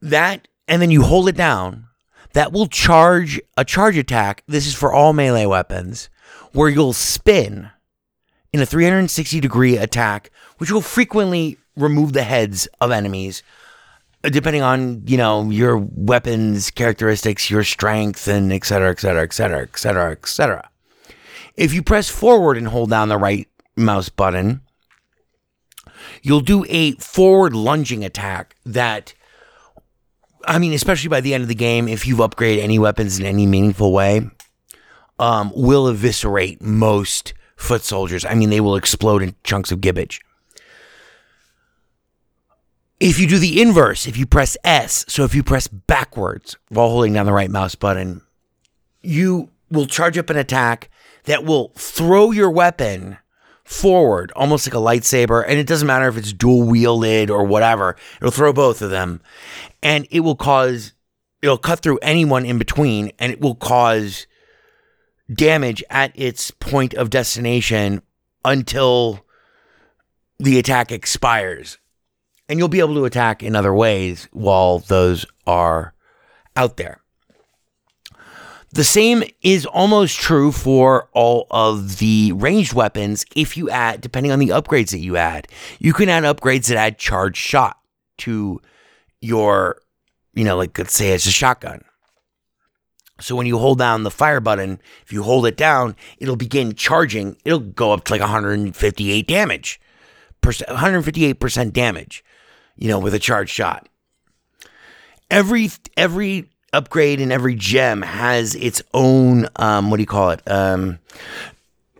that, 0.00 0.48
and 0.68 0.80
then 0.80 0.90
you 0.90 1.02
hold 1.02 1.28
it 1.28 1.36
down, 1.36 1.86
that 2.32 2.52
will 2.52 2.66
charge 2.66 3.40
a 3.56 3.64
charge 3.64 3.96
attack. 3.96 4.42
This 4.46 4.66
is 4.66 4.74
for 4.74 4.92
all 4.92 5.12
melee 5.12 5.46
weapons, 5.46 6.08
where 6.52 6.68
you'll 6.68 6.92
spin 6.92 7.70
in 8.52 8.60
a 8.60 8.66
360 8.66 9.40
degree 9.40 9.76
attack, 9.76 10.30
which 10.58 10.70
will 10.70 10.80
frequently 10.80 11.58
remove 11.76 12.12
the 12.12 12.22
heads 12.22 12.68
of 12.80 12.90
enemies, 12.90 13.42
uh, 14.24 14.28
depending 14.28 14.62
on, 14.62 15.02
you 15.06 15.16
know, 15.16 15.50
your 15.50 15.76
weapons 15.78 16.70
characteristics, 16.70 17.50
your 17.50 17.64
strength, 17.64 18.28
and 18.28 18.52
et 18.52 18.64
cetera, 18.64 18.90
et 18.90 19.00
cetera, 19.00 19.22
et 19.22 19.32
cetera, 19.32 19.62
et 19.62 19.76
cetera, 19.76 20.12
et 20.12 20.26
cetera. 20.26 20.70
If 21.56 21.74
you 21.74 21.82
press 21.82 22.08
forward 22.08 22.56
and 22.56 22.68
hold 22.68 22.90
down 22.90 23.08
the 23.08 23.18
right 23.18 23.48
mouse 23.76 24.08
button, 24.08 24.60
you'll 26.22 26.40
do 26.40 26.64
a 26.68 26.92
forward 26.92 27.54
lunging 27.54 28.04
attack 28.04 28.56
that 28.64 29.14
I 30.44 30.58
mean, 30.58 30.72
especially 30.72 31.08
by 31.08 31.20
the 31.20 31.34
end 31.34 31.42
of 31.42 31.48
the 31.48 31.54
game, 31.54 31.86
if 31.86 32.06
you've 32.06 32.18
upgraded 32.18 32.62
any 32.62 32.78
weapons 32.78 33.18
in 33.18 33.26
any 33.26 33.46
meaningful 33.46 33.92
way, 33.92 34.22
um, 35.18 35.52
will 35.54 35.86
eviscerate 35.86 36.62
most 36.62 37.34
foot 37.56 37.82
soldiers. 37.82 38.24
I 38.24 38.34
mean, 38.34 38.50
they 38.50 38.60
will 38.60 38.76
explode 38.76 39.22
in 39.22 39.34
chunks 39.44 39.70
of 39.70 39.80
gibbage. 39.80 40.20
If 42.98 43.18
you 43.18 43.26
do 43.26 43.38
the 43.38 43.60
inverse, 43.60 44.06
if 44.06 44.16
you 44.16 44.26
press 44.26 44.56
S, 44.64 45.04
so 45.08 45.24
if 45.24 45.34
you 45.34 45.42
press 45.42 45.68
backwards 45.68 46.56
while 46.68 46.88
holding 46.88 47.12
down 47.14 47.26
the 47.26 47.32
right 47.32 47.50
mouse 47.50 47.74
button, 47.74 48.22
you 49.02 49.50
will 49.70 49.86
charge 49.86 50.18
up 50.18 50.30
an 50.30 50.36
attack 50.36 50.90
that 51.24 51.44
will 51.44 51.72
throw 51.76 52.30
your 52.30 52.50
weapon 52.50 53.18
forward, 53.70 54.32
almost 54.34 54.66
like 54.66 54.74
a 54.74 54.78
lightsaber. 54.78 55.44
And 55.46 55.58
it 55.58 55.66
doesn't 55.66 55.86
matter 55.86 56.08
if 56.08 56.16
it's 56.16 56.32
dual 56.32 56.62
wielded 56.62 57.30
or 57.30 57.44
whatever, 57.44 57.96
it'll 58.16 58.32
throw 58.32 58.52
both 58.52 58.82
of 58.82 58.90
them. 58.90 59.20
And 59.82 60.08
it 60.10 60.20
will 60.20 60.34
cause, 60.34 60.92
it'll 61.40 61.56
cut 61.56 61.80
through 61.80 61.98
anyone 61.98 62.44
in 62.44 62.58
between 62.58 63.12
and 63.18 63.32
it 63.32 63.40
will 63.40 63.54
cause 63.54 64.26
damage 65.32 65.84
at 65.88 66.10
its 66.16 66.50
point 66.50 66.94
of 66.94 67.10
destination 67.10 68.02
until 68.44 69.24
the 70.40 70.58
attack 70.58 70.90
expires. 70.90 71.78
And 72.48 72.58
you'll 72.58 72.68
be 72.68 72.80
able 72.80 72.94
to 72.94 73.04
attack 73.04 73.40
in 73.44 73.54
other 73.54 73.72
ways 73.72 74.28
while 74.32 74.80
those 74.80 75.24
are 75.46 75.94
out 76.56 76.76
there. 76.76 76.99
The 78.72 78.84
same 78.84 79.24
is 79.42 79.66
almost 79.66 80.18
true 80.18 80.52
for 80.52 81.08
all 81.12 81.48
of 81.50 81.98
the 81.98 82.32
ranged 82.32 82.72
weapons 82.72 83.24
if 83.34 83.56
you 83.56 83.68
add, 83.68 84.00
depending 84.00 84.30
on 84.30 84.38
the 84.38 84.50
upgrades 84.50 84.90
that 84.90 85.00
you 85.00 85.16
add. 85.16 85.48
You 85.80 85.92
can 85.92 86.08
add 86.08 86.22
upgrades 86.22 86.66
that 86.66 86.76
add 86.76 86.96
charge 86.96 87.36
shot 87.36 87.78
to 88.18 88.60
your, 89.20 89.80
you 90.34 90.44
know, 90.44 90.56
like 90.56 90.78
let's 90.78 90.94
say 90.94 91.10
it's 91.10 91.26
a 91.26 91.32
shotgun. 91.32 91.82
So 93.20 93.34
when 93.34 93.46
you 93.46 93.58
hold 93.58 93.78
down 93.78 94.04
the 94.04 94.10
fire 94.10 94.40
button, 94.40 94.80
if 95.02 95.12
you 95.12 95.24
hold 95.24 95.46
it 95.46 95.56
down, 95.56 95.96
it'll 96.18 96.36
begin 96.36 96.74
charging. 96.74 97.36
It'll 97.44 97.58
go 97.58 97.92
up 97.92 98.04
to 98.04 98.12
like 98.12 98.20
158 98.20 99.26
damage, 99.26 99.80
158% 100.42 101.72
damage, 101.72 102.24
you 102.76 102.88
know, 102.88 102.98
with 103.00 103.14
a 103.14 103.18
charge 103.18 103.50
shot. 103.50 103.88
Every 105.28 105.70
every 105.96 106.50
upgrade 106.72 107.20
and 107.20 107.32
every 107.32 107.54
gem 107.54 108.02
has 108.02 108.54
its 108.54 108.82
own 108.94 109.48
um, 109.56 109.90
what 109.90 109.96
do 109.96 110.02
you 110.02 110.06
call 110.06 110.30
it? 110.30 110.42
Um, 110.46 110.98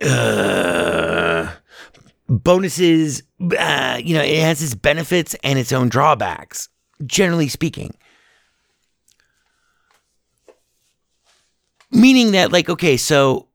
uh, 0.01 1.51
bonuses. 2.27 3.23
Uh, 3.57 3.99
you 4.03 4.15
know, 4.15 4.23
it 4.23 4.39
has 4.39 4.61
its 4.61 4.75
benefits 4.75 5.35
and 5.43 5.59
its 5.59 5.71
own 5.71 5.89
drawbacks. 5.89 6.69
Generally 7.05 7.47
speaking, 7.47 7.95
meaning 11.91 12.31
that 12.33 12.51
like 12.51 12.69
okay, 12.69 12.95
so 12.95 13.47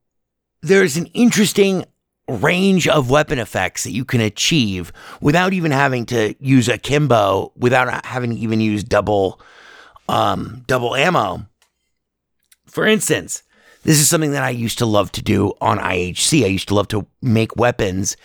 there's 0.62 0.96
an 0.96 1.06
interesting 1.06 1.84
range 2.28 2.88
of 2.88 3.08
weapon 3.08 3.38
effects 3.38 3.84
that 3.84 3.92
you 3.92 4.04
can 4.04 4.20
achieve 4.20 4.92
without 5.20 5.52
even 5.52 5.70
having 5.70 6.04
to 6.06 6.34
use 6.40 6.68
akimbo, 6.68 7.52
without 7.56 8.04
having 8.04 8.30
to 8.30 8.36
even 8.36 8.60
use 8.60 8.82
double 8.82 9.40
um, 10.08 10.64
double 10.66 10.94
ammo. 10.94 11.46
For 12.66 12.86
instance, 12.86 13.42
this 13.82 14.00
is 14.00 14.08
something 14.08 14.32
that 14.32 14.42
I 14.42 14.50
used 14.50 14.78
to 14.78 14.86
love 14.86 15.12
to 15.12 15.22
do 15.22 15.52
on 15.60 15.78
IHC. 15.78 16.44
I 16.44 16.48
used 16.48 16.68
to 16.68 16.74
love 16.74 16.88
to 16.88 17.06
make 17.22 17.56
weapons 17.56 18.16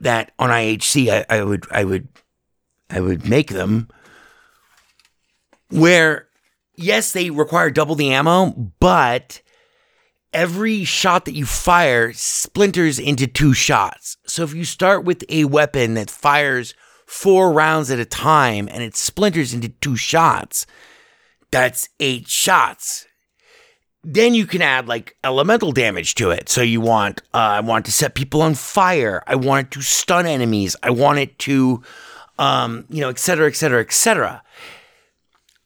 that 0.00 0.32
on 0.38 0.50
IHC 0.50 1.10
I, 1.10 1.26
I 1.28 1.42
would 1.42 1.66
I 1.70 1.84
would 1.84 2.08
I 2.90 3.00
would 3.00 3.28
make 3.28 3.50
them 3.50 3.88
where 5.70 6.28
yes 6.74 7.12
they 7.12 7.30
require 7.30 7.70
double 7.70 7.94
the 7.94 8.12
ammo, 8.12 8.72
but 8.80 9.42
every 10.32 10.84
shot 10.84 11.24
that 11.24 11.34
you 11.34 11.44
fire 11.44 12.12
splinters 12.12 12.98
into 12.98 13.26
two 13.26 13.52
shots. 13.52 14.16
So 14.26 14.42
if 14.42 14.54
you 14.54 14.64
start 14.64 15.04
with 15.04 15.24
a 15.28 15.44
weapon 15.44 15.94
that 15.94 16.10
fires 16.10 16.74
four 17.06 17.52
rounds 17.52 17.90
at 17.90 17.98
a 17.98 18.04
time 18.04 18.68
and 18.70 18.82
it 18.82 18.96
splinters 18.96 19.54
into 19.54 19.68
two 19.68 19.96
shots, 19.96 20.66
that's 21.50 21.88
eight 22.00 22.28
shots. 22.28 23.06
Then 24.04 24.32
you 24.34 24.46
can 24.46 24.62
add 24.62 24.88
like 24.88 25.16
elemental 25.24 25.72
damage 25.72 26.14
to 26.16 26.30
it. 26.30 26.48
So 26.48 26.62
you 26.62 26.80
want, 26.80 27.20
uh, 27.34 27.38
I 27.38 27.60
want 27.60 27.84
to 27.86 27.92
set 27.92 28.14
people 28.14 28.42
on 28.42 28.54
fire. 28.54 29.22
I 29.26 29.34
want 29.34 29.66
it 29.66 29.70
to 29.72 29.82
stun 29.82 30.26
enemies. 30.26 30.76
I 30.82 30.90
want 30.90 31.18
it 31.18 31.38
to, 31.40 31.82
um, 32.38 32.84
you 32.88 33.00
know, 33.00 33.08
et 33.08 33.18
cetera, 33.18 33.48
et 33.48 33.56
cetera, 33.56 33.80
et 33.80 33.92
cetera. 33.92 34.42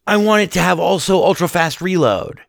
I 0.07 0.17
want 0.17 0.43
it 0.43 0.53
to 0.53 0.61
have 0.61 0.81
also 0.81 1.23
ultra 1.23 1.47
fast 1.47 1.81
reload. 1.81 2.41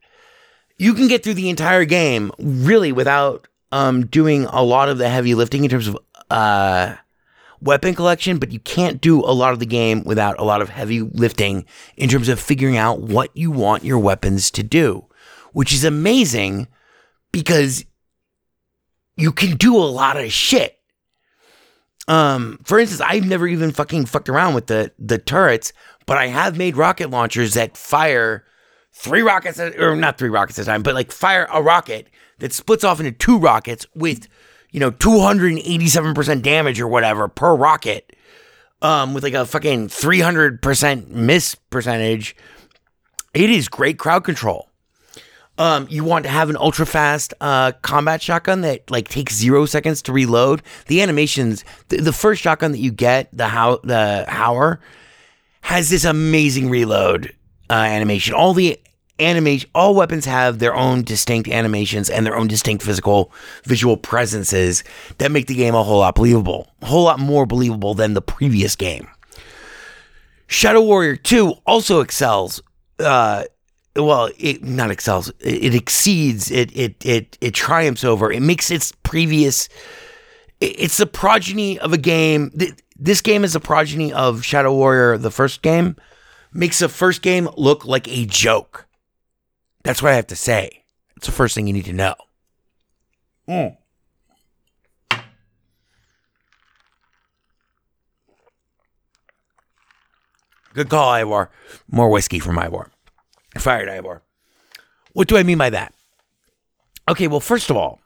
You 0.77 0.93
can 0.93 1.07
get 1.07 1.23
through 1.23 1.35
the 1.35 1.49
entire 1.49 1.85
game 1.85 2.31
really 2.39 2.91
without 2.91 3.47
um, 3.71 4.07
doing 4.07 4.45
a 4.45 4.63
lot 4.63 4.89
of 4.89 4.97
the 4.97 5.09
heavy 5.09 5.35
lifting 5.35 5.63
in 5.63 5.69
terms 5.69 5.87
of 5.87 5.97
uh, 6.31 6.95
weapon 7.63 7.95
collection, 7.95 8.37
but 8.37 8.51
you 8.51 8.59
can't 8.59 9.01
do 9.01 9.19
a 9.21 9.31
lot 9.31 9.53
of 9.53 9.59
the 9.59 9.65
game 9.65 10.03
without 10.03 10.39
a 10.39 10.43
lot 10.43 10.61
of 10.61 10.69
heavy 10.69 11.01
lifting 11.01 11.65
in 11.97 12.09
terms 12.09 12.29
of 12.29 12.39
figuring 12.39 12.77
out 12.77 13.01
what 13.01 13.35
you 13.35 13.51
want 13.51 13.83
your 13.83 13.99
weapons 13.99 14.51
to 14.51 14.63
do, 14.63 15.05
which 15.53 15.73
is 15.73 15.83
amazing 15.83 16.67
because 17.31 17.85
you 19.15 19.31
can 19.31 19.55
do 19.55 19.75
a 19.75 19.85
lot 19.85 20.17
of 20.17 20.31
shit. 20.31 20.77
Um, 22.07 22.59
for 22.63 22.79
instance, 22.79 23.01
I've 23.01 23.25
never 23.25 23.47
even 23.47 23.71
fucking 23.71 24.05
fucked 24.05 24.29
around 24.29 24.55
with 24.55 24.67
the 24.67 24.91
the 24.99 25.17
turrets, 25.17 25.71
but 26.05 26.17
I 26.17 26.27
have 26.27 26.57
made 26.57 26.75
rocket 26.75 27.09
launchers 27.09 27.53
that 27.53 27.77
fire 27.77 28.43
three 28.91 29.21
rockets 29.21 29.59
at, 29.59 29.79
or 29.79 29.95
not 29.95 30.17
three 30.17 30.29
rockets 30.29 30.59
at 30.59 30.63
a 30.63 30.65
time, 30.65 30.83
but 30.83 30.95
like 30.95 31.11
fire 31.11 31.47
a 31.51 31.61
rocket 31.61 32.07
that 32.39 32.51
splits 32.51 32.83
off 32.83 32.99
into 32.99 33.11
two 33.11 33.37
rockets 33.37 33.85
with 33.95 34.27
you 34.73 34.81
know 34.81 34.91
287% 34.91 36.41
damage 36.41 36.81
or 36.81 36.87
whatever 36.89 37.29
per 37.29 37.55
rocket. 37.55 38.17
Um, 38.81 39.13
with 39.13 39.23
like 39.23 39.33
a 39.33 39.45
fucking 39.45 39.87
300% 39.87 41.07
miss 41.07 41.55
percentage. 41.55 42.35
It 43.33 43.49
is 43.49 43.69
great 43.69 43.97
crowd 43.97 44.25
control. 44.25 44.67
Um, 45.57 45.87
you 45.89 46.03
want 46.03 46.25
to 46.25 46.29
have 46.29 46.49
an 46.49 46.57
ultra 46.57 46.85
fast 46.85 47.33
uh, 47.39 47.73
combat 47.81 48.21
shotgun 48.21 48.61
that 48.61 48.91
like 48.91 49.07
takes 49.07 49.35
zero 49.35 49.65
seconds 49.65 50.01
to 50.03 50.11
reload. 50.11 50.63
The 50.87 51.01
animations, 51.01 51.63
the, 51.87 51.97
the 51.97 52.11
first 52.11 52.41
shotgun 52.41 52.73
that 52.73 52.79
you 52.79 52.91
get, 52.91 53.29
the 53.31 53.47
how 53.47 53.79
the 53.83 54.25
Hauer, 54.27 54.79
has 55.61 55.89
this 55.89 56.03
amazing 56.03 56.69
reload 56.69 57.33
uh, 57.69 57.73
animation. 57.73 58.33
All 58.33 58.53
the 58.53 58.77
animation, 59.23 59.69
all 59.73 59.95
weapons 59.95 60.25
have 60.25 60.59
their 60.59 60.75
own 60.75 61.03
distinct 61.03 61.49
animations 61.49 62.09
and 62.09 62.25
their 62.25 62.35
own 62.35 62.47
distinct 62.47 62.83
physical 62.83 63.31
visual 63.65 63.97
presences 63.97 64.83
that 65.17 65.31
make 65.31 65.47
the 65.47 65.55
game 65.55 65.75
a 65.75 65.83
whole 65.83 65.99
lot 65.99 66.15
believable, 66.15 66.67
a 66.81 66.85
whole 66.87 67.03
lot 67.03 67.19
more 67.19 67.45
believable 67.45 67.93
than 67.93 68.13
the 68.13 68.21
previous 68.21 68.75
game. 68.75 69.07
Shadow 70.47 70.81
Warrior 70.81 71.15
2 71.15 71.53
also 71.65 72.01
excels 72.01 72.61
uh, 72.99 73.43
well, 73.95 74.29
it 74.39 74.63
not 74.63 74.89
excels. 74.91 75.29
It, 75.39 75.65
it 75.65 75.75
exceeds. 75.75 76.49
It 76.51 76.75
it 76.75 77.03
it 77.05 77.37
it 77.41 77.53
triumphs 77.53 78.03
over. 78.03 78.31
It 78.31 78.41
makes 78.41 78.71
its 78.71 78.91
previous. 79.03 79.67
it- 80.59 80.75
it's 80.79 80.97
the 80.97 81.05
progeny 81.05 81.77
of 81.79 81.93
a 81.93 81.97
game. 81.97 82.49
th- 82.57 82.73
This 82.97 83.21
game 83.21 83.43
is 83.43 83.55
a 83.55 83.59
progeny 83.59 84.11
of 84.13 84.43
Shadow 84.43 84.73
Warrior, 84.73 85.17
the 85.17 85.29
first 85.31 85.61
game. 85.61 85.95
Makes 86.53 86.79
the 86.79 86.89
first 86.89 87.21
game 87.21 87.49
look 87.57 87.85
like 87.85 88.07
a 88.07 88.25
joke. 88.25 88.85
That's 89.83 90.01
what 90.01 90.13
I 90.13 90.15
have 90.15 90.27
to 90.27 90.35
say. 90.35 90.83
It's 91.17 91.25
the 91.25 91.31
first 91.33 91.55
thing 91.55 91.67
you 91.67 91.73
need 91.73 91.85
to 91.85 91.93
know. 91.93 92.15
Mm. 93.47 93.77
Good 100.73 100.89
call, 100.89 101.09
Ivor. 101.09 101.51
More 101.91 102.09
whiskey 102.09 102.39
from 102.39 102.57
Ivor. 102.57 102.89
Fired 103.57 103.89
Ivor. 103.89 104.23
What 105.11 105.27
do 105.27 105.37
I 105.37 105.43
mean 105.43 105.59
by 105.59 105.69
that? 105.69 105.93
Okay, 107.07 107.27
well, 107.27 107.39
first 107.39 107.69
of 107.69 107.77
all, 107.77 107.99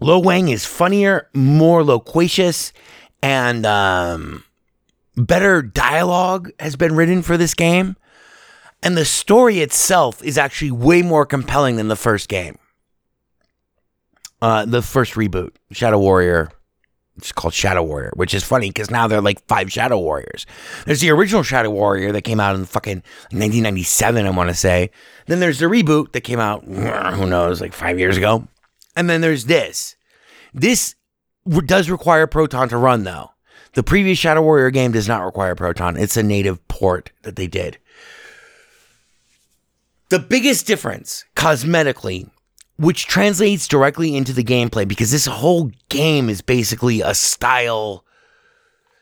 Lo 0.00 0.18
Wang 0.18 0.48
is 0.48 0.64
funnier, 0.64 1.28
more 1.34 1.84
loquacious, 1.84 2.72
and 3.22 3.66
um, 3.66 4.44
better 5.16 5.60
dialogue 5.60 6.50
has 6.60 6.76
been 6.76 6.94
written 6.94 7.20
for 7.22 7.36
this 7.36 7.52
game. 7.54 7.96
And 8.82 8.96
the 8.96 9.04
story 9.04 9.60
itself 9.60 10.22
is 10.22 10.38
actually 10.38 10.70
way 10.70 11.02
more 11.02 11.26
compelling 11.26 11.76
than 11.76 11.88
the 11.88 11.96
first 11.96 12.28
game. 12.28 12.58
Uh, 14.40 14.64
the 14.64 14.82
first 14.82 15.14
reboot, 15.14 15.50
Shadow 15.72 15.98
Warrior. 15.98 16.50
It's 17.16 17.32
called 17.32 17.52
Shadow 17.52 17.82
Warrior, 17.82 18.12
which 18.14 18.32
is 18.32 18.44
funny 18.44 18.70
because 18.70 18.92
now 18.92 19.08
there 19.08 19.18
are 19.18 19.22
like 19.22 19.44
five 19.48 19.72
Shadow 19.72 19.98
Warriors. 19.98 20.46
There's 20.86 21.00
the 21.00 21.10
original 21.10 21.42
Shadow 21.42 21.70
Warrior 21.70 22.12
that 22.12 22.22
came 22.22 22.38
out 22.38 22.54
in 22.54 22.64
fucking 22.64 23.02
1997, 23.32 24.24
I 24.24 24.30
want 24.30 24.50
to 24.50 24.54
say. 24.54 24.90
Then 25.26 25.40
there's 25.40 25.58
the 25.58 25.66
reboot 25.66 26.12
that 26.12 26.20
came 26.20 26.38
out, 26.38 26.62
who 26.64 27.26
knows, 27.26 27.60
like 27.60 27.72
five 27.72 27.98
years 27.98 28.16
ago. 28.16 28.46
And 28.94 29.10
then 29.10 29.20
there's 29.20 29.46
this. 29.46 29.96
This 30.54 30.94
does 31.66 31.90
require 31.90 32.28
Proton 32.28 32.68
to 32.68 32.76
run, 32.76 33.02
though. 33.02 33.30
The 33.74 33.82
previous 33.82 34.18
Shadow 34.18 34.42
Warrior 34.42 34.70
game 34.70 34.92
does 34.92 35.08
not 35.08 35.24
require 35.24 35.56
Proton. 35.56 35.96
It's 35.96 36.16
a 36.16 36.22
native 36.22 36.66
port 36.68 37.10
that 37.22 37.34
they 37.34 37.48
did. 37.48 37.78
The 40.10 40.18
biggest 40.18 40.66
difference, 40.66 41.26
cosmetically, 41.36 42.30
which 42.76 43.06
translates 43.06 43.68
directly 43.68 44.16
into 44.16 44.32
the 44.32 44.44
gameplay, 44.44 44.88
because 44.88 45.10
this 45.10 45.26
whole 45.26 45.70
game 45.90 46.30
is 46.30 46.40
basically 46.40 47.02
a 47.02 47.14
style, 47.14 48.04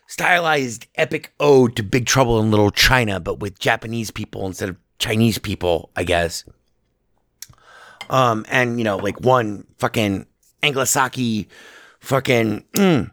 stylized 0.09 0.87
epic 0.97 1.33
ode 1.39 1.77
to 1.77 1.85
Big 1.85 2.07
Trouble 2.07 2.41
in 2.41 2.51
Little 2.51 2.73
China, 2.73 3.21
but 3.21 3.39
with 3.39 3.61
Japanese 3.61 4.11
people 4.11 4.47
instead 4.47 4.69
of 4.69 4.77
Chinese 4.99 5.39
people, 5.39 5.91
I 5.95 6.03
guess. 6.03 6.45
Um, 8.11 8.45
and 8.49 8.79
you 8.79 8.85
know, 8.85 8.97
like 8.97 9.21
one 9.21 9.65
fucking 9.79 10.27
Anglo-Saki 10.63 11.49
fucking 12.01 12.65
mm, 12.73 13.11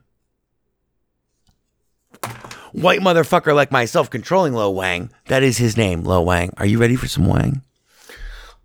white 2.71 3.01
motherfucker 3.01 3.53
like 3.53 3.71
myself 3.71 4.10
controlling 4.10 4.53
Lo 4.53 4.71
Wang. 4.71 5.12
That 5.27 5.43
is 5.43 5.58
his 5.58 5.77
name, 5.77 6.03
Lo 6.03 6.21
Wang. 6.21 6.51
Are 6.58 6.65
you 6.65 6.79
ready 6.79 6.95
for 6.95 7.08
some 7.08 7.27
Wang? 7.27 7.62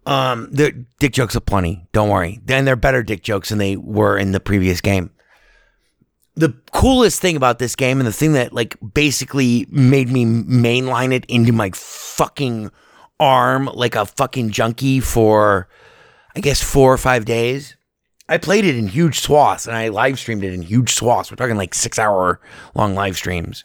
Um, 0.09 0.49
the 0.51 0.87
dick 0.99 1.13
jokes 1.13 1.35
aplenty. 1.35 1.87
Don't 1.93 2.09
worry. 2.09 2.41
Then 2.43 2.65
they're 2.65 2.77
better 2.77 3.03
dick 3.03 3.23
jokes 3.23 3.51
than 3.51 3.59
they 3.59 3.77
were 3.77 4.17
in 4.17 4.33
the 4.33 4.41
previous 4.41 4.81
game. 4.81 5.11
The 6.35 6.55
coolest 6.73 7.21
thing 7.21 7.37
about 7.37 7.59
this 7.59 7.77
game, 7.77 8.01
and 8.01 8.07
the 8.07 8.13
thing 8.13 8.33
that 8.33 8.55
like 8.55 8.79
basically 8.95 9.67
made 9.69 10.09
me 10.09 10.25
mainline 10.25 11.13
it 11.13 11.27
into 11.27 11.53
my 11.53 11.71
fucking 11.75 12.71
arm 13.21 13.67
like 13.75 13.97
a 13.97 14.07
fucking 14.07 14.51
junkie 14.51 15.01
for, 15.01 15.69
I 16.35 16.41
guess 16.41 16.63
four 16.63 16.91
or 16.91 16.99
five 16.99 17.27
days. 17.27 17.77
I 18.31 18.39
played 18.39 18.65
it 18.65 18.77
in 18.77 18.89
huge 18.89 19.21
swaths, 19.21 19.67
and 19.67 19.77
I 19.77 19.89
live 19.89 20.19
streamed 20.19 20.45
it 20.45 20.55
in 20.55 20.63
huge 20.63 20.95
swaths. 20.95 21.31
We're 21.31 21.37
talking 21.37 21.57
like 21.57 21.75
six 21.75 21.99
hour 21.99 22.41
long 22.75 22.95
live 22.95 23.17
streams. 23.17 23.65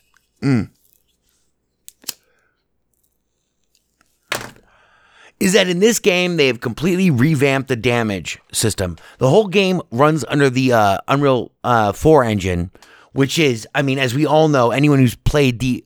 Is 5.44 5.52
that 5.52 5.68
in 5.68 5.80
this 5.80 6.00
game 6.00 6.38
they 6.38 6.48
have 6.48 6.62
completely 6.62 7.10
revamped 7.10 7.68
the 7.68 7.76
damage 7.76 8.40
system. 8.54 8.96
The 9.18 9.30
whole 9.30 9.50
game 9.50 9.82
runs 9.92 10.24
under 10.30 10.50
the 10.50 10.72
uh, 10.72 11.00
Unreal 11.10 11.52
uh, 11.66 11.92
4 11.92 12.24
engine, 12.24 12.72
which 13.12 13.38
is, 13.38 13.68
I 13.76 13.82
mean, 13.82 14.00
as 14.00 14.16
we 14.16 14.26
all 14.26 14.48
know, 14.48 14.72
anyone 14.72 15.00
who's 15.00 15.16
played 15.16 15.60
the, 15.60 15.84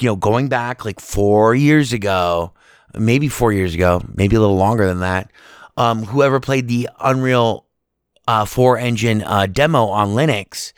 you 0.00 0.08
know, 0.08 0.16
going 0.16 0.48
back 0.48 0.84
like 0.84 0.98
four 0.98 1.54
years 1.54 1.92
ago, 1.92 2.52
maybe 2.98 3.28
four 3.28 3.52
years 3.52 3.76
ago, 3.76 4.02
maybe 4.12 4.34
a 4.34 4.40
little 4.40 4.56
longer 4.56 4.88
than 4.88 4.98
that, 4.98 5.30
um, 5.76 6.02
whoever 6.02 6.40
played 6.40 6.66
the 6.66 6.88
Unreal 6.98 7.64
uh, 8.26 8.44
4 8.44 8.76
engine 8.76 9.22
uh, 9.22 9.46
demo 9.46 9.86
on 9.86 10.16
Linux 10.16 10.72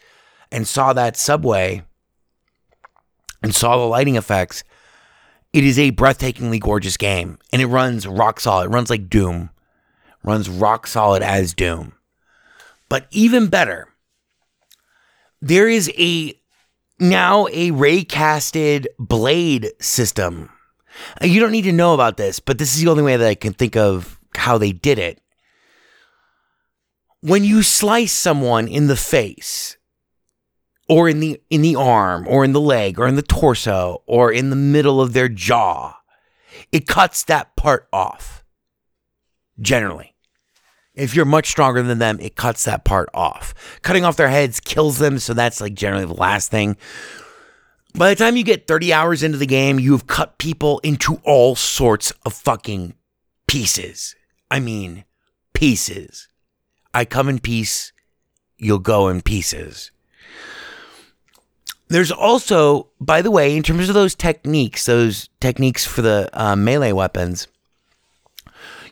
and 0.52 0.68
saw 0.68 0.92
that 0.92 1.16
subway 1.16 1.82
and 3.42 3.54
saw 3.54 3.78
the 3.78 3.84
lighting 3.84 4.16
effects 4.16 4.64
it 5.52 5.64
is 5.64 5.78
a 5.78 5.92
breathtakingly 5.92 6.60
gorgeous 6.60 6.96
game, 6.96 7.38
and 7.52 7.62
it 7.62 7.66
runs 7.66 8.06
rock 8.06 8.40
solid. 8.40 8.66
It 8.66 8.74
runs 8.74 8.90
like 8.90 9.08
Doom, 9.08 9.50
runs 10.22 10.48
rock 10.48 10.86
solid 10.86 11.22
as 11.22 11.54
Doom. 11.54 11.94
But 12.88 13.06
even 13.10 13.48
better, 13.48 13.88
there 15.40 15.68
is 15.68 15.90
a 15.98 16.34
now 17.00 17.46
a 17.48 17.70
raycasted 17.70 18.86
blade 18.98 19.70
system. 19.80 20.50
Uh, 21.22 21.26
You 21.26 21.40
don't 21.40 21.52
need 21.52 21.62
to 21.62 21.72
know 21.72 21.94
about 21.94 22.16
this, 22.16 22.40
but 22.40 22.58
this 22.58 22.74
is 22.74 22.82
the 22.82 22.90
only 22.90 23.02
way 23.02 23.16
that 23.16 23.28
I 23.28 23.34
can 23.34 23.52
think 23.52 23.76
of 23.76 24.18
how 24.34 24.58
they 24.58 24.72
did 24.72 24.98
it. 24.98 25.20
When 27.20 27.42
you 27.42 27.62
slice 27.62 28.12
someone 28.12 28.68
in 28.68 28.86
the 28.86 28.96
face, 28.96 29.77
or 30.88 31.08
in 31.08 31.20
the 31.20 31.40
in 31.50 31.62
the 31.62 31.76
arm 31.76 32.26
or 32.26 32.44
in 32.44 32.52
the 32.52 32.60
leg 32.60 32.98
or 32.98 33.06
in 33.06 33.16
the 33.16 33.22
torso 33.22 34.02
or 34.06 34.32
in 34.32 34.50
the 34.50 34.56
middle 34.56 35.00
of 35.00 35.12
their 35.12 35.28
jaw. 35.28 35.94
It 36.72 36.86
cuts 36.86 37.24
that 37.24 37.54
part 37.56 37.88
off 37.92 38.44
generally. 39.60 40.14
If 40.94 41.14
you're 41.14 41.24
much 41.24 41.48
stronger 41.48 41.82
than 41.82 41.98
them 41.98 42.18
it 42.20 42.36
cuts 42.36 42.64
that 42.64 42.84
part 42.84 43.08
off. 43.14 43.54
Cutting 43.82 44.04
off 44.04 44.16
their 44.16 44.30
heads 44.30 44.60
kills 44.60 44.98
them 44.98 45.18
so 45.18 45.34
that's 45.34 45.60
like 45.60 45.74
generally 45.74 46.06
the 46.06 46.14
last 46.14 46.50
thing. 46.50 46.76
By 47.94 48.10
the 48.10 48.16
time 48.16 48.36
you 48.36 48.44
get 48.44 48.66
30 48.66 48.92
hours 48.92 49.22
into 49.22 49.38
the 49.38 49.46
game 49.46 49.78
you've 49.78 50.06
cut 50.06 50.38
people 50.38 50.80
into 50.80 51.20
all 51.24 51.54
sorts 51.54 52.12
of 52.24 52.32
fucking 52.32 52.94
pieces. 53.46 54.16
I 54.50 54.60
mean 54.60 55.04
pieces. 55.52 56.28
I 56.94 57.04
come 57.04 57.28
in 57.28 57.38
peace 57.38 57.92
you'll 58.56 58.78
go 58.78 59.08
in 59.08 59.20
pieces 59.20 59.92
there's 61.88 62.12
also, 62.12 62.88
by 63.00 63.22
the 63.22 63.30
way, 63.30 63.56
in 63.56 63.62
terms 63.62 63.88
of 63.88 63.94
those 63.94 64.14
techniques, 64.14 64.86
those 64.86 65.28
techniques 65.40 65.84
for 65.84 66.02
the 66.02 66.30
uh, 66.32 66.56
melee 66.56 66.92
weapons, 66.92 67.48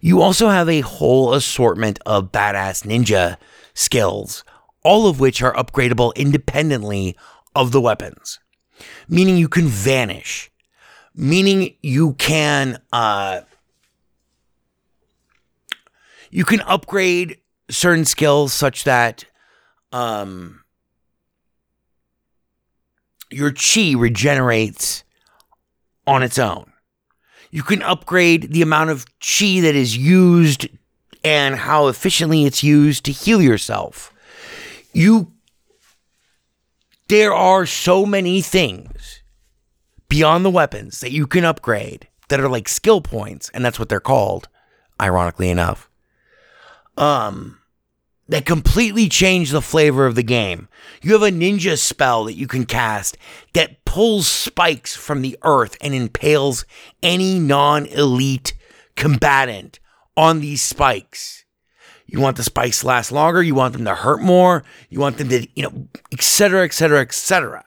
you 0.01 0.23
also 0.23 0.49
have 0.49 0.69
a 0.69 0.81
whole 0.81 1.35
assortment 1.35 1.99
of 2.07 2.33
badass 2.33 2.87
ninja 2.87 3.37
skills 3.75 4.45
all 4.87 5.09
of 5.09 5.19
which 5.19 5.43
are 5.43 5.53
upgradable 5.55 6.15
independently 6.15 7.17
of 7.57 7.73
the 7.73 7.81
weapons. 7.81 8.39
Meaning 9.09 9.37
you 9.37 9.49
can 9.49 9.67
vanish. 9.67 10.49
Meaning 11.13 11.75
you 11.83 12.13
can 12.15 12.81
uh 12.93 13.41
you 16.31 16.45
can 16.45 16.61
upgrade 16.61 17.39
certain 17.69 18.05
skills 18.05 18.53
such 18.53 18.85
that 18.85 19.25
um 19.91 20.63
your 23.31 23.53
chi 23.53 23.95
regenerates 23.97 25.05
on 26.07 26.23
its 26.23 26.39
own. 26.39 26.73
You 27.51 27.63
can 27.63 27.83
upgrade 27.83 28.53
the 28.53 28.63
amount 28.63 28.91
of 28.91 29.07
chi 29.21 29.61
that 29.61 29.75
is 29.75 29.97
used 29.97 30.69
and 31.25 31.57
how 31.57 31.89
efficiently 31.89 32.45
it's 32.45 32.63
used 32.63 33.05
to 33.05 33.13
heal 33.13 33.43
yourself. 33.43 34.13
You 34.93 35.33
there 37.09 37.33
are 37.33 37.67
so 37.67 38.05
many 38.05 38.41
things 38.41 39.23
beyond 40.09 40.45
the 40.45 40.51
weapons 40.51 41.01
that 41.01 41.13
you 41.13 41.27
can 41.27 41.45
upgrade 41.45 42.09
that 42.29 42.41
are 42.41 42.49
like 42.49 42.69
skill 42.69 43.01
points, 43.01 43.49
and 43.55 43.65
that's 43.65 43.79
what 43.79 43.89
they're 43.89 44.01
called, 44.01 44.49
ironically 45.01 45.51
enough. 45.51 45.89
Um 46.97 47.59
that 48.29 48.45
completely 48.45 49.09
change 49.09 49.51
the 49.51 49.63
flavor 49.63 50.07
of 50.07 50.15
the 50.15 50.23
game. 50.23 50.69
You 51.03 51.13
have 51.13 51.23
a 51.23 51.31
ninja 51.31 51.79
spell 51.79 52.25
that 52.25 52.35
you 52.35 52.47
can 52.47 52.65
cast 52.65 53.17
that 53.53 53.85
pulls 53.85 54.27
spikes 54.27 54.97
from 54.97 55.23
the 55.23 55.39
earth 55.43 55.77
and 55.81 55.95
impales 55.95 56.65
any 57.03 57.39
non 57.39 57.87
elite 57.87 58.55
combatant 58.97 59.79
on 60.17 60.41
these 60.41 60.63
spikes. 60.63 61.45
You 62.07 62.21
want 62.21 62.37
the 62.37 62.43
spikes 62.43 62.81
to 62.81 62.87
last 62.87 63.11
longer, 63.11 63.43
you 63.43 63.55
want 63.55 63.73
them 63.73 63.85
to 63.85 63.95
hurt 63.95 64.23
more, 64.23 64.65
you 64.89 65.01
want 65.01 65.19
them 65.19 65.29
to, 65.29 65.47
you 65.55 65.63
know, 65.63 65.89
etc., 66.13 66.65
etc., 66.65 67.01
etc. 67.01 67.65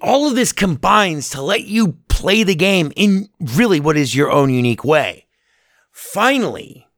All 0.00 0.28
of 0.28 0.34
this 0.34 0.52
combines 0.52 1.30
to 1.30 1.40
let 1.40 1.64
you 1.64 1.98
play 2.08 2.42
the 2.42 2.56
game 2.56 2.92
in 2.96 3.28
really 3.38 3.78
what 3.78 3.96
is 3.96 4.14
your 4.14 4.30
own 4.30 4.50
unique 4.50 4.84
way. 4.84 5.26
Finally, 5.92 6.88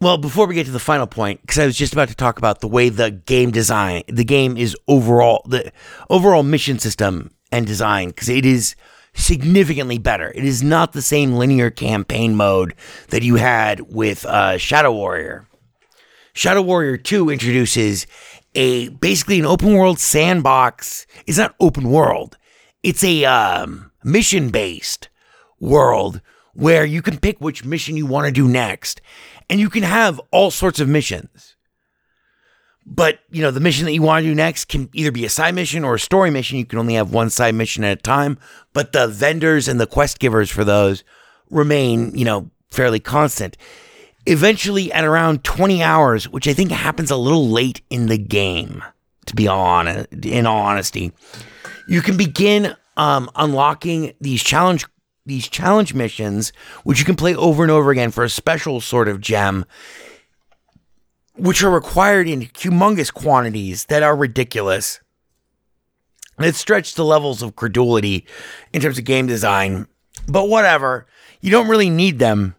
Well, 0.00 0.16
before 0.16 0.46
we 0.46 0.54
get 0.54 0.66
to 0.66 0.72
the 0.72 0.78
final 0.78 1.08
point, 1.08 1.40
because 1.40 1.58
I 1.58 1.66
was 1.66 1.76
just 1.76 1.92
about 1.92 2.08
to 2.08 2.14
talk 2.14 2.38
about 2.38 2.60
the 2.60 2.68
way 2.68 2.88
the 2.88 3.10
game 3.10 3.50
design, 3.50 4.04
the 4.06 4.24
game 4.24 4.56
is 4.56 4.76
overall, 4.86 5.42
the 5.44 5.72
overall 6.08 6.44
mission 6.44 6.78
system 6.78 7.32
and 7.50 7.66
design, 7.66 8.10
because 8.10 8.28
it 8.28 8.46
is 8.46 8.76
significantly 9.14 9.98
better. 9.98 10.30
It 10.36 10.44
is 10.44 10.62
not 10.62 10.92
the 10.92 11.02
same 11.02 11.32
linear 11.32 11.70
campaign 11.70 12.36
mode 12.36 12.74
that 13.08 13.24
you 13.24 13.36
had 13.36 13.92
with 13.92 14.24
uh, 14.24 14.56
Shadow 14.56 14.92
Warrior. 14.92 15.48
Shadow 16.32 16.62
Warrior 16.62 16.96
2 16.96 17.30
introduces 17.30 18.06
a 18.54 18.90
basically 18.90 19.40
an 19.40 19.46
open 19.46 19.74
world 19.74 19.98
sandbox. 19.98 21.08
It's 21.26 21.38
not 21.38 21.56
open 21.58 21.90
world. 21.90 22.38
It's 22.84 23.02
a 23.02 23.24
um, 23.24 23.90
mission 24.04 24.50
based 24.50 25.08
world 25.58 26.20
where 26.54 26.84
you 26.84 27.02
can 27.02 27.18
pick 27.18 27.40
which 27.40 27.64
mission 27.64 27.96
you 27.96 28.06
want 28.06 28.26
to 28.26 28.32
do 28.32 28.46
next 28.46 29.00
and 29.50 29.60
you 29.60 29.70
can 29.70 29.82
have 29.82 30.20
all 30.30 30.50
sorts 30.50 30.80
of 30.80 30.88
missions. 30.88 31.56
But, 32.90 33.18
you 33.30 33.42
know, 33.42 33.50
the 33.50 33.60
mission 33.60 33.84
that 33.84 33.92
you 33.92 34.00
want 34.00 34.24
to 34.24 34.28
do 34.28 34.34
next 34.34 34.66
can 34.66 34.88
either 34.94 35.12
be 35.12 35.26
a 35.26 35.28
side 35.28 35.54
mission 35.54 35.84
or 35.84 35.96
a 35.96 36.00
story 36.00 36.30
mission. 36.30 36.58
You 36.58 36.64
can 36.64 36.78
only 36.78 36.94
have 36.94 37.12
one 37.12 37.28
side 37.28 37.54
mission 37.54 37.84
at 37.84 37.98
a 37.98 38.00
time, 38.00 38.38
but 38.72 38.92
the 38.92 39.06
vendors 39.06 39.68
and 39.68 39.78
the 39.78 39.86
quest 39.86 40.18
givers 40.18 40.50
for 40.50 40.64
those 40.64 41.04
remain, 41.50 42.16
you 42.16 42.24
know, 42.24 42.50
fairly 42.70 42.98
constant. 42.98 43.58
Eventually, 44.24 44.90
at 44.92 45.04
around 45.04 45.44
20 45.44 45.82
hours, 45.82 46.28
which 46.28 46.48
I 46.48 46.54
think 46.54 46.70
happens 46.70 47.10
a 47.10 47.16
little 47.16 47.48
late 47.48 47.82
in 47.90 48.06
the 48.06 48.18
game, 48.18 48.82
to 49.26 49.34
be 49.34 49.46
honest, 49.46 50.08
in 50.24 50.46
all 50.46 50.62
honesty, 50.62 51.12
you 51.88 52.00
can 52.00 52.16
begin 52.16 52.74
um, 52.96 53.30
unlocking 53.36 54.14
these 54.20 54.42
challenge 54.42 54.86
these 55.28 55.48
challenge 55.48 55.94
missions, 55.94 56.52
which 56.82 56.98
you 56.98 57.04
can 57.04 57.14
play 57.14 57.34
over 57.34 57.62
and 57.62 57.70
over 57.70 57.90
again 57.90 58.10
for 58.10 58.24
a 58.24 58.28
special 58.28 58.80
sort 58.80 59.08
of 59.08 59.20
gem, 59.20 59.64
which 61.36 61.62
are 61.62 61.70
required 61.70 62.26
in 62.26 62.42
humongous 62.42 63.12
quantities 63.12 63.84
that 63.84 64.02
are 64.02 64.16
ridiculous. 64.16 65.00
And 66.36 66.46
it 66.46 66.54
stretched 66.56 66.96
to 66.96 67.04
levels 67.04 67.42
of 67.42 67.56
credulity 67.56 68.26
in 68.72 68.80
terms 68.80 68.98
of 68.98 69.04
game 69.04 69.26
design. 69.26 69.86
But 70.26 70.48
whatever, 70.48 71.06
you 71.40 71.50
don't 71.50 71.68
really 71.68 71.90
need 71.90 72.18
them. 72.18 72.54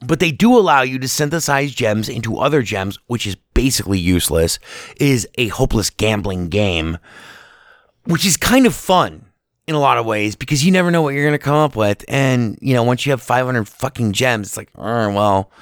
But 0.00 0.20
they 0.20 0.30
do 0.30 0.56
allow 0.56 0.82
you 0.82 0.98
to 1.00 1.08
synthesize 1.08 1.74
gems 1.74 2.08
into 2.08 2.38
other 2.38 2.62
gems, 2.62 2.98
which 3.06 3.26
is 3.26 3.36
basically 3.52 3.98
useless. 3.98 4.58
It 4.92 5.08
is 5.08 5.28
a 5.36 5.48
hopeless 5.48 5.90
gambling 5.90 6.48
game, 6.48 6.98
which 8.04 8.24
is 8.24 8.36
kind 8.36 8.64
of 8.64 8.74
fun 8.74 9.27
in 9.68 9.74
a 9.74 9.78
lot 9.78 9.98
of 9.98 10.06
ways 10.06 10.34
because 10.34 10.64
you 10.64 10.72
never 10.72 10.90
know 10.90 11.02
what 11.02 11.12
you're 11.12 11.24
going 11.24 11.38
to 11.38 11.38
come 11.38 11.54
up 11.54 11.76
with. 11.76 12.02
And, 12.08 12.58
you 12.62 12.72
know, 12.72 12.82
once 12.82 13.04
you 13.04 13.12
have 13.12 13.20
500 13.20 13.68
fucking 13.68 14.12
gems, 14.12 14.48
it's 14.48 14.56
like, 14.56 14.70
oh, 14.76 15.12
well, 15.12 15.52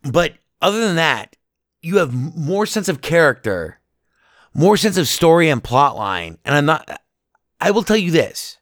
But 0.06 0.34
other 0.62 0.80
than 0.86 0.96
that, 0.96 1.36
you 1.82 1.98
have 1.98 2.14
more 2.14 2.66
sense 2.66 2.88
of 2.88 3.02
character, 3.02 3.80
more 4.54 4.78
sense 4.78 4.98
of 4.98 5.08
story 5.08 5.50
and 5.50 5.64
plot 5.64 5.96
line. 5.96 6.38
And 6.46 6.56
I'm 6.56 6.66
not, 6.66 7.02
I 7.60 7.72
will 7.72 7.84
tell 7.84 7.98
you 7.98 8.12
this 8.12 8.58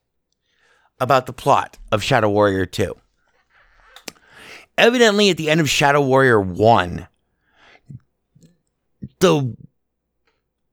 about 1.00 1.26
the 1.26 1.32
plot 1.32 1.78
of 1.92 2.02
Shadow 2.02 2.30
Warrior 2.30 2.66
2. 2.66 2.96
Evidently, 4.76 5.30
at 5.30 5.36
the 5.36 5.50
end 5.50 5.60
of 5.60 5.70
Shadow 5.70 6.00
Warrior 6.00 6.40
1, 6.40 7.06
the 9.20 9.56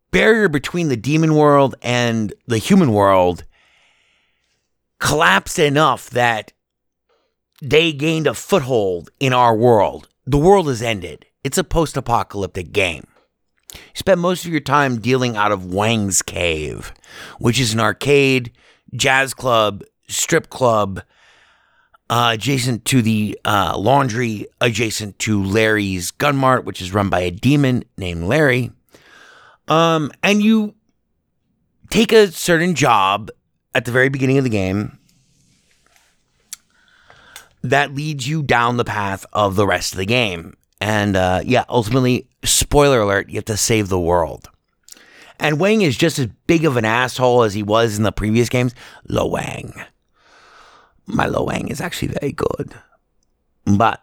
barrier 0.10 0.50
between 0.50 0.90
the 0.90 0.98
demon 0.98 1.36
world 1.36 1.76
and 1.82 2.34
the 2.48 2.58
human 2.58 2.92
world 2.92 3.46
collapsed 5.00 5.60
enough 5.60 6.10
that 6.10 6.54
they 7.62 7.94
gained 7.94 8.28
a 8.28 8.34
foothold 8.34 9.10
in 9.20 9.34
our 9.34 9.56
world. 9.56 10.08
The 10.26 10.38
world 10.38 10.68
has 10.68 10.82
ended. 10.82 11.26
It's 11.44 11.58
a 11.58 11.64
post 11.64 11.98
apocalyptic 11.98 12.72
game. 12.72 13.08
You 13.74 13.80
spend 13.96 14.22
most 14.22 14.46
of 14.46 14.52
your 14.52 14.60
time 14.60 15.00
dealing 15.00 15.36
out 15.36 15.52
of 15.52 15.66
Wang's 15.66 16.22
Cave, 16.22 16.94
which 17.40 17.60
is 17.60 17.74
an 17.74 17.80
arcade, 17.80 18.52
jazz 18.94 19.34
club, 19.34 19.84
strip 20.08 20.50
club, 20.50 21.02
uh, 22.10 22.32
adjacent 22.34 22.84
to 22.86 23.02
the 23.02 23.40
uh, 23.46 23.76
laundry, 23.78 24.46
adjacent 24.60 25.18
to 25.20 25.42
Larry's 25.44 26.12
Gun 26.12 26.36
Mart, 26.36 26.66
which 26.66 26.82
is 26.82 26.94
run 26.94 27.10
by 27.10 27.22
a 27.22 27.32
demon 27.32 27.84
named 27.98 28.26
Larry. 28.26 28.72
Um, 29.70 30.12
and 30.22 30.44
you 30.44 30.76
take 31.90 32.12
a 32.12 32.28
certain 32.32 32.76
job 32.76 33.32
at 33.74 33.86
the 33.86 33.92
very 33.92 34.10
beginning 34.10 34.38
of 34.38 34.44
the 34.44 34.50
game 34.50 35.00
that 37.64 37.94
leads 37.94 38.28
you 38.28 38.44
down 38.44 38.78
the 38.78 38.86
path 38.86 39.26
of 39.34 39.56
the 39.56 39.68
rest 39.68 39.94
of 39.94 39.98
the 39.98 40.06
game. 40.06 40.56
And 40.80 41.16
uh, 41.16 41.42
yeah, 41.46 41.66
ultimately, 41.70 42.28
spoiler 42.44 43.02
alert, 43.02 43.30
you 43.30 43.36
have 43.36 43.46
to 43.46 43.58
save 43.58 43.90
the 43.90 44.00
world. 44.00 44.50
And 45.40 45.60
Wang 45.60 45.82
is 45.82 45.98
just 45.98 46.20
as 46.20 46.28
big 46.48 46.66
of 46.66 46.78
an 46.78 46.86
asshole 46.86 47.44
as 47.44 47.54
he 47.54 47.64
was 47.64 47.98
in 47.98 48.04
the 48.04 48.12
previous 48.12 48.50
games. 48.50 48.76
Lo 49.08 49.28
Wang. 49.28 49.74
My 51.08 51.26
Lo 51.26 51.44
Wang 51.44 51.68
is 51.68 51.82
actually 51.82 52.10
very 52.20 52.32
good. 52.32 52.74
But, 53.66 54.02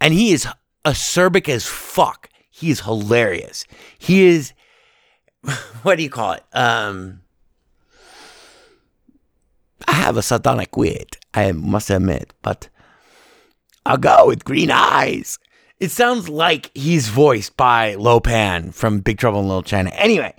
and 0.00 0.14
he 0.14 0.32
is 0.32 0.46
acerbic 0.84 1.48
as 1.48 1.66
fuck. 1.66 2.28
He 2.50 2.70
is 2.70 2.80
hilarious. 2.80 3.64
He 3.98 4.26
is, 4.26 4.52
what 5.82 5.96
do 5.96 6.02
you 6.02 6.10
call 6.10 6.32
it? 6.32 6.44
Um, 6.52 7.20
I 9.86 9.92
have 9.92 10.16
a 10.16 10.22
sardonic 10.22 10.76
wit, 10.76 11.16
I 11.34 11.52
must 11.52 11.90
admit, 11.90 12.32
but 12.42 12.68
I'll 13.88 13.96
go 13.96 14.26
with 14.26 14.44
green 14.44 14.70
eyes. 14.70 15.38
It 15.80 15.90
sounds 15.90 16.28
like 16.28 16.70
he's 16.74 17.08
voiced 17.08 17.56
by 17.56 17.94
Lo 17.94 18.20
Pan 18.20 18.70
from 18.70 19.00
Big 19.00 19.16
Trouble 19.16 19.40
in 19.40 19.46
Little 19.46 19.62
China. 19.62 19.88
Anyway, 19.94 20.34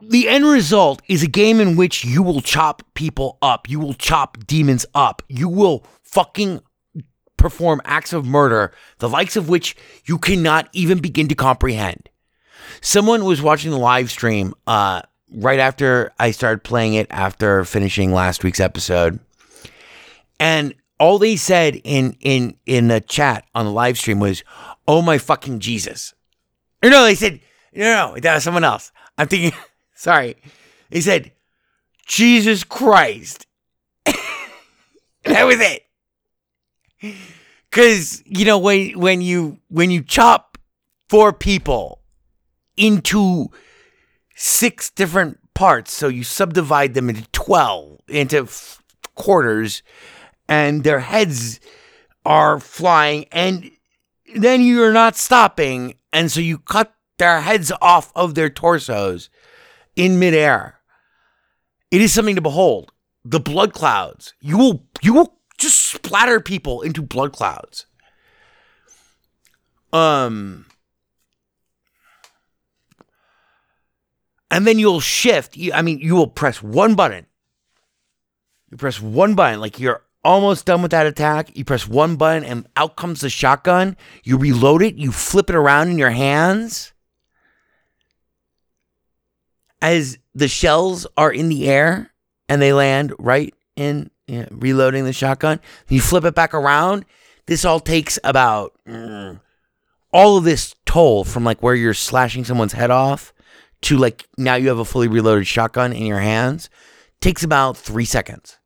the 0.00 0.28
end 0.28 0.46
result 0.46 1.02
is 1.08 1.24
a 1.24 1.28
game 1.28 1.60
in 1.60 1.74
which 1.74 2.04
you 2.04 2.22
will 2.22 2.40
chop 2.40 2.84
people 2.94 3.38
up. 3.42 3.68
You 3.68 3.80
will 3.80 3.94
chop 3.94 4.46
demons 4.46 4.86
up. 4.94 5.20
You 5.28 5.48
will 5.48 5.84
fucking 6.02 6.60
perform 7.38 7.82
acts 7.84 8.12
of 8.12 8.24
murder, 8.24 8.72
the 8.98 9.08
likes 9.08 9.34
of 9.34 9.48
which 9.48 9.74
you 10.04 10.16
cannot 10.16 10.68
even 10.72 11.00
begin 11.00 11.26
to 11.26 11.34
comprehend. 11.34 12.08
Someone 12.82 13.24
was 13.24 13.42
watching 13.42 13.72
the 13.72 13.78
live 13.78 14.12
stream 14.12 14.54
uh, 14.68 15.02
right 15.32 15.58
after 15.58 16.12
I 16.20 16.30
started 16.30 16.62
playing 16.62 16.94
it 16.94 17.08
after 17.10 17.64
finishing 17.64 18.12
last 18.12 18.44
week's 18.44 18.60
episode. 18.60 19.18
And 20.38 20.74
all 20.98 21.18
they 21.18 21.36
said 21.36 21.80
in 21.84 22.16
in 22.20 22.56
in 22.66 22.88
the 22.88 23.00
chat 23.00 23.44
on 23.54 23.66
the 23.66 23.72
live 23.72 23.98
stream 23.98 24.20
was, 24.20 24.44
"Oh 24.86 25.02
my 25.02 25.18
fucking 25.18 25.60
Jesus!" 25.60 26.14
Or 26.82 26.90
no, 26.90 27.04
they 27.04 27.14
said, 27.14 27.40
"No, 27.74 28.12
no, 28.14 28.20
that 28.20 28.34
was 28.34 28.44
someone 28.44 28.64
else." 28.64 28.92
I'm 29.18 29.28
thinking, 29.28 29.58
sorry. 29.94 30.36
They 30.90 31.00
said, 31.00 31.32
"Jesus 32.06 32.64
Christ." 32.64 33.46
that 34.04 35.44
was 35.44 35.58
it. 35.60 35.82
Cause 37.70 38.22
you 38.24 38.44
know 38.44 38.58
when 38.58 38.98
when 38.98 39.20
you 39.20 39.58
when 39.68 39.90
you 39.90 40.02
chop 40.02 40.58
four 41.08 41.32
people 41.32 42.00
into 42.76 43.48
six 44.36 44.90
different 44.90 45.38
parts, 45.54 45.92
so 45.92 46.08
you 46.08 46.22
subdivide 46.22 46.94
them 46.94 47.10
into 47.10 47.26
twelve 47.32 48.00
into 48.08 48.42
f- 48.42 48.80
quarters 49.16 49.82
and 50.48 50.84
their 50.84 51.00
heads 51.00 51.60
are 52.24 52.58
flying 52.60 53.26
and 53.32 53.70
then 54.36 54.62
you're 54.62 54.92
not 54.92 55.16
stopping. 55.16 55.94
And 56.12 56.30
so 56.30 56.40
you 56.40 56.58
cut 56.58 56.94
their 57.18 57.40
heads 57.40 57.72
off 57.80 58.12
of 58.14 58.34
their 58.34 58.50
torsos 58.50 59.30
in 59.96 60.18
midair. 60.18 60.80
It 61.90 62.00
is 62.00 62.12
something 62.12 62.34
to 62.34 62.40
behold. 62.40 62.92
The 63.24 63.40
blood 63.40 63.72
clouds. 63.72 64.34
You 64.40 64.58
will 64.58 64.86
you 65.02 65.14
will 65.14 65.38
just 65.58 65.78
splatter 65.80 66.40
people 66.40 66.82
into 66.82 67.02
blood 67.02 67.32
clouds. 67.32 67.86
Um 69.92 70.66
and 74.50 74.66
then 74.66 74.78
you'll 74.78 75.00
shift. 75.00 75.56
I 75.72 75.82
mean 75.82 76.00
you 76.00 76.14
will 76.14 76.26
press 76.26 76.62
one 76.62 76.94
button. 76.94 77.26
You 78.70 78.76
press 78.76 79.00
one 79.00 79.34
button 79.34 79.60
like 79.60 79.78
you're 79.78 80.03
almost 80.24 80.64
done 80.64 80.82
with 80.82 80.90
that 80.92 81.06
attack. 81.06 81.56
You 81.56 81.64
press 81.64 81.86
one 81.86 82.16
button 82.16 82.44
and 82.44 82.66
out 82.76 82.96
comes 82.96 83.20
the 83.20 83.30
shotgun. 83.30 83.96
You 84.24 84.38
reload 84.38 84.82
it, 84.82 84.96
you 84.96 85.12
flip 85.12 85.50
it 85.50 85.56
around 85.56 85.90
in 85.90 85.98
your 85.98 86.10
hands. 86.10 86.92
As 89.82 90.18
the 90.34 90.48
shells 90.48 91.06
are 91.16 91.30
in 91.30 91.50
the 91.50 91.68
air 91.68 92.10
and 92.48 92.60
they 92.60 92.72
land 92.72 93.12
right 93.18 93.54
in 93.76 94.10
you 94.26 94.40
know, 94.40 94.48
reloading 94.50 95.04
the 95.04 95.12
shotgun, 95.12 95.60
you 95.88 96.00
flip 96.00 96.24
it 96.24 96.34
back 96.34 96.54
around. 96.54 97.04
This 97.46 97.66
all 97.66 97.80
takes 97.80 98.18
about 98.24 98.72
mm, 98.88 99.38
all 100.10 100.38
of 100.38 100.44
this 100.44 100.74
toll 100.86 101.24
from 101.24 101.44
like 101.44 101.62
where 101.62 101.74
you're 101.74 101.92
slashing 101.92 102.44
someone's 102.44 102.72
head 102.72 102.90
off 102.90 103.34
to 103.82 103.98
like 103.98 104.26
now 104.38 104.54
you 104.54 104.68
have 104.68 104.78
a 104.78 104.84
fully 104.86 105.08
reloaded 105.08 105.46
shotgun 105.46 105.92
in 105.92 106.06
your 106.06 106.20
hands. 106.20 106.70
Takes 107.20 107.42
about 107.42 107.76
three 107.76 108.06
seconds 108.06 108.58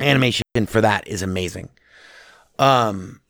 animation 0.00 0.42
for 0.66 0.80
that 0.80 1.06
is 1.06 1.22
amazing. 1.22 1.68
Um, 2.58 3.20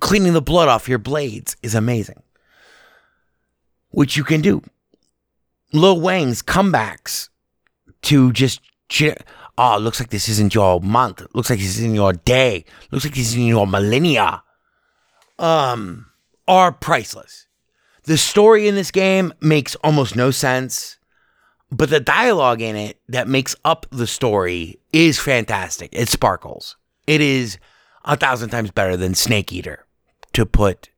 cleaning 0.00 0.32
the 0.32 0.42
blood 0.42 0.68
off 0.68 0.88
your 0.88 0.98
blades 0.98 1.56
is 1.62 1.74
amazing, 1.74 2.22
which 3.90 4.16
you 4.16 4.24
can 4.24 4.40
do. 4.40 4.62
Lil 5.72 6.00
Wang's 6.00 6.42
comebacks 6.42 7.28
to 8.02 8.32
just 8.32 8.60
oh, 9.58 9.78
looks 9.78 10.00
like 10.00 10.10
this 10.10 10.28
isn't 10.28 10.54
your 10.54 10.80
month. 10.80 11.22
Looks 11.34 11.50
like 11.50 11.58
this 11.58 11.78
isn't 11.78 11.94
your 11.94 12.12
day. 12.12 12.64
Looks 12.90 13.04
like 13.04 13.14
this 13.14 13.28
isn't 13.28 13.46
your 13.46 13.66
millennia. 13.66 14.42
Um, 15.38 16.06
are 16.46 16.72
priceless. 16.72 17.46
The 18.04 18.16
story 18.16 18.68
in 18.68 18.76
this 18.76 18.90
game 18.90 19.34
makes 19.40 19.74
almost 19.76 20.14
no 20.14 20.30
sense 20.30 20.95
but 21.70 21.90
the 21.90 22.00
dialogue 22.00 22.60
in 22.60 22.76
it 22.76 23.00
that 23.08 23.28
makes 23.28 23.56
up 23.64 23.86
the 23.90 24.06
story 24.06 24.78
is 24.92 25.18
fantastic. 25.18 25.90
It 25.92 26.08
sparkles. 26.08 26.76
It 27.06 27.20
is 27.20 27.58
a 28.04 28.16
thousand 28.16 28.50
times 28.50 28.70
better 28.70 28.96
than 28.96 29.14
Snake 29.14 29.52
Eater. 29.52 29.84
To 30.32 30.44
put, 30.44 30.90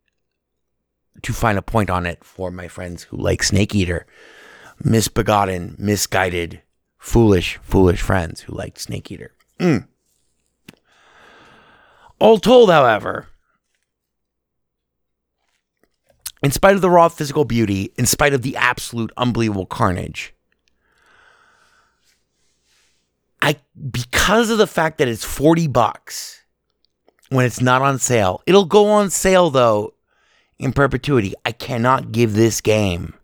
to 1.22 1.32
find 1.32 1.58
a 1.58 1.62
point 1.62 1.90
on 1.90 2.06
it 2.06 2.24
for 2.24 2.50
my 2.50 2.66
friends 2.68 3.04
who 3.04 3.16
like 3.16 3.42
Snake 3.42 3.74
Eater, 3.74 4.06
misbegotten, 4.82 5.76
misguided, 5.78 6.62
foolish, 6.98 7.58
foolish 7.62 8.02
friends 8.02 8.40
who 8.40 8.54
like 8.54 8.80
Snake 8.80 9.10
Eater. 9.10 9.32
Mm. 9.60 9.86
All 12.18 12.38
told, 12.38 12.70
however, 12.70 13.28
in 16.42 16.50
spite 16.50 16.74
of 16.74 16.80
the 16.80 16.90
raw 16.90 17.08
physical 17.08 17.44
beauty, 17.44 17.92
in 17.96 18.06
spite 18.06 18.34
of 18.34 18.42
the 18.42 18.56
absolute 18.56 19.12
unbelievable 19.16 19.66
carnage, 19.66 20.34
I 23.43 23.57
because 23.91 24.51
of 24.51 24.59
the 24.59 24.66
fact 24.66 24.99
that 24.99 25.09
it's 25.09 25.24
40 25.24 25.68
bucks 25.68 26.43
when 27.28 27.47
it's 27.47 27.61
not 27.61 27.82
on 27.82 27.99
sale. 27.99 28.43
It'll 28.47 28.64
go 28.64 28.89
on 28.89 29.11
sale 29.11 29.51
though 29.51 29.95
in 30.59 30.72
perpetuity. 30.72 31.34
I 31.45 31.53
cannot 31.53 32.12
give 32.12 32.34
this 32.34 32.61
game 32.61 33.14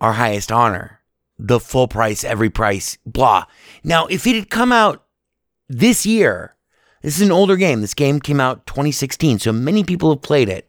our 0.00 0.14
highest 0.14 0.52
honor. 0.52 1.00
The 1.38 1.58
full 1.58 1.88
price, 1.88 2.22
every 2.22 2.50
price, 2.50 2.98
blah. 3.04 3.46
Now, 3.82 4.06
if 4.06 4.26
it 4.26 4.36
had 4.36 4.50
come 4.50 4.70
out 4.70 5.04
this 5.68 6.06
year, 6.06 6.54
this 7.02 7.16
is 7.16 7.22
an 7.22 7.32
older 7.32 7.56
game. 7.56 7.80
This 7.80 7.94
game 7.94 8.20
came 8.20 8.40
out 8.40 8.66
2016, 8.66 9.40
so 9.40 9.52
many 9.52 9.82
people 9.82 10.10
have 10.10 10.22
played 10.22 10.48
it. 10.48 10.68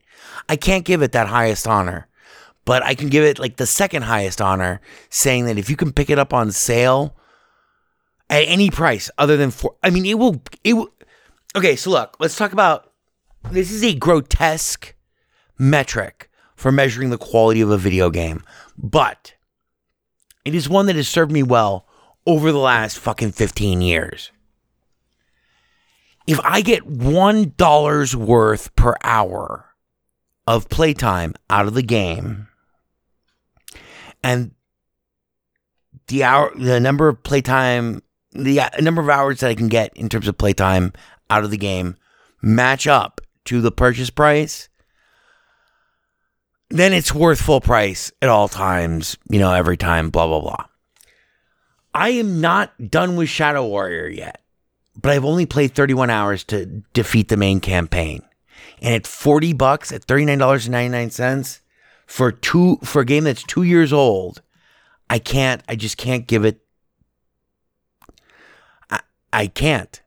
I 0.50 0.56
can't 0.56 0.86
give 0.86 1.04
it 1.04 1.12
that 1.12 1.28
highest 1.28 1.68
honor, 1.68 2.08
but 2.66 2.82
I 2.82 2.96
can 2.96 3.10
give 3.10 3.24
it 3.24 3.38
like 3.38 3.58
the 3.58 3.68
second 3.68 4.04
highest 4.04 4.42
honor, 4.42 4.82
saying 5.10 5.46
that 5.46 5.60
if 5.60 5.70
you 5.70 5.76
can 5.76 5.92
pick 5.92 6.10
it 6.10 6.18
up 6.18 6.34
on 6.34 6.52
sale 6.52 7.16
at 8.30 8.44
any 8.48 8.70
price 8.70 9.10
other 9.18 9.38
than 9.38 9.52
four. 9.52 9.76
I 9.84 9.90
mean, 9.90 10.06
it 10.06 10.18
will. 10.18 10.42
It 10.64 10.74
will. 10.74 10.90
Okay, 11.56 11.76
so 11.76 11.92
look, 11.92 12.18
let's 12.20 12.36
talk 12.36 12.54
about. 12.54 12.92
This 13.52 13.72
is 13.72 13.84
a 13.84 13.94
grotesque 13.94 14.96
metric 15.58 16.30
for 16.56 16.72
measuring 16.72 17.10
the 17.10 17.18
quality 17.18 17.62
of 17.62 17.70
a 17.70 17.78
video 17.78 18.10
game, 18.10 18.44
but 18.78 19.34
it 20.46 20.56
is 20.56 20.70
one 20.70 20.86
that 20.86 20.96
has 20.96 21.08
served 21.08 21.32
me 21.32 21.44
well 21.44 21.86
over 22.26 22.52
the 22.52 22.58
last 22.58 22.98
fucking 23.00 23.34
15 23.34 23.82
years. 23.82 24.32
If 26.26 26.40
I 26.44 26.62
get 26.62 26.88
$1 26.88 28.16
worth 28.16 28.76
per 28.76 28.96
hour 29.04 29.66
of 30.48 30.70
playtime 30.70 31.34
out 31.50 31.68
of 31.68 31.74
the 31.74 31.84
game, 31.84 32.48
and 34.24 34.52
the 36.08 36.24
hour, 36.24 36.52
the 36.56 36.80
number 36.80 37.10
of 37.10 37.24
playtime, 37.24 38.02
the 38.34 38.62
uh, 38.62 38.70
number 38.80 39.02
of 39.02 39.10
hours 39.10 39.40
that 39.40 39.50
I 39.50 39.56
can 39.56 39.68
get 39.68 39.96
in 39.96 40.10
terms 40.10 40.28
of 40.28 40.38
playtime 40.38 40.94
out 41.30 41.44
of 41.44 41.52
the 41.52 41.58
game 41.58 41.96
match 42.42 42.88
up 42.88 43.22
to 43.46 43.62
the 43.62 43.72
purchase 43.72 44.10
price, 44.10 44.70
then 46.70 46.94
it's 46.94 47.14
worth 47.14 47.42
full 47.42 47.62
price 47.62 48.12
at 48.22 48.30
all 48.30 48.48
times, 48.48 49.18
you 49.30 49.40
know, 49.40 49.54
every 49.54 49.78
time, 49.78 50.10
blah, 50.10 50.28
blah, 50.28 50.42
blah. 50.42 50.66
I 51.94 52.10
am 52.10 52.42
not 52.42 52.90
done 52.90 53.16
with 53.16 53.30
Shadow 53.30 53.68
Warrior 53.68 54.08
yet, 54.08 54.42
but 55.00 55.12
I've 55.12 55.26
only 55.26 55.46
played 55.46 55.76
31 55.76 56.10
hours 56.10 56.44
to 56.46 56.66
defeat 56.94 57.30
the 57.30 57.38
main 57.38 57.60
campaign. 57.60 58.24
And 58.82 58.96
at 58.96 59.08
40 59.08 59.54
bucks, 59.54 59.92
at 59.92 60.08
$39.99 60.08 61.60
for 62.08 62.32
two 62.32 62.78
for 62.84 63.02
a 63.02 63.06
game 63.06 63.24
that's 63.24 63.44
2 63.44 63.64
years 63.64 63.94
old, 63.94 64.42
I 65.10 65.20
can't 65.20 65.62
I 65.70 65.76
just 65.76 65.98
can't 65.98 66.26
give 66.26 66.44
it 66.44 66.63
I, 69.34 69.48
can't. 69.48 70.02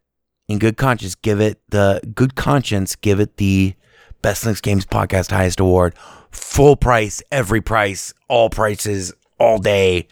In 0.49 0.59
good 0.59 0.77
conscience 0.77 1.15
give 1.17 1.41
it 1.41 1.61
the 1.71 2.01
good 2.15 2.37
conscience 2.37 2.95
give 2.95 3.19
it 3.19 3.37
the 3.37 3.75
Best 4.23 4.45
Linux 4.45 4.63
Games 4.63 4.87
podcast 4.87 5.31
highest 5.31 5.61
award. 5.61 5.95
Full 6.31 6.77
price 6.77 7.23
every 7.33 7.61
price 7.61 8.15
all 8.29 8.49
prices 8.49 9.13
all 9.39 9.59
day 9.59 10.07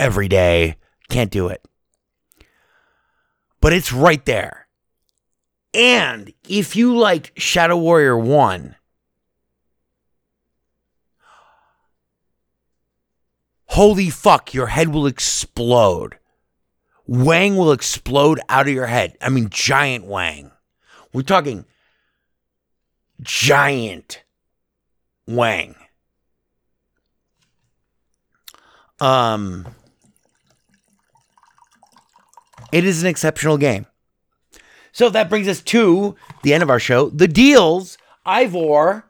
every 0.00 0.28
day. 0.28 0.76
Can't 1.08 1.30
do 1.30 1.48
it. 1.48 1.64
But 3.60 3.72
it's 3.72 3.92
right 3.92 4.24
there. 4.24 4.66
And 5.72 6.32
if 6.48 6.74
you 6.74 6.96
like 6.96 7.32
Shadow 7.36 7.76
Warrior 7.76 8.18
1 8.18 8.76
holy 13.70 14.08
fuck 14.08 14.54
your 14.54 14.68
head 14.68 14.88
will 14.88 15.06
explode 15.06 16.16
Wang 17.06 17.56
will 17.56 17.72
explode 17.72 18.40
out 18.48 18.66
of 18.66 18.74
your 18.74 18.86
head. 18.86 19.16
I 19.20 19.28
mean, 19.28 19.48
giant 19.50 20.04
Wang. 20.04 20.50
We're 21.12 21.22
talking 21.22 21.64
giant 23.22 24.22
Wang. 25.26 25.74
Um, 29.00 29.66
it 32.72 32.84
is 32.84 33.02
an 33.02 33.08
exceptional 33.08 33.58
game. 33.58 33.86
So 34.92 35.10
that 35.10 35.28
brings 35.28 35.46
us 35.46 35.60
to 35.62 36.16
the 36.42 36.54
end 36.54 36.62
of 36.62 36.70
our 36.70 36.80
show. 36.80 37.10
The 37.10 37.28
deals, 37.28 37.98
Ivor 38.24 39.04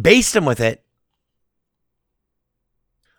based 0.00 0.34
them 0.34 0.44
with 0.44 0.60
it. 0.60 0.84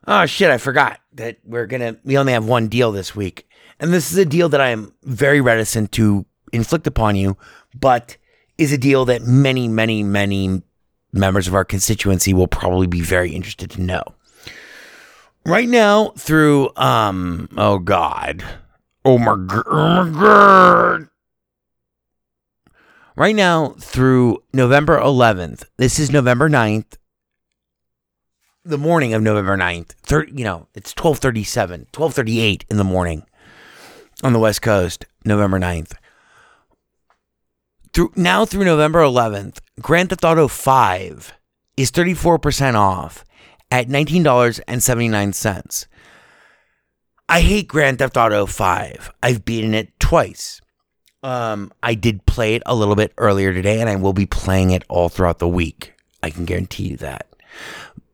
Oh 0.05 0.25
shit, 0.25 0.49
I 0.49 0.57
forgot 0.57 0.99
that 1.13 1.37
we're 1.45 1.67
gonna 1.67 1.97
we 2.03 2.17
only 2.17 2.33
have 2.33 2.45
one 2.45 2.67
deal 2.67 2.91
this 2.91 3.15
week. 3.15 3.47
And 3.81 3.91
this 3.91 4.11
is 4.11 4.17
a 4.19 4.25
deal 4.25 4.47
that 4.49 4.61
I 4.61 4.69
am 4.69 4.93
very 5.03 5.41
reticent 5.41 5.91
to 5.93 6.25
inflict 6.53 6.85
upon 6.85 7.15
you, 7.15 7.35
but 7.73 8.15
is 8.59 8.71
a 8.71 8.77
deal 8.77 9.05
that 9.05 9.23
many, 9.23 9.67
many, 9.67 10.03
many 10.03 10.61
members 11.11 11.47
of 11.47 11.55
our 11.55 11.65
constituency 11.65 12.31
will 12.31 12.47
probably 12.47 12.85
be 12.85 13.01
very 13.01 13.31
interested 13.31 13.71
to 13.71 13.81
know. 13.81 14.03
Right 15.47 15.67
now, 15.67 16.09
through 16.09 16.69
um, 16.75 17.49
oh 17.57 17.79
god, 17.79 18.45
oh 19.03 19.17
my 19.17 19.35
god, 19.47 19.63
oh 19.65 20.11
god. 20.11 21.07
Right 23.15 23.35
now, 23.35 23.69
through 23.79 24.43
November 24.53 24.99
11th, 24.99 25.65
this 25.77 25.97
is 25.97 26.11
November 26.11 26.49
9th, 26.49 26.97
the 28.63 28.77
morning 28.77 29.15
of 29.15 29.23
November 29.23 29.57
9th, 29.57 29.93
thir- 30.03 30.25
you 30.25 30.43
know, 30.43 30.67
it's 30.75 30.91
1237, 30.91 31.87
1238 31.91 32.65
in 32.69 32.77
the 32.77 32.83
morning 32.83 33.25
on 34.23 34.33
the 34.33 34.39
West 34.39 34.61
Coast, 34.61 35.05
November 35.25 35.59
9th. 35.59 35.93
Through 37.93 38.13
now 38.15 38.45
through 38.45 38.65
November 38.65 39.01
11th, 39.01 39.59
Grand 39.81 40.09
Theft 40.09 40.23
Auto 40.23 40.47
5 40.47 41.33
is 41.75 41.91
34% 41.91 42.75
off 42.75 43.25
at 43.69 43.87
$19.79. 43.87 45.87
I 47.27 47.41
hate 47.41 47.67
Grand 47.67 47.99
Theft 47.99 48.17
Auto 48.17 48.45
5. 48.45 49.11
I've 49.23 49.45
beaten 49.45 49.73
it 49.73 49.99
twice. 49.99 50.61
Um, 51.23 51.71
I 51.83 51.93
did 51.93 52.25
play 52.25 52.55
it 52.55 52.63
a 52.65 52.75
little 52.75 52.95
bit 52.95 53.13
earlier 53.17 53.53
today, 53.53 53.79
and 53.79 53.89
I 53.89 53.95
will 53.95 54.13
be 54.13 54.25
playing 54.25 54.71
it 54.71 54.83
all 54.89 55.07
throughout 55.07 55.39
the 55.39 55.47
week. 55.47 55.93
I 56.23 56.29
can 56.29 56.45
guarantee 56.45 56.89
you 56.89 56.97
that. 56.97 57.27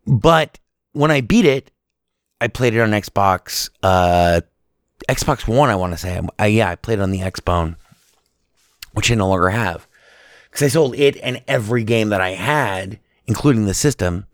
But 0.05 0.59
when 0.93 1.11
I 1.11 1.21
beat 1.21 1.45
it, 1.45 1.71
I 2.39 2.47
played 2.47 2.75
it 2.75 2.81
on 2.81 2.91
Xbox 2.91 3.69
uh, 3.81 4.41
Xbox 5.07 5.47
One, 5.47 5.69
I 5.69 5.75
want 5.75 5.93
to 5.93 5.97
say. 5.97 6.19
I, 6.37 6.47
yeah, 6.47 6.69
I 6.69 6.75
played 6.75 6.99
on 6.99 7.11
the 7.11 7.19
Xbone, 7.19 7.75
which 8.93 9.11
I 9.11 9.15
no 9.15 9.29
longer 9.29 9.49
have. 9.49 9.87
Because 10.45 10.63
I 10.63 10.67
sold 10.67 10.95
it 10.95 11.17
and 11.23 11.43
every 11.47 11.83
game 11.83 12.09
that 12.09 12.21
I 12.21 12.31
had, 12.31 12.99
including 13.25 13.65
the 13.65 13.73
system, 13.73 14.27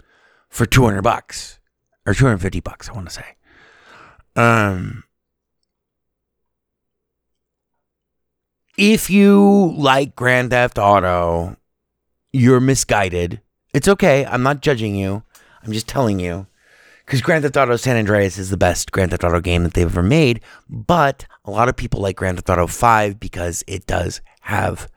for 0.49 0.65
200 0.65 1.01
bucks. 1.01 1.59
Or 2.05 2.13
250 2.13 2.59
bucks, 2.59 2.89
I 2.89 2.93
want 2.93 3.07
to 3.07 3.13
say. 3.13 3.25
Um, 4.35 5.03
if 8.77 9.09
you 9.09 9.73
like 9.77 10.15
Grand 10.15 10.49
Theft 10.49 10.77
Auto, 10.77 11.55
you're 12.31 12.59
misguided. 12.59 13.41
It's 13.73 13.87
okay. 13.87 14.25
I'm 14.25 14.43
not 14.43 14.61
judging 14.61 14.95
you. 14.95 15.23
I'm 15.63 15.71
just 15.71 15.87
telling 15.87 16.19
you 16.19 16.47
because 17.05 17.21
Grand 17.21 17.43
Theft 17.43 17.57
Auto 17.57 17.75
San 17.75 17.97
Andreas 17.97 18.37
is 18.37 18.49
the 18.49 18.57
best 18.57 18.91
Grand 18.91 19.11
Theft 19.11 19.23
Auto 19.23 19.41
game 19.41 19.63
that 19.63 19.73
they've 19.73 19.85
ever 19.85 20.03
made. 20.03 20.41
But 20.69 21.25
a 21.45 21.51
lot 21.51 21.69
of 21.69 21.75
people 21.75 22.01
like 22.01 22.15
Grand 22.15 22.37
Theft 22.37 22.49
Auto 22.49 22.67
5 22.67 23.19
because 23.19 23.63
it 23.67 23.85
does 23.85 24.21
have 24.41 24.89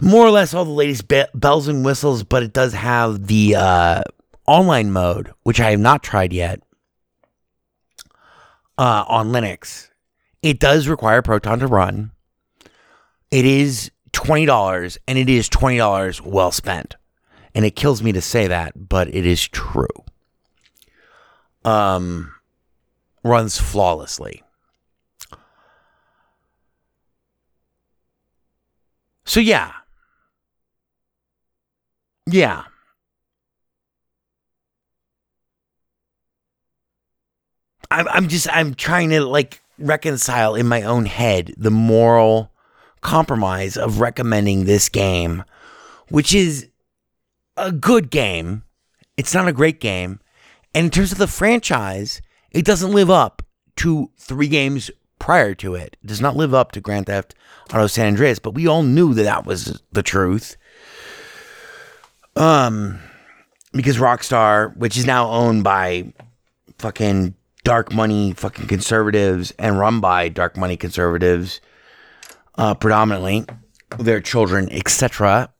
more 0.00 0.26
or 0.26 0.30
less 0.30 0.52
all 0.52 0.64
the 0.64 0.70
latest 0.70 1.08
be- 1.08 1.24
bells 1.34 1.68
and 1.68 1.84
whistles, 1.84 2.24
but 2.24 2.42
it 2.42 2.52
does 2.52 2.74
have 2.74 3.26
the 3.28 3.54
uh, 3.56 4.02
online 4.46 4.90
mode, 4.90 5.32
which 5.42 5.60
I 5.60 5.70
have 5.70 5.80
not 5.80 6.02
tried 6.02 6.32
yet 6.32 6.60
uh, 8.76 9.04
on 9.08 9.28
Linux. 9.28 9.88
It 10.42 10.58
does 10.58 10.88
require 10.88 11.22
Proton 11.22 11.60
to 11.60 11.66
run. 11.66 12.10
It 13.30 13.46
is 13.46 13.90
$20, 14.12 14.98
and 15.08 15.16
it 15.16 15.30
is 15.30 15.48
$20 15.48 16.20
well 16.20 16.50
spent. 16.50 16.96
And 17.54 17.64
it 17.64 17.76
kills 17.76 18.02
me 18.02 18.12
to 18.12 18.20
say 18.20 18.46
that, 18.48 18.88
but 18.88 19.14
it 19.14 19.24
is 19.24 19.46
true 19.46 19.86
um, 21.64 22.32
runs 23.24 23.58
flawlessly. 23.58 24.42
So 29.24 29.40
yeah. 29.40 29.72
Yeah. 32.26 32.64
I'm 37.90 38.08
I'm 38.08 38.28
just 38.28 38.48
I'm 38.50 38.74
trying 38.74 39.10
to 39.10 39.20
like 39.24 39.62
reconcile 39.78 40.54
in 40.54 40.66
my 40.66 40.82
own 40.82 41.06
head 41.06 41.54
the 41.56 41.70
moral 41.70 42.50
compromise 43.02 43.76
of 43.76 44.00
recommending 44.00 44.64
this 44.64 44.88
game, 44.88 45.44
which 46.08 46.34
is 46.34 46.68
a 47.56 47.70
good 47.70 48.10
game. 48.10 48.62
It's 49.16 49.34
not 49.34 49.48
a 49.48 49.52
great 49.52 49.80
game. 49.80 50.20
And 50.74 50.86
in 50.86 50.90
terms 50.90 51.12
of 51.12 51.18
the 51.18 51.26
franchise, 51.26 52.22
it 52.50 52.64
doesn't 52.64 52.92
live 52.92 53.10
up 53.10 53.42
to 53.76 54.10
three 54.16 54.48
games 54.48 54.90
prior 55.18 55.54
to 55.54 55.74
it. 55.74 55.96
It 56.02 56.06
does 56.06 56.20
not 56.20 56.36
live 56.36 56.54
up 56.54 56.72
to 56.72 56.80
Grand 56.80 57.06
Theft 57.06 57.34
Auto 57.70 57.86
San 57.86 58.06
Andreas, 58.06 58.38
but 58.38 58.54
we 58.54 58.66
all 58.66 58.82
knew 58.82 59.14
that 59.14 59.22
that 59.22 59.46
was 59.46 59.80
the 59.92 60.02
truth. 60.02 60.56
Um, 62.36 62.98
because 63.72 63.98
Rockstar, 63.98 64.76
which 64.76 64.96
is 64.96 65.06
now 65.06 65.30
owned 65.30 65.64
by 65.64 66.12
fucking 66.78 67.34
dark 67.64 67.92
money 67.92 68.32
fucking 68.32 68.66
conservatives 68.66 69.52
and 69.58 69.78
run 69.78 70.00
by 70.00 70.28
dark 70.28 70.56
money 70.56 70.76
conservatives, 70.76 71.60
uh, 72.56 72.74
predominantly, 72.74 73.44
their 73.98 74.20
children, 74.20 74.70
etc., 74.72 75.52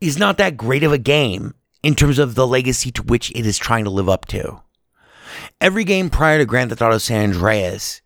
is 0.00 0.18
not 0.18 0.38
that 0.38 0.56
great 0.56 0.82
of 0.82 0.92
a 0.92 0.98
game 0.98 1.54
in 1.82 1.94
terms 1.94 2.18
of 2.18 2.34
the 2.34 2.46
legacy 2.46 2.90
to 2.92 3.02
which 3.02 3.30
it 3.32 3.46
is 3.46 3.58
trying 3.58 3.84
to 3.84 3.90
live 3.90 4.08
up 4.08 4.26
to. 4.26 4.60
Every 5.60 5.84
game 5.84 6.10
prior 6.10 6.38
to 6.38 6.44
Grand 6.44 6.70
Theft 6.70 6.82
Auto 6.82 6.98
San 6.98 7.30
Andreas 7.30 8.02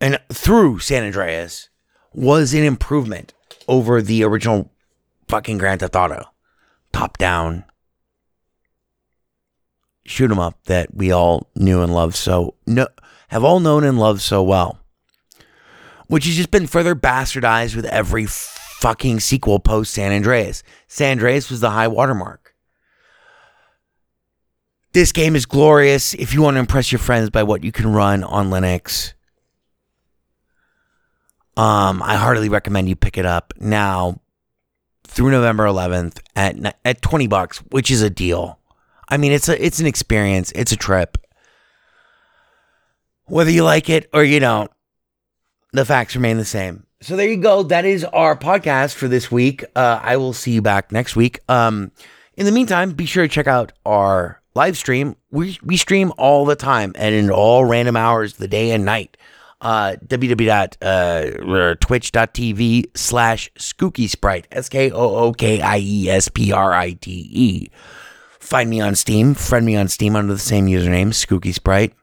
and 0.00 0.18
through 0.32 0.78
San 0.78 1.04
Andreas 1.04 1.68
was 2.12 2.54
an 2.54 2.64
improvement 2.64 3.34
over 3.68 4.00
the 4.00 4.24
original 4.24 4.70
fucking 5.28 5.58
Grand 5.58 5.80
Theft 5.80 5.96
Auto. 5.96 6.24
Top 6.92 7.18
down 7.18 7.64
shoot 10.04 10.30
'em 10.30 10.38
up 10.38 10.58
that 10.64 10.92
we 10.94 11.12
all 11.12 11.48
knew 11.54 11.82
and 11.82 11.94
loved 11.94 12.16
so 12.16 12.54
no 12.66 12.88
have 13.28 13.44
all 13.44 13.60
known 13.60 13.84
and 13.84 13.98
loved 13.98 14.20
so 14.20 14.42
well. 14.42 14.80
Which 16.08 16.26
has 16.26 16.34
just 16.34 16.50
been 16.50 16.66
further 16.66 16.96
bastardized 16.96 17.76
with 17.76 17.84
every 17.84 18.26
fucking 18.80 19.20
sequel 19.20 19.60
post 19.60 19.92
San 19.92 20.10
Andreas. 20.10 20.62
San 20.88 21.12
Andreas 21.12 21.50
was 21.50 21.60
the 21.60 21.70
high 21.70 21.88
watermark. 21.88 22.54
This 24.92 25.12
game 25.12 25.36
is 25.36 25.46
glorious. 25.46 26.14
If 26.14 26.32
you 26.34 26.42
want 26.42 26.54
to 26.56 26.60
impress 26.60 26.90
your 26.90 26.98
friends 26.98 27.30
by 27.30 27.42
what 27.42 27.62
you 27.62 27.70
can 27.70 27.92
run 27.92 28.24
on 28.24 28.50
Linux, 28.50 29.12
um, 31.56 32.02
I 32.02 32.16
heartily 32.16 32.48
recommend 32.48 32.88
you 32.88 32.96
pick 32.96 33.18
it 33.18 33.26
up 33.26 33.52
now 33.60 34.20
through 35.04 35.30
November 35.30 35.66
11th 35.66 36.20
at 36.34 36.76
at 36.84 37.02
20 37.02 37.26
bucks, 37.26 37.58
which 37.70 37.90
is 37.90 38.02
a 38.02 38.10
deal. 38.10 38.58
I 39.08 39.18
mean, 39.18 39.30
it's 39.30 39.48
a 39.48 39.64
it's 39.64 39.78
an 39.78 39.86
experience. 39.86 40.52
It's 40.54 40.72
a 40.72 40.76
trip. 40.76 41.18
Whether 43.26 43.50
you 43.50 43.62
like 43.62 43.90
it 43.90 44.08
or 44.12 44.24
you 44.24 44.40
don't, 44.40 44.70
the 45.72 45.84
facts 45.84 46.16
remain 46.16 46.38
the 46.38 46.44
same. 46.44 46.86
So 47.02 47.16
there 47.16 47.28
you 47.28 47.38
go. 47.38 47.62
That 47.62 47.86
is 47.86 48.04
our 48.04 48.36
podcast 48.36 48.94
for 48.94 49.08
this 49.08 49.30
week. 49.30 49.64
Uh, 49.74 49.98
I 50.02 50.18
will 50.18 50.34
see 50.34 50.52
you 50.52 50.60
back 50.60 50.92
next 50.92 51.16
week. 51.16 51.40
Um, 51.48 51.92
in 52.36 52.44
the 52.44 52.52
meantime, 52.52 52.92
be 52.92 53.06
sure 53.06 53.24
to 53.24 53.28
check 53.28 53.46
out 53.46 53.72
our 53.86 54.42
live 54.54 54.76
stream. 54.76 55.16
We 55.30 55.58
we 55.62 55.78
stream 55.78 56.12
all 56.18 56.44
the 56.44 56.56
time 56.56 56.92
and 56.96 57.14
in 57.14 57.30
all 57.30 57.64
random 57.64 57.96
hours, 57.96 58.34
the 58.34 58.48
day 58.48 58.72
and 58.72 58.84
night. 58.84 59.16
Uh, 59.62 59.96
www.twitch.tv 60.06 62.84
slash 62.96 63.50
skookie 63.58 64.08
sprite 64.08 64.48
s 64.50 64.70
k 64.70 64.90
o 64.90 65.16
o 65.16 65.32
k 65.32 65.60
i 65.60 65.78
e 65.78 66.10
s 66.10 66.28
p 66.28 66.52
r 66.52 66.72
i 66.72 66.92
t 66.92 67.28
e. 67.32 67.70
Find 68.38 68.68
me 68.68 68.80
on 68.80 68.94
Steam. 68.94 69.34
Friend 69.34 69.64
me 69.64 69.76
on 69.76 69.88
Steam 69.88 70.16
under 70.16 70.32
the 70.32 70.38
same 70.38 70.66
username, 70.66 71.12
Skookie 71.12 71.54
Sprite. 71.54 71.94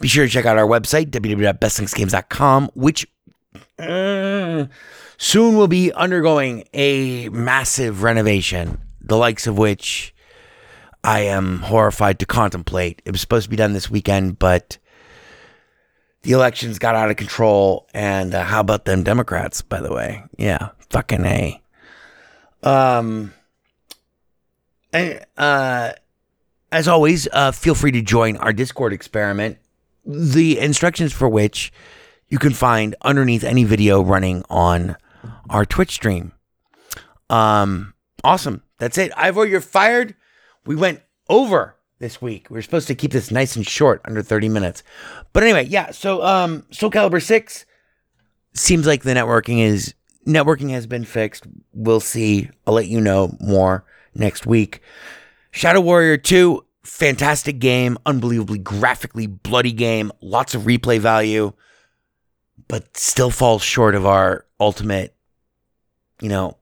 Be 0.00 0.08
sure 0.08 0.26
to 0.26 0.30
check 0.30 0.44
out 0.44 0.58
our 0.58 0.66
website, 0.66 1.10
www.bestlinuxgames.com, 1.10 2.70
which 2.74 3.06
uh, 3.78 4.66
soon 5.18 5.56
will 5.56 5.68
be 5.68 5.92
undergoing 5.92 6.64
a 6.72 7.28
massive 7.30 8.02
renovation, 8.02 8.78
the 9.00 9.16
likes 9.16 9.46
of 9.46 9.58
which 9.58 10.14
I 11.04 11.20
am 11.20 11.60
horrified 11.60 12.18
to 12.18 12.26
contemplate. 12.26 13.02
It 13.04 13.12
was 13.12 13.20
supposed 13.20 13.44
to 13.44 13.50
be 13.50 13.56
done 13.56 13.72
this 13.72 13.90
weekend, 13.90 14.38
but 14.38 14.78
the 16.22 16.32
elections 16.32 16.78
got 16.78 16.96
out 16.96 17.10
of 17.10 17.16
control. 17.16 17.86
And 17.94 18.34
uh, 18.34 18.42
how 18.42 18.60
about 18.60 18.84
them 18.84 19.04
Democrats, 19.04 19.62
by 19.62 19.80
the 19.80 19.92
way? 19.92 20.24
Yeah, 20.36 20.70
fucking 20.90 21.24
A. 21.24 21.62
Um, 22.62 23.32
and, 24.92 25.24
uh, 25.36 25.92
as 26.72 26.88
always, 26.88 27.28
uh, 27.32 27.52
feel 27.52 27.76
free 27.76 27.92
to 27.92 28.02
join 28.02 28.36
our 28.38 28.52
Discord 28.52 28.92
experiment, 28.92 29.58
the 30.04 30.58
instructions 30.58 31.12
for 31.12 31.28
which 31.28 31.72
you 32.28 32.38
can 32.38 32.52
find 32.52 32.94
underneath 33.02 33.44
any 33.44 33.64
video 33.64 34.02
running 34.02 34.44
on 34.50 34.96
our 35.48 35.64
Twitch 35.64 35.92
stream. 35.92 36.32
Um, 37.30 37.94
awesome. 38.24 38.62
That's 38.78 38.98
it. 38.98 39.12
Ivor, 39.16 39.46
you're 39.46 39.60
fired. 39.60 40.14
We 40.64 40.76
went 40.76 41.00
over 41.28 41.76
this 41.98 42.20
week. 42.20 42.48
We 42.50 42.58
are 42.58 42.62
supposed 42.62 42.88
to 42.88 42.94
keep 42.94 43.12
this 43.12 43.30
nice 43.30 43.56
and 43.56 43.66
short, 43.66 44.00
under 44.04 44.22
30 44.22 44.48
minutes. 44.48 44.82
But 45.32 45.42
anyway, 45.42 45.64
yeah. 45.64 45.90
So, 45.92 46.22
um, 46.22 46.66
Soul 46.70 46.90
Calibur 46.90 47.22
6 47.22 47.64
seems 48.54 48.86
like 48.86 49.02
the 49.02 49.12
networking 49.12 49.60
is 49.60 49.94
networking 50.26 50.70
has 50.70 50.86
been 50.86 51.04
fixed. 51.04 51.46
We'll 51.72 52.00
see. 52.00 52.50
I'll 52.66 52.74
let 52.74 52.88
you 52.88 53.00
know 53.00 53.36
more 53.40 53.84
next 54.14 54.46
week. 54.46 54.80
Shadow 55.52 55.80
Warrior 55.80 56.18
2, 56.18 56.64
fantastic 56.84 57.58
game, 57.58 57.96
unbelievably 58.04 58.58
graphically 58.58 59.26
bloody 59.26 59.72
game, 59.72 60.12
lots 60.20 60.54
of 60.54 60.62
replay 60.62 60.98
value, 60.98 61.52
but 62.68 62.96
still 62.96 63.30
falls 63.30 63.62
short 63.62 63.94
of 63.94 64.06
our 64.06 64.44
ultimate, 64.58 65.14
you 66.20 66.28
know, 66.28 66.56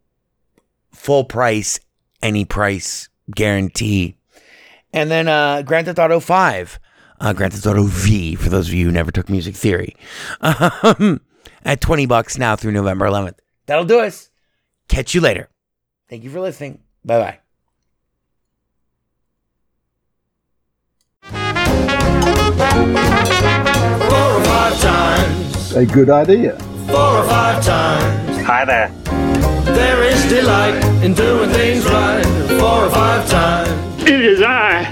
full 0.92 1.24
price, 1.24 1.80
any 2.22 2.44
price 2.44 3.08
guarantee. 3.34 4.16
And 4.92 5.10
then 5.10 5.28
uh, 5.28 5.62
Grand 5.62 5.86
Theft 5.86 5.98
Auto 5.98 6.20
5, 6.20 6.78
uh, 7.20 7.32
Grand 7.32 7.52
Theft 7.52 7.66
Auto 7.66 7.84
V, 7.84 8.34
for 8.36 8.48
those 8.48 8.68
of 8.68 8.74
you 8.74 8.86
who 8.86 8.92
never 8.92 9.10
took 9.10 9.28
music 9.28 9.54
theory, 9.56 9.96
um, 10.40 11.20
at 11.64 11.80
20 11.80 12.06
bucks 12.06 12.38
now 12.38 12.56
through 12.56 12.72
November 12.72 13.06
11th. 13.06 13.38
That'll 13.66 13.84
do 13.84 14.00
us. 14.00 14.30
Catch 14.88 15.14
you 15.14 15.20
later. 15.20 15.48
Thank 16.08 16.22
you 16.24 16.30
for 16.30 16.40
listening. 16.40 16.80
Bye 17.04 17.18
bye. 17.18 17.38
Four 24.08 24.20
or 24.20 24.44
five 24.44 24.80
times, 24.80 25.43
A 25.76 25.84
good 25.84 26.08
idea. 26.08 26.56
four 26.86 27.18
or 27.18 27.24
five 27.24 27.64
times. 27.64 28.40
Hi 28.46 28.64
there. 28.64 28.88
There 29.74 30.04
is 30.04 30.24
delight 30.28 30.80
in 31.02 31.14
doing 31.14 31.50
things 31.50 31.84
right. 31.84 32.24
Four 32.60 32.84
or 32.86 32.90
five 32.90 33.28
times. 33.28 34.02
It 34.02 34.20
is 34.20 34.40
I, 34.40 34.82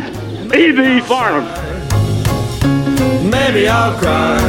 E.B. 0.53 1.01
Farnham. 1.03 1.47
Maybe 3.31 3.69
I'll 3.69 3.97
cry. 3.97 4.41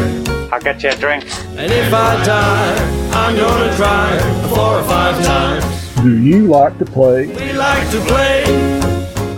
I'll 0.52 0.60
get 0.60 0.82
you 0.82 0.90
a 0.90 0.96
drink. 0.96 1.24
And 1.56 1.72
if 1.72 1.94
I 1.94 2.26
die, 2.26 3.12
I'm 3.14 3.36
gonna 3.36 3.76
cry 3.76 4.18
four 4.50 4.80
or 4.80 4.84
five 4.86 5.24
times. 5.24 5.66
Do 6.02 6.18
you 6.18 6.48
like 6.48 6.80
to 6.80 6.86
play? 6.86 7.28
We 7.28 7.54
like 7.54 7.90
to 7.92 8.00
play, 8.06 8.44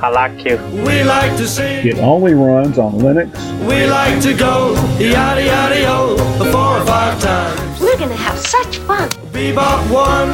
I 0.05 0.09
like 0.09 0.45
you. 0.45 0.57
we 0.85 1.03
like 1.03 1.35
to 1.37 1.47
sing, 1.47 1.87
It 1.87 1.97
only 1.97 2.35
runs 2.35 2.77
on 2.77 2.93
Linux. 2.93 3.31
we 3.67 3.87
like 3.87 4.21
to 4.21 4.35
go 4.35 4.75
yada 4.99 5.43
yada 5.43 5.81
yo 5.81 6.15
four 6.51 6.77
or 6.79 6.85
five 6.85 7.19
times. 7.19 7.81
We're 7.81 7.97
gonna 7.97 8.13
have 8.15 8.37
such 8.37 8.77
fun. 8.89 9.09
Bebop 9.33 9.81
one, 9.91 10.29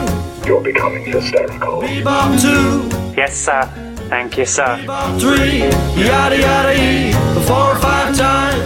You're 0.46 0.60
becoming 0.62 1.06
hysterical. 1.06 1.82
bebop 1.84 2.42
two, 2.42 2.90
Yes, 3.16 3.34
sir. 3.38 3.64
Thank 4.10 4.38
you, 4.38 4.46
sir. 4.46 4.76
bebop 4.84 5.22
three, 5.22 5.60
yada 6.06 6.38
yada 6.38 6.74
e 6.76 7.14
four 7.48 7.72
or 7.72 7.78
five 7.78 8.14
times. 8.18 8.60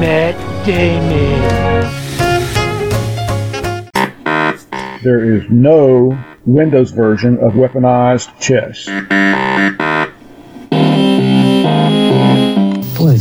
Matt 0.00 0.36
Damon. 0.64 1.92
There 5.02 5.22
is 5.36 5.42
no 5.50 6.16
Windows 6.46 6.92
version 6.92 7.34
of 7.40 7.52
weaponized 7.52 8.30
chess. 8.40 8.88